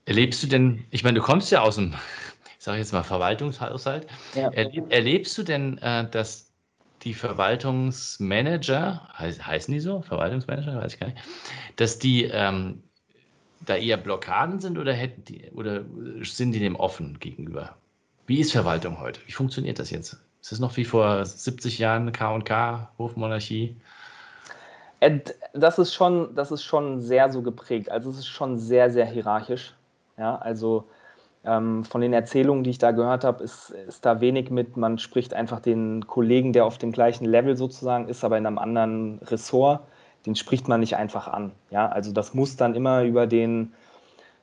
Erlebst 0.07 0.41
du 0.41 0.47
denn, 0.47 0.85
ich 0.89 1.03
meine, 1.03 1.19
du 1.19 1.21
kommst 1.23 1.51
ja 1.51 1.61
aus 1.61 1.75
dem, 1.75 1.93
ich 2.57 2.63
sage 2.63 2.79
jetzt 2.79 2.93
mal, 2.93 3.03
Verwaltungshaushalt. 3.03 4.07
Ja. 4.33 4.49
Erleb, 4.53 4.85
erlebst 4.89 5.37
du 5.37 5.43
denn, 5.43 5.77
äh, 5.79 6.09
dass 6.09 6.47
die 7.03 7.13
Verwaltungsmanager, 7.13 9.09
heißen 9.19 9.71
die 9.73 9.81
so? 9.81 10.01
Verwaltungsmanager, 10.01 10.77
weiß 10.77 10.93
ich 10.93 10.99
gar 10.99 11.07
nicht, 11.07 11.19
dass 11.75 11.99
die 11.99 12.23
ähm, 12.23 12.81
da 13.65 13.75
eher 13.75 13.97
Blockaden 13.97 14.59
sind 14.59 14.77
oder, 14.77 14.93
hätten 14.93 15.25
die, 15.25 15.51
oder 15.51 15.83
sind 16.23 16.53
die 16.53 16.59
dem 16.59 16.77
offen 16.77 17.19
gegenüber? 17.19 17.75
Wie 18.27 18.39
ist 18.39 18.53
Verwaltung 18.53 18.99
heute? 18.99 19.19
Wie 19.25 19.31
funktioniert 19.33 19.77
das 19.77 19.91
jetzt? 19.91 20.17
Ist 20.41 20.53
es 20.53 20.59
noch 20.59 20.77
wie 20.77 20.85
vor 20.85 21.25
70 21.25 21.79
Jahren 21.79 22.13
K&K, 22.13 22.91
Hofmonarchie? 22.97 23.75
Äh, 25.01 25.19
das 25.53 25.77
ist, 25.79 25.93
schon, 25.93 26.33
das 26.33 26.51
ist 26.51 26.63
schon 26.63 27.01
sehr 27.01 27.29
so 27.29 27.41
geprägt. 27.41 27.91
Also 27.91 28.09
es 28.09 28.19
ist 28.19 28.27
schon 28.27 28.57
sehr, 28.57 28.89
sehr 28.89 29.05
hierarchisch. 29.05 29.73
Ja, 30.17 30.35
also 30.37 30.85
ähm, 31.45 31.85
von 31.85 32.01
den 32.01 32.13
Erzählungen, 32.13 32.63
die 32.63 32.71
ich 32.71 32.79
da 32.79 32.91
gehört 32.91 33.23
habe, 33.23 33.43
ist, 33.43 33.69
ist 33.69 34.05
da 34.05 34.21
wenig 34.21 34.49
mit, 34.49 34.77
man 34.77 34.97
spricht 34.99 35.33
einfach 35.33 35.59
den 35.59 36.07
Kollegen, 36.07 36.53
der 36.53 36.65
auf 36.65 36.77
dem 36.77 36.91
gleichen 36.91 37.25
Level 37.25 37.55
sozusagen 37.55 38.07
ist, 38.07 38.23
aber 38.23 38.37
in 38.37 38.45
einem 38.45 38.57
anderen 38.57 39.19
Ressort 39.19 39.81
den 40.27 40.35
spricht 40.35 40.67
man 40.67 40.81
nicht 40.81 40.97
einfach 40.97 41.27
an. 41.27 41.53
Ja, 41.71 41.87
also 41.87 42.11
das 42.11 42.33
muss 42.33 42.57
dann 42.57 42.75
immer 42.75 43.03
über 43.03 43.27
den, 43.27 43.73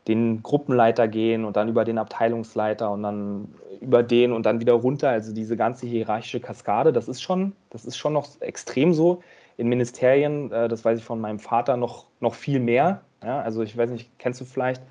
den 0.09 0.43
Gruppenleiter 0.43 1.09
gehen 1.09 1.45
und 1.45 1.57
dann 1.57 1.69
über 1.69 1.85
den 1.85 1.99
Abteilungsleiter 1.99 2.91
und 2.91 3.03
dann 3.03 3.55
über 3.81 4.03
den 4.03 4.33
und 4.33 4.47
dann 4.47 4.61
wieder 4.61 4.73
runter. 4.73 5.11
Also 5.11 5.35
diese 5.35 5.57
ganze 5.57 5.87
hierarchische 5.87 6.41
Kaskade, 6.41 6.93
das 6.93 7.07
ist 7.07 7.21
schon, 7.21 7.53
das 7.71 7.85
ist 7.85 7.99
schon 7.99 8.15
noch 8.15 8.41
extrem 8.41 8.95
so. 8.95 9.23
In 9.59 9.69
Ministerien, 9.69 10.51
äh, 10.51 10.69
das 10.69 10.85
weiß 10.85 10.99
ich 10.99 11.05
von 11.05 11.21
meinem 11.21 11.39
Vater, 11.39 11.77
noch, 11.77 12.07
noch 12.19 12.35
viel 12.35 12.61
mehr. 12.61 13.03
Ja, 13.23 13.41
also 13.41 13.63
ich 13.63 13.77
weiß 13.77 13.91
nicht, 13.91 14.11
kennst 14.19 14.41
du 14.41 14.47
vielleicht, 14.47 14.83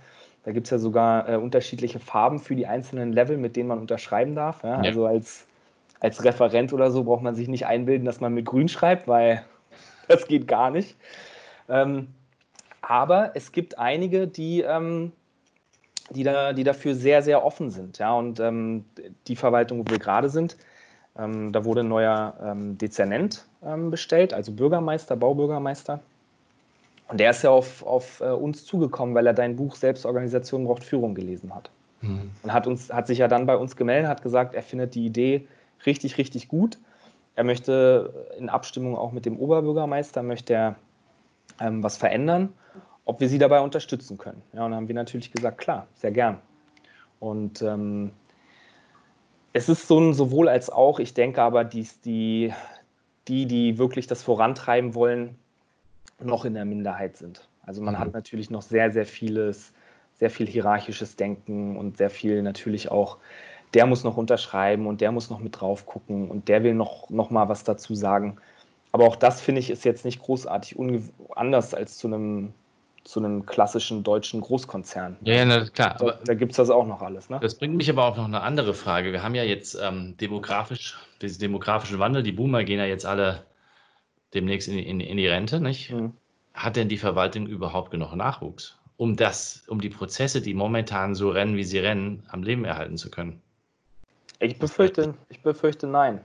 da 0.43 0.51
gibt 0.51 0.67
es 0.67 0.71
ja 0.71 0.77
sogar 0.77 1.29
äh, 1.29 1.35
unterschiedliche 1.37 1.99
Farben 1.99 2.39
für 2.39 2.55
die 2.55 2.67
einzelnen 2.67 3.13
Level, 3.13 3.37
mit 3.37 3.55
denen 3.55 3.69
man 3.69 3.79
unterschreiben 3.79 4.35
darf. 4.35 4.63
Ja? 4.63 4.81
Ja. 4.81 4.89
Also 4.89 5.05
als, 5.05 5.45
als 5.99 6.23
Referent 6.23 6.73
oder 6.73 6.91
so 6.91 7.05
braucht 7.05 7.23
man 7.23 7.35
sich 7.35 7.47
nicht 7.47 7.65
einbilden, 7.65 8.05
dass 8.05 8.19
man 8.19 8.33
mit 8.33 8.45
grün 8.45 8.67
schreibt, 8.67 9.07
weil 9.07 9.43
das 10.07 10.27
geht 10.27 10.47
gar 10.47 10.69
nicht. 10.69 10.97
Ähm, 11.69 12.09
aber 12.81 13.31
es 13.35 13.53
gibt 13.53 13.79
einige, 13.79 14.27
die, 14.27 14.61
ähm, 14.61 15.13
die, 16.09 16.23
da, 16.23 16.51
die 16.51 16.65
dafür 16.65 16.93
sehr, 16.93 17.21
sehr 17.21 17.45
offen 17.45 17.71
sind. 17.71 17.97
Ja? 17.99 18.13
Und 18.13 18.41
ähm, 18.41 18.83
die 19.27 19.37
Verwaltung, 19.37 19.79
wo 19.79 19.91
wir 19.91 19.99
gerade 19.99 20.27
sind, 20.27 20.57
ähm, 21.17 21.53
da 21.53 21.63
wurde 21.63 21.81
ein 21.81 21.87
neuer 21.87 22.35
ähm, 22.43 22.77
Dezernent 22.77 23.45
ähm, 23.63 23.91
bestellt, 23.91 24.33
also 24.33 24.51
Bürgermeister, 24.51 25.15
Baubürgermeister. 25.15 26.01
Und 27.07 27.19
der 27.19 27.31
ist 27.31 27.43
ja 27.43 27.49
auf, 27.51 27.85
auf 27.85 28.21
äh, 28.21 28.31
uns 28.31 28.65
zugekommen, 28.65 29.13
weil 29.13 29.27
er 29.27 29.33
dein 29.33 29.55
Buch 29.55 29.75
Selbstorganisation 29.75 30.65
braucht 30.65 30.83
Führung 30.83 31.15
gelesen 31.15 31.53
hat. 31.53 31.69
Mhm. 32.01 32.31
Und 32.41 32.53
hat, 32.53 32.67
uns, 32.67 32.91
hat 32.91 33.07
sich 33.07 33.19
ja 33.19 33.27
dann 33.27 33.45
bei 33.45 33.55
uns 33.57 33.75
gemeldet, 33.75 34.09
hat 34.09 34.21
gesagt, 34.21 34.55
er 34.55 34.63
findet 34.63 34.95
die 34.95 35.05
Idee 35.05 35.47
richtig, 35.85 36.17
richtig 36.17 36.47
gut 36.47 36.77
er 37.35 37.43
möchte 37.43 38.27
in 38.37 38.49
Abstimmung 38.49 38.95
auch 38.95 39.11
mit 39.11 39.25
dem 39.25 39.37
Oberbürgermeister, 39.37 40.23
möchte 40.23 40.53
er 40.53 40.75
ähm, 41.59 41.83
was 41.83 41.97
verändern, 41.97 42.53
ob 43.05 43.19
wir 43.19 43.29
sie 43.29 43.39
dabei 43.39 43.61
unterstützen 43.61 44.17
können. 44.17 44.41
Ja, 44.53 44.65
und 44.65 44.71
dann 44.71 44.81
haben 44.81 44.87
wir 44.87 44.95
natürlich 44.95 45.31
gesagt, 45.31 45.57
klar, 45.57 45.87
sehr 45.95 46.11
gern. 46.11 46.39
Und 47.19 47.61
ähm, 47.61 48.11
es 49.53 49.69
ist 49.69 49.87
so 49.87 49.99
ein 49.99 50.13
sowohl 50.13 50.47
als 50.47 50.69
auch, 50.69 50.99
ich 50.99 51.13
denke 51.13 51.41
aber, 51.41 51.63
dies, 51.63 52.01
die, 52.01 52.53
die, 53.27 53.45
die 53.45 53.77
wirklich 53.77 54.07
das 54.07 54.23
vorantreiben 54.23 54.93
wollen, 54.93 55.37
noch 56.25 56.45
in 56.45 56.53
der 56.53 56.65
Minderheit 56.65 57.17
sind. 57.17 57.47
Also 57.65 57.81
man 57.81 57.95
mhm. 57.95 57.99
hat 57.99 58.13
natürlich 58.13 58.49
noch 58.49 58.61
sehr, 58.61 58.91
sehr 58.91 59.05
vieles, 59.05 59.73
sehr 60.19 60.29
viel 60.29 60.47
hierarchisches 60.47 61.15
Denken 61.15 61.77
und 61.77 61.97
sehr 61.97 62.09
viel 62.09 62.41
natürlich 62.41 62.91
auch 62.91 63.17
der 63.73 63.85
muss 63.85 64.03
noch 64.03 64.17
unterschreiben 64.17 64.87
und 64.87 65.01
der 65.01 65.11
muss 65.11 65.29
noch 65.29 65.39
mit 65.39 65.59
drauf 65.59 65.85
gucken 65.85 66.29
und 66.29 66.47
der 66.47 66.63
will 66.63 66.73
noch, 66.73 67.09
noch 67.09 67.29
mal 67.29 67.49
was 67.49 67.63
dazu 67.63 67.95
sagen. 67.95 68.37
Aber 68.91 69.05
auch 69.05 69.15
das 69.15 69.41
finde 69.41 69.59
ich 69.59 69.69
ist 69.69 69.85
jetzt 69.85 70.05
nicht 70.05 70.21
großartig 70.21 70.77
anders 71.35 71.73
als 71.73 71.97
zu 71.97 72.07
einem, 72.07 72.53
zu 73.03 73.19
einem 73.19 73.45
klassischen 73.45 74.03
deutschen 74.03 74.41
Großkonzern. 74.41 75.17
Ja, 75.21 75.33
ja 75.35 75.45
na, 75.45 75.65
klar. 75.65 75.97
Da, 75.99 76.19
da 76.23 76.33
gibt 76.35 76.51
es 76.51 76.57
das 76.57 76.69
auch 76.69 76.85
noch 76.85 77.01
alles. 77.01 77.29
Ne? 77.29 77.39
Das 77.41 77.55
bringt 77.55 77.75
mich 77.75 77.89
aber 77.89 78.05
auch 78.05 78.15
noch 78.15 78.25
eine 78.25 78.41
andere 78.41 78.75
Frage. 78.75 79.11
Wir 79.11 79.23
haben 79.23 79.33
ja 79.33 79.43
jetzt 79.43 79.77
ähm, 79.81 80.15
demografisch, 80.17 80.95
diesen 81.21 81.39
demografischen 81.39 81.97
Wandel, 81.97 82.21
die 82.21 82.31
Boomer 82.31 82.63
gehen 82.63 82.77
ja 82.77 82.85
jetzt 82.85 83.05
alle 83.05 83.43
demnächst 84.33 84.67
in, 84.67 84.79
in, 84.79 84.99
in 84.99 85.17
die 85.17 85.27
Rente, 85.27 85.59
nicht? 85.59 85.91
Mhm. 85.91 86.13
Hat 86.53 86.75
denn 86.75 86.89
die 86.89 86.97
Verwaltung 86.97 87.47
überhaupt 87.47 87.91
genug 87.91 88.15
Nachwuchs, 88.15 88.77
um 88.97 89.15
das, 89.15 89.63
um 89.67 89.81
die 89.81 89.89
Prozesse, 89.89 90.41
die 90.41 90.53
momentan 90.53 91.15
so 91.15 91.29
rennen, 91.29 91.55
wie 91.55 91.63
sie 91.63 91.79
rennen, 91.79 92.23
am 92.29 92.43
Leben 92.43 92.65
erhalten 92.65 92.97
zu 92.97 93.09
können? 93.09 93.41
Ich 94.39 94.59
befürchte, 94.59 95.13
ich 95.29 95.41
befürchte 95.41 95.87
nein. 95.87 96.21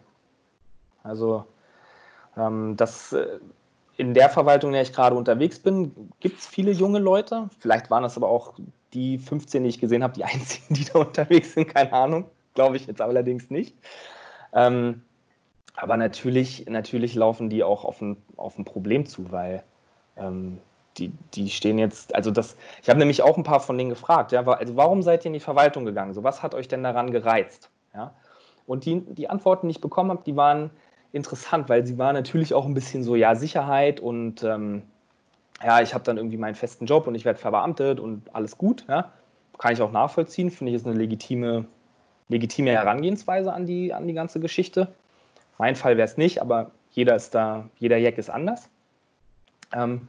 Also 1.03 1.47
ähm, 2.37 2.77
das 2.77 3.12
äh, 3.12 3.38
in 3.97 4.14
der 4.14 4.29
Verwaltung, 4.29 4.71
in 4.71 4.75
der 4.75 4.83
ich 4.83 4.92
gerade 4.92 5.16
unterwegs 5.16 5.59
bin, 5.59 6.11
gibt 6.21 6.38
es 6.38 6.47
viele 6.47 6.71
junge 6.71 6.99
Leute. 6.99 7.49
Vielleicht 7.59 7.90
waren 7.90 8.03
das 8.03 8.16
aber 8.16 8.29
auch 8.29 8.55
die 8.92 9.18
15, 9.18 9.62
die 9.62 9.68
ich 9.68 9.81
gesehen 9.81 10.03
habe, 10.03 10.14
die 10.14 10.25
einzigen, 10.25 10.75
die 10.75 10.85
da 10.85 11.01
unterwegs 11.01 11.55
sind, 11.55 11.68
keine 11.75 11.92
Ahnung. 11.92 12.27
Glaube 12.55 12.77
ich 12.77 12.87
jetzt 12.87 13.01
allerdings 13.01 13.51
nicht. 13.51 13.77
Ähm, 14.53 15.03
aber 15.81 15.97
natürlich, 15.97 16.67
natürlich 16.69 17.14
laufen 17.14 17.49
die 17.49 17.62
auch 17.62 17.85
auf 17.85 18.01
ein, 18.01 18.17
auf 18.37 18.59
ein 18.59 18.64
Problem 18.64 19.07
zu, 19.07 19.31
weil 19.31 19.62
ähm, 20.17 20.59
die, 20.97 21.12
die 21.35 21.49
stehen 21.51 21.79
jetzt, 21.79 22.14
also 22.17 22.33
das, 22.33 22.57
ich 22.83 22.88
habe 22.88 22.99
nämlich 22.99 23.23
auch 23.23 23.37
ein 23.37 23.45
paar 23.45 23.61
von 23.61 23.79
denen 23.79 23.91
gefragt, 23.91 24.33
ja, 24.33 24.45
also 24.45 24.77
warum 24.77 25.03
seid 25.03 25.25
ihr 25.25 25.29
in 25.29 25.35
die 25.35 25.41
Verwaltung 25.41 25.85
gegangen? 25.85 26.14
So, 26.14 26.25
was 26.25 26.43
hat 26.43 26.55
euch 26.55 26.67
denn 26.67 26.83
daran 26.83 27.12
gereizt? 27.12 27.71
Ja? 27.95 28.12
Und 28.67 28.87
die, 28.87 29.01
die 29.01 29.31
Antworten, 29.31 29.69
die 29.69 29.73
ich 29.73 29.81
bekommen 29.81 30.11
habe, 30.11 30.23
die 30.27 30.35
waren 30.35 30.71
interessant, 31.12 31.69
weil 31.69 31.87
sie 31.87 31.97
waren 31.97 32.14
natürlich 32.14 32.55
auch 32.55 32.67
ein 32.67 32.75
bisschen 32.75 33.05
so, 33.05 33.14
ja, 33.14 33.37
Sicherheit 33.37 34.01
und 34.01 34.43
ähm, 34.43 34.83
ja, 35.62 35.81
ich 35.81 35.95
habe 35.95 36.03
dann 36.05 36.17
irgendwie 36.17 36.37
meinen 36.37 36.57
festen 36.57 36.87
Job 36.87 37.07
und 37.07 37.14
ich 37.14 37.25
werde 37.25 37.38
verbeamtet 37.38 38.01
und 38.01 38.35
alles 38.35 38.59
gut. 38.59 38.85
Ja? 38.88 39.12
Kann 39.59 39.73
ich 39.73 39.81
auch 39.81 39.93
nachvollziehen, 39.93 40.51
finde 40.51 40.73
ich, 40.73 40.77
ist 40.77 40.87
eine 40.87 40.97
legitime, 40.97 41.67
legitime 42.29 42.73
Herangehensweise 42.73 43.53
an 43.53 43.64
die, 43.64 43.95
an 43.95 44.09
die 44.09 44.14
ganze 44.14 44.41
Geschichte. 44.41 44.88
Mein 45.59 45.77
Fall 45.77 45.97
wäre 45.97 46.07
es 46.07 46.16
nicht, 46.16 46.40
aber 46.40 46.71
jeder 46.90 47.16
ist 47.16 47.35
da, 47.35 47.68
jeder 47.79 47.99
Jack 47.99 48.18
ist 48.18 48.31
anders. 48.31 48.68
Ähm, 49.75 50.09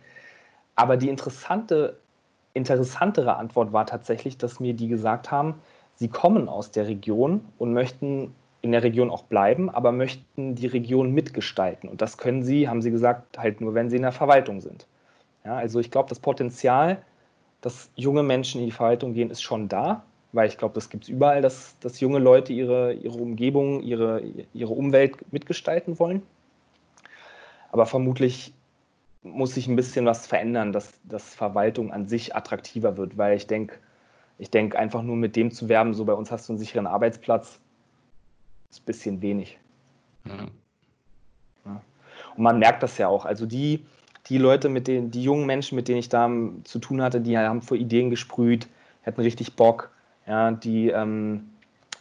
aber 0.75 0.95
die 0.95 1.09
interessante, 1.09 1.97
interessantere 2.53 3.35
Antwort 3.35 3.73
war 3.73 3.85
tatsächlich, 3.85 4.37
dass 4.37 4.59
mir 4.59 4.73
die 4.73 4.87
gesagt 4.87 5.31
haben, 5.31 5.55
sie 5.95 6.07
kommen 6.07 6.47
aus 6.47 6.71
der 6.71 6.87
Region 6.87 7.45
und 7.57 7.73
möchten 7.73 8.33
in 8.61 8.71
der 8.71 8.83
Region 8.83 9.09
auch 9.09 9.23
bleiben, 9.23 9.69
aber 9.69 9.91
möchten 9.91 10.55
die 10.55 10.67
Region 10.67 11.13
mitgestalten. 11.13 11.89
Und 11.89 12.01
das 12.01 12.17
können 12.17 12.43
sie, 12.43 12.67
haben 12.67 12.81
sie 12.81 12.91
gesagt, 12.91 13.37
halt 13.37 13.61
nur, 13.61 13.73
wenn 13.73 13.89
sie 13.89 13.95
in 13.95 14.01
der 14.03 14.11
Verwaltung 14.11 14.61
sind. 14.61 14.85
Ja, 15.45 15.55
also 15.55 15.79
ich 15.79 15.91
glaube, 15.91 16.09
das 16.09 16.19
Potenzial, 16.19 17.01
dass 17.61 17.89
junge 17.95 18.23
Menschen 18.23 18.59
in 18.59 18.67
die 18.67 18.71
Verwaltung 18.71 19.13
gehen, 19.13 19.29
ist 19.29 19.41
schon 19.41 19.69
da, 19.69 20.03
weil 20.31 20.47
ich 20.47 20.57
glaube, 20.57 20.75
das 20.75 20.89
gibt 20.89 21.05
es 21.05 21.09
überall, 21.09 21.41
dass, 21.41 21.77
dass 21.79 21.99
junge 21.99 22.19
Leute 22.19 22.53
ihre, 22.53 22.93
ihre 22.93 23.17
Umgebung, 23.17 23.81
ihre, 23.81 24.21
ihre 24.53 24.73
Umwelt 24.73 25.31
mitgestalten 25.31 25.99
wollen. 25.99 26.21
Aber 27.71 27.85
vermutlich 27.85 28.53
muss 29.23 29.55
sich 29.55 29.67
ein 29.67 29.75
bisschen 29.75 30.05
was 30.05 30.27
verändern, 30.27 30.71
dass, 30.71 30.93
dass 31.03 31.35
Verwaltung 31.35 31.91
an 31.91 32.07
sich 32.07 32.35
attraktiver 32.35 32.97
wird, 32.97 33.17
weil 33.17 33.35
ich 33.35 33.47
denke, 33.47 33.75
ich 34.37 34.49
denke, 34.49 34.79
einfach 34.79 35.01
nur 35.01 35.17
mit 35.17 35.35
dem 35.35 35.51
zu 35.51 35.67
werben, 35.67 35.93
so 35.93 36.05
bei 36.05 36.13
uns 36.13 36.31
hast 36.31 36.47
du 36.47 36.53
einen 36.53 36.59
sicheren 36.59 36.87
Arbeitsplatz, 36.87 37.59
ist 38.69 38.81
ein 38.81 38.85
bisschen 38.85 39.21
wenig. 39.21 39.59
Ja. 40.25 40.47
Ja. 41.65 41.81
Und 42.37 42.43
man 42.43 42.59
merkt 42.59 42.81
das 42.81 42.97
ja 42.97 43.09
auch. 43.09 43.25
Also 43.25 43.45
die, 43.45 43.85
die 44.27 44.37
Leute, 44.37 44.69
mit 44.69 44.87
denen, 44.87 45.11
die 45.11 45.23
jungen 45.23 45.45
Menschen, 45.45 45.75
mit 45.75 45.87
denen 45.87 45.99
ich 45.99 46.09
da 46.09 46.31
zu 46.63 46.79
tun 46.79 47.01
hatte, 47.01 47.19
die 47.19 47.37
haben 47.37 47.61
vor 47.61 47.75
Ideen 47.75 48.09
gesprüht, 48.09 48.69
hatten 49.05 49.21
richtig 49.21 49.55
Bock. 49.55 49.91
Ja, 50.29 50.51
die, 50.51 50.89
ähm, 50.89 51.49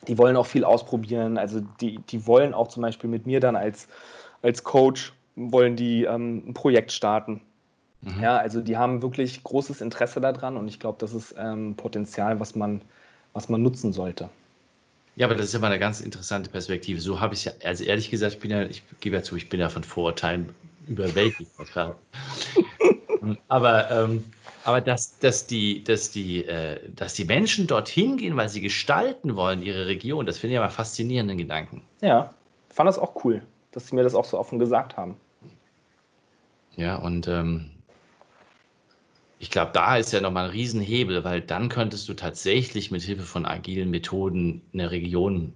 die 0.07 0.19
wollen 0.19 0.37
auch 0.37 0.47
viel 0.47 0.63
ausprobieren. 0.63 1.39
Also 1.39 1.61
die, 1.81 1.99
die 1.99 2.27
wollen 2.27 2.53
auch 2.53 2.69
zum 2.69 2.83
Beispiel 2.83 3.09
mit 3.09 3.27
mir 3.27 3.41
dann 3.41 3.57
als, 3.57 3.89
als 4.43 4.63
Coach 4.63 5.15
wollen 5.35 5.77
die 5.77 6.05
ähm, 6.05 6.45
ein 6.49 6.55
Projekt 6.55 6.93
starten. 6.93 7.41
Mhm. 8.03 8.23
Ja, 8.23 8.37
also 8.37 8.61
die 8.61 8.77
haben 8.77 9.01
wirklich 9.01 9.43
großes 9.43 9.81
Interesse 9.81 10.21
daran 10.21 10.59
und 10.59 10.69
ich 10.69 10.79
glaube, 10.79 10.99
das 11.01 11.15
ist 11.15 11.35
ähm, 11.39 11.75
Potenzial, 11.77 12.39
was 12.39 12.55
man, 12.55 12.83
was 13.33 13.49
man 13.49 13.63
nutzen 13.63 13.95
sollte. 13.95 14.29
Ja, 15.17 15.27
aber 15.27 15.35
das 15.35 15.47
ist 15.47 15.55
immer 15.55 15.67
eine 15.67 15.79
ganz 15.79 16.01
interessante 16.01 16.51
Perspektive. 16.51 17.01
So 17.01 17.21
habe 17.21 17.35
ich 17.35 17.47
ja, 17.47 17.53
also 17.65 17.83
ehrlich 17.83 18.11
gesagt, 18.11 18.35
ich 18.35 18.41
bin 18.41 18.51
ja, 18.51 18.63
ich 18.65 18.83
gebe 19.01 19.17
ja 19.17 19.23
zu, 19.23 19.37
ich 19.37 19.49
bin 19.49 19.59
ja 19.59 19.69
von 19.69 19.83
Vorurteilen 19.83 20.51
überwältigt. 20.87 21.51
aber 23.49 23.91
ähm, 23.91 24.25
aber 24.65 24.81
dass, 24.81 25.19
dass, 25.19 25.47
die, 25.47 25.85
dass, 25.85 26.11
die, 26.11 26.45
äh, 26.45 26.81
dass 26.95 27.15
die 27.15 27.25
Menschen 27.25 27.67
dorthin 27.67 28.17
gehen, 28.17 28.37
weil 28.37 28.49
sie 28.49 28.61
gestalten 28.61 29.37
wollen, 29.37 29.63
ihre 29.63 29.87
Region, 29.87 30.27
das 30.27 30.39
finde 30.39 30.55
ich 30.55 30.59
aber 30.59 30.71
faszinierenden 30.71 31.39
Gedanken. 31.39 31.83
Ja, 32.01 32.35
fand 32.69 32.89
das 32.89 32.99
auch 32.99 33.25
cool, 33.25 33.43
dass 33.73 33.89
sie 33.89 33.95
mir 33.95 34.03
das 34.03 34.15
auch 34.15 34.25
so 34.25 34.39
offen 34.39 34.59
gesagt 34.59 34.97
haben. 34.97 35.17
Ja, 36.77 36.97
und 36.97 37.27
ähm, 37.27 37.71
ich 39.39 39.51
glaube, 39.51 39.73
da 39.73 39.97
ist 39.97 40.13
ja 40.13 40.21
nochmal 40.21 40.47
ein 40.47 40.51
Riesenhebel, 40.51 41.25
weil 41.25 41.41
dann 41.41 41.69
könntest 41.69 42.09
du 42.09 42.15
tatsächlich 42.15 42.91
mit 42.91 43.03
Hilfe 43.03 43.25
von 43.25 43.47
agilen 43.47 43.91
Methoden 43.91 44.63
eine 44.73 44.91
Region, 44.91 45.55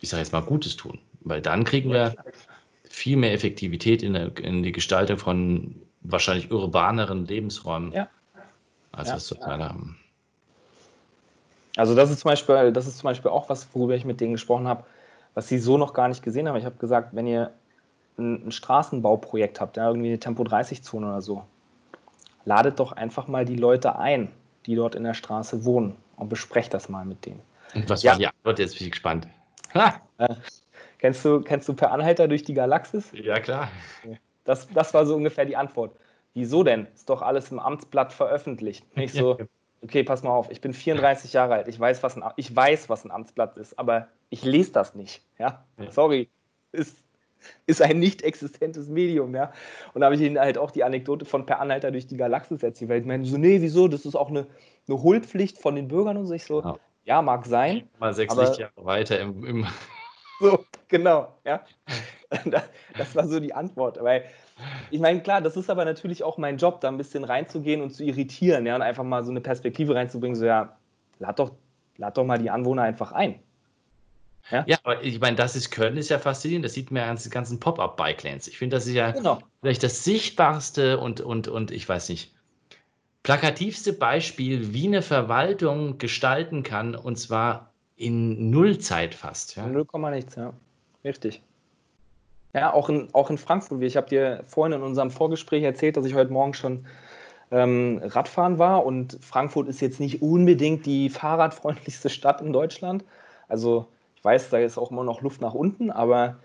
ich 0.00 0.08
sage 0.08 0.22
jetzt 0.22 0.32
mal, 0.32 0.40
Gutes 0.40 0.76
tun. 0.76 0.98
Weil 1.20 1.42
dann 1.42 1.64
kriegen 1.64 1.90
wir 1.90 2.14
viel 2.88 3.16
mehr 3.16 3.32
Effektivität 3.32 4.02
in, 4.02 4.14
der, 4.14 4.36
in 4.38 4.62
die 4.62 4.72
Gestaltung 4.72 5.18
von 5.18 5.74
wahrscheinlich 6.10 6.50
urbaneren 6.50 7.26
Lebensräumen, 7.26 7.92
ja. 7.92 8.08
als 8.92 9.08
ja. 9.08 9.14
wir 9.14 9.18
es 9.18 9.26
zurzeit 9.26 9.60
haben. 9.60 9.98
Also 11.76 11.94
das 11.94 12.10
ist 12.10 12.20
zum 12.20 12.30
Beispiel, 12.30 12.72
das 12.72 12.86
ist 12.86 12.98
zum 12.98 13.04
Beispiel 13.04 13.30
auch 13.30 13.48
was, 13.48 13.68
worüber 13.72 13.94
ich 13.94 14.04
mit 14.04 14.20
denen 14.20 14.32
gesprochen 14.32 14.66
habe, 14.66 14.84
was 15.34 15.46
sie 15.48 15.58
so 15.58 15.78
noch 15.78 15.94
gar 15.94 16.08
nicht 16.08 16.22
gesehen 16.22 16.48
haben. 16.48 16.56
Ich 16.56 16.64
habe 16.64 16.76
gesagt, 16.76 17.14
wenn 17.14 17.26
ihr 17.26 17.52
ein, 18.18 18.48
ein 18.48 18.52
Straßenbauprojekt 18.52 19.60
habt, 19.60 19.76
ja, 19.76 19.86
irgendwie 19.88 20.08
eine 20.08 20.18
Tempo-30-Zone 20.18 21.06
oder 21.06 21.22
so, 21.22 21.44
ladet 22.44 22.80
doch 22.80 22.92
einfach 22.92 23.28
mal 23.28 23.44
die 23.44 23.54
Leute 23.54 23.96
ein, 23.96 24.28
die 24.66 24.74
dort 24.74 24.96
in 24.96 25.04
der 25.04 25.14
Straße 25.14 25.64
wohnen 25.64 25.94
und 26.16 26.28
besprecht 26.28 26.74
das 26.74 26.88
mal 26.88 27.04
mit 27.04 27.24
denen. 27.26 27.40
Und 27.74 27.88
was 27.88 28.02
ja. 28.02 28.12
war 28.12 28.18
die 28.18 28.26
Antwort? 28.26 28.58
Jetzt 28.58 28.78
bin 28.78 28.86
ich 28.86 28.92
gespannt. 28.92 29.28
Äh, 29.74 30.34
kennst, 30.98 31.24
du, 31.24 31.40
kennst 31.42 31.68
du 31.68 31.74
Per 31.74 31.92
Anhalter 31.92 32.26
durch 32.26 32.42
die 32.42 32.54
Galaxis? 32.54 33.08
Ja, 33.12 33.38
klar. 33.38 33.68
Das, 34.48 34.66
das 34.68 34.94
war 34.94 35.04
so 35.04 35.14
ungefähr 35.14 35.44
die 35.44 35.56
Antwort. 35.56 35.94
Wieso 36.32 36.62
denn? 36.62 36.86
Ist 36.94 37.10
doch 37.10 37.20
alles 37.20 37.52
im 37.52 37.58
Amtsblatt 37.58 38.14
veröffentlicht. 38.14 38.96
Nicht 38.96 39.12
so, 39.12 39.36
okay, 39.82 40.02
pass 40.04 40.22
mal 40.22 40.30
auf, 40.30 40.50
ich 40.50 40.62
bin 40.62 40.72
34 40.72 41.34
Jahre 41.34 41.54
alt, 41.54 41.68
ich 41.68 41.78
weiß, 41.78 42.02
was 42.02 42.16
ein, 42.16 42.24
ich 42.36 42.56
weiß, 42.56 42.88
was 42.88 43.04
ein 43.04 43.10
Amtsblatt 43.10 43.58
ist, 43.58 43.78
aber 43.78 44.08
ich 44.30 44.44
lese 44.44 44.72
das 44.72 44.94
nicht. 44.94 45.22
Ja? 45.38 45.66
ja. 45.78 45.90
Sorry, 45.90 46.30
ist 46.72 46.96
ist 47.66 47.82
ein 47.82 47.98
nicht 47.98 48.22
existentes 48.22 48.88
Medium, 48.88 49.34
ja. 49.34 49.52
Und 49.92 50.00
da 50.00 50.06
habe 50.06 50.16
ich 50.16 50.22
ihnen 50.22 50.40
halt 50.40 50.56
auch 50.56 50.70
die 50.70 50.82
Anekdote 50.82 51.26
von 51.26 51.44
Per 51.44 51.60
Anhalter 51.60 51.90
durch 51.90 52.06
die 52.06 52.16
Galaxis 52.16 52.62
erzählt, 52.62 52.90
weil 52.90 53.00
ich 53.00 53.06
meine, 53.06 53.24
so, 53.26 53.36
nee, 53.36 53.60
wieso, 53.60 53.86
das 53.86 54.06
ist 54.06 54.16
auch 54.16 54.30
eine, 54.30 54.46
eine 54.88 55.02
Hohlpflicht 55.02 55.58
von 55.58 55.76
den 55.76 55.88
Bürgern 55.88 56.16
und 56.16 56.26
so. 56.26 56.34
Ich 56.34 56.44
so, 56.44 56.62
ja, 56.62 56.76
ja 57.04 57.22
mag 57.22 57.46
sein. 57.46 57.88
Mal 57.98 58.14
sechs 58.14 58.34
Lichtjahre 58.34 58.72
weiter 58.78 59.20
im, 59.20 59.44
im 59.44 59.66
So, 60.40 60.64
genau, 60.88 61.34
ja. 61.44 61.62
Das 62.96 63.14
war 63.14 63.28
so 63.28 63.40
die 63.40 63.54
Antwort. 63.54 64.02
Weil 64.02 64.24
ich 64.90 65.00
meine, 65.00 65.20
klar, 65.20 65.40
das 65.40 65.56
ist 65.56 65.70
aber 65.70 65.84
natürlich 65.84 66.24
auch 66.24 66.38
mein 66.38 66.56
Job, 66.58 66.80
da 66.80 66.88
ein 66.88 66.96
bisschen 66.96 67.24
reinzugehen 67.24 67.80
und 67.80 67.90
zu 67.90 68.04
irritieren, 68.04 68.66
ja, 68.66 68.74
und 68.74 68.82
einfach 68.82 69.04
mal 69.04 69.24
so 69.24 69.30
eine 69.30 69.40
Perspektive 69.40 69.94
reinzubringen, 69.94 70.36
so, 70.36 70.44
ja, 70.44 70.76
lad 71.18 71.38
doch, 71.38 71.52
lad 71.96 72.16
doch 72.16 72.24
mal 72.24 72.38
die 72.38 72.50
Anwohner 72.50 72.82
einfach 72.82 73.12
ein. 73.12 73.40
Ja? 74.50 74.64
ja, 74.66 74.78
aber 74.82 75.02
ich 75.02 75.20
meine, 75.20 75.36
das 75.36 75.56
ist 75.56 75.70
Köln, 75.70 75.96
ist 75.96 76.08
ja 76.08 76.18
faszinierend. 76.18 76.64
Das 76.64 76.72
sieht 76.72 76.90
man 76.90 77.02
ja 77.02 77.10
an 77.10 77.16
den 77.16 77.30
ganzen 77.30 77.60
Pop-Up-Bike-Lanes. 77.60 78.48
Ich 78.48 78.58
finde, 78.58 78.76
das 78.76 78.86
ist 78.86 78.94
ja 78.94 79.10
genau. 79.10 79.40
vielleicht 79.60 79.82
das 79.82 80.04
sichtbarste 80.04 80.98
und, 80.98 81.20
und, 81.20 81.48
und 81.48 81.70
ich 81.70 81.86
weiß 81.86 82.08
nicht, 82.08 82.34
plakativste 83.22 83.92
Beispiel, 83.92 84.72
wie 84.72 84.86
eine 84.86 85.02
Verwaltung 85.02 85.98
gestalten 85.98 86.62
kann 86.62 86.94
und 86.94 87.18
zwar 87.18 87.72
in 87.96 88.50
Nullzeit 88.50 89.14
fast. 89.14 89.56
Ja? 89.56 89.66
Null 89.66 89.84
Komma 89.84 90.10
nichts, 90.10 90.36
ja. 90.36 90.54
Richtig. 91.04 91.42
Ja, 92.58 92.74
auch 92.74 92.88
in, 92.88 93.08
auch 93.12 93.30
in 93.30 93.38
Frankfurt. 93.38 93.80
Ich 93.82 93.96
habe 93.96 94.08
dir 94.08 94.42
vorhin 94.48 94.72
in 94.72 94.82
unserem 94.82 95.12
Vorgespräch 95.12 95.62
erzählt, 95.62 95.96
dass 95.96 96.04
ich 96.04 96.14
heute 96.14 96.32
Morgen 96.32 96.54
schon 96.54 96.86
ähm, 97.52 98.00
Radfahren 98.02 98.58
war 98.58 98.84
und 98.84 99.16
Frankfurt 99.20 99.68
ist 99.68 99.80
jetzt 99.80 100.00
nicht 100.00 100.22
unbedingt 100.22 100.84
die 100.84 101.08
fahrradfreundlichste 101.08 102.10
Stadt 102.10 102.40
in 102.40 102.52
Deutschland. 102.52 103.04
Also 103.46 103.86
ich 104.16 104.24
weiß, 104.24 104.50
da 104.50 104.58
ist 104.58 104.76
auch 104.76 104.90
immer 104.90 105.04
noch 105.04 105.22
Luft 105.22 105.40
nach 105.40 105.54
unten, 105.54 105.92
aber 105.92 106.38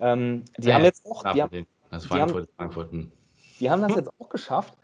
ähm, 0.00 0.44
die 0.58 0.68
ja, 0.68 0.74
haben 0.74 0.84
jetzt 0.84 1.06
auch. 1.06 1.22
Die 1.32 1.40
haben, 1.40 1.66
also 1.90 2.08
Frankfurt, 2.08 2.48
die, 2.48 2.62
haben, 2.62 2.72
Frankfurt. 2.72 3.08
die 3.60 3.70
haben 3.70 3.80
das 3.80 3.92
hm. 3.92 3.98
jetzt 4.00 4.10
auch 4.20 4.28
geschafft, 4.28 4.74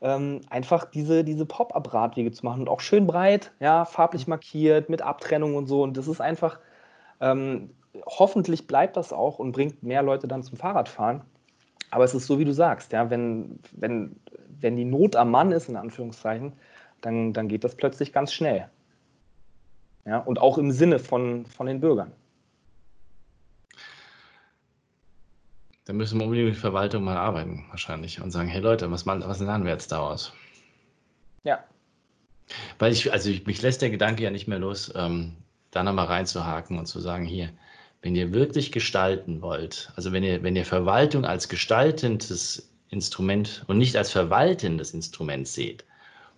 ähm, 0.00 0.40
einfach 0.48 0.86
diese, 0.86 1.22
diese 1.22 1.44
Pop-up-Radwege 1.44 2.32
zu 2.32 2.46
machen 2.46 2.62
und 2.62 2.68
auch 2.70 2.80
schön 2.80 3.06
breit, 3.06 3.52
ja, 3.60 3.84
farblich 3.84 4.26
markiert, 4.26 4.88
mit 4.88 5.02
Abtrennung 5.02 5.54
und 5.54 5.66
so. 5.66 5.82
Und 5.82 5.98
das 5.98 6.08
ist 6.08 6.22
einfach, 6.22 6.58
ähm, 7.20 7.74
hoffentlich 8.06 8.66
bleibt 8.66 8.96
das 8.96 9.12
auch 9.12 9.38
und 9.38 9.52
bringt 9.52 9.82
mehr 9.82 10.02
Leute 10.02 10.28
dann 10.28 10.42
zum 10.42 10.56
Fahrradfahren. 10.56 11.22
Aber 11.90 12.04
es 12.04 12.14
ist 12.14 12.26
so, 12.26 12.38
wie 12.38 12.44
du 12.44 12.52
sagst, 12.52 12.92
ja, 12.92 13.10
wenn, 13.10 13.58
wenn, 13.72 14.16
wenn 14.60 14.76
die 14.76 14.84
Not 14.84 15.16
am 15.16 15.30
Mann 15.30 15.52
ist, 15.52 15.68
in 15.68 15.76
Anführungszeichen, 15.76 16.52
dann, 17.00 17.32
dann 17.32 17.48
geht 17.48 17.64
das 17.64 17.74
plötzlich 17.74 18.12
ganz 18.12 18.32
schnell. 18.32 18.68
Ja, 20.06 20.18
und 20.18 20.40
auch 20.40 20.58
im 20.58 20.70
Sinne 20.70 20.98
von, 20.98 21.46
von 21.46 21.66
den 21.66 21.80
Bürgern. 21.80 22.12
Da 25.84 25.92
müssen 25.92 26.18
wir 26.18 26.24
unbedingt 26.24 26.50
mit 26.50 26.56
Verwaltung 26.56 27.02
mal 27.02 27.16
arbeiten, 27.16 27.64
wahrscheinlich, 27.70 28.20
und 28.20 28.30
sagen, 28.30 28.48
hey 28.48 28.60
Leute, 28.60 28.90
was, 28.90 29.06
was 29.06 29.40
lernen 29.40 29.64
wir 29.64 29.72
jetzt 29.72 29.90
daraus? 29.90 30.32
Ja. 31.42 31.64
Weil 32.78 32.92
ich, 32.92 33.12
also 33.12 33.30
ich, 33.30 33.46
mich 33.46 33.60
lässt 33.62 33.82
der 33.82 33.90
Gedanke 33.90 34.22
ja 34.22 34.30
nicht 34.30 34.46
mehr 34.46 34.58
los, 34.58 34.92
ähm, 34.94 35.36
da 35.70 35.82
nochmal 35.82 36.06
reinzuhaken 36.06 36.78
und 36.78 36.86
zu 36.86 37.00
sagen, 37.00 37.24
hier, 37.24 37.50
wenn 38.02 38.16
ihr 38.16 38.32
wirklich 38.32 38.72
gestalten 38.72 39.42
wollt, 39.42 39.92
also 39.96 40.12
wenn 40.12 40.24
ihr, 40.24 40.42
wenn 40.42 40.56
ihr 40.56 40.64
Verwaltung 40.64 41.24
als 41.24 41.48
gestaltendes 41.48 42.70
Instrument 42.88 43.64
und 43.68 43.78
nicht 43.78 43.96
als 43.96 44.10
verwaltendes 44.10 44.94
Instrument 44.94 45.46
seht, 45.46 45.84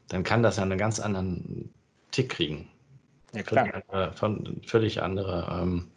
dann 0.08 0.22
kann 0.24 0.42
das 0.42 0.56
ja 0.56 0.64
einen 0.64 0.78
ganz 0.78 1.00
anderen 1.00 1.72
Tick 2.10 2.30
kriegen. 2.30 2.68
Ja, 3.32 3.42
klar. 3.42 3.64
Völlig 3.64 3.84
andere, 3.88 4.12
von, 4.12 4.60
völlig 4.66 5.02
andere 5.02 5.60
ähm, 5.62 5.88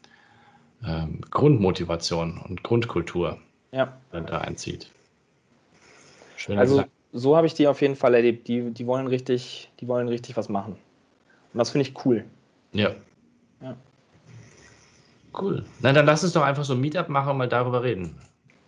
ähm, 0.85 1.21
Grundmotivation 1.31 2.41
und 2.47 2.63
Grundkultur 2.63 3.39
ja. 3.71 3.97
da 4.11 4.39
einzieht. 4.39 4.89
Schön 6.37 6.57
also 6.57 6.75
gesagt. 6.75 6.91
so 7.11 7.35
habe 7.35 7.47
ich 7.47 7.53
die 7.53 7.67
auf 7.67 7.81
jeden 7.81 7.95
Fall 7.95 8.13
erlebt. 8.13 8.47
Die, 8.47 8.71
die 8.71 8.87
wollen 8.87 9.07
richtig, 9.07 9.71
die 9.79 9.87
wollen 9.87 10.07
richtig 10.07 10.37
was 10.37 10.47
machen. 10.47 10.73
Und 11.53 11.57
das 11.57 11.71
finde 11.71 11.89
ich 11.89 12.05
cool. 12.05 12.23
Ja. 12.71 12.91
Cool. 15.39 15.65
Na, 15.81 15.93
dann 15.93 16.05
lass 16.05 16.23
uns 16.23 16.33
doch 16.33 16.43
einfach 16.43 16.63
so 16.63 16.73
ein 16.73 16.81
Meetup 16.81 17.09
machen 17.09 17.31
und 17.31 17.37
mal 17.37 17.49
darüber 17.49 17.83
reden. 17.83 18.15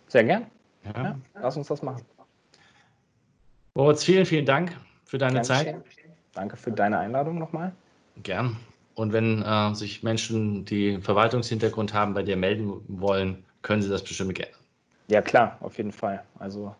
Sehr 0.08 0.24
gern. 0.24 0.46
Ja. 0.84 1.02
ja 1.02 1.18
lass 1.40 1.56
uns 1.56 1.68
das 1.68 1.82
machen. 1.82 2.02
Moritz, 3.74 4.04
vielen, 4.04 4.26
vielen 4.26 4.46
Dank 4.46 4.76
für 5.04 5.18
deine 5.18 5.34
Danke 5.34 5.48
Zeit. 5.48 5.76
Danke 6.34 6.56
für 6.56 6.72
deine 6.72 6.98
Einladung 6.98 7.38
nochmal. 7.38 7.72
Gern. 8.22 8.56
Und 8.94 9.12
wenn 9.12 9.42
äh, 9.42 9.74
sich 9.74 10.02
Menschen, 10.02 10.64
die 10.64 10.98
Verwaltungshintergrund 10.98 11.94
haben, 11.94 12.14
bei 12.14 12.22
dir 12.22 12.36
melden 12.36 12.82
wollen, 12.88 13.44
können 13.62 13.82
sie 13.82 13.88
das 13.88 14.02
bestimmt 14.02 14.34
gerne. 14.34 14.52
Ja, 15.08 15.22
klar, 15.22 15.56
auf 15.60 15.76
jeden 15.78 15.92
Fall. 15.92 16.22
Also 16.38 16.74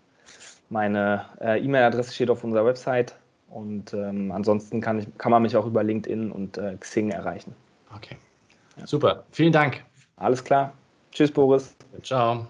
meine 0.69 1.25
äh, 1.41 1.63
E-Mail-Adresse 1.65 2.13
steht 2.13 2.31
auf 2.31 2.45
unserer 2.45 2.65
Website 2.65 3.15
und 3.49 3.95
ähm, 3.95 4.33
ansonsten 4.33 4.81
kann, 4.81 4.99
ich, 4.99 5.19
kann 5.19 5.31
man 5.31 5.43
mich 5.43 5.57
auch 5.57 5.67
über 5.67 5.83
LinkedIn 5.83 6.31
und 6.31 6.59
äh, 6.59 6.77
Xing 6.79 7.11
erreichen. 7.11 7.55
Okay. 7.95 8.17
Super. 8.85 9.25
Vielen 9.31 9.53
Dank. 9.53 9.85
Alles 10.17 10.43
klar. 10.43 10.73
Tschüss, 11.13 11.31
Boris. 11.31 11.75
Ciao. 12.03 12.47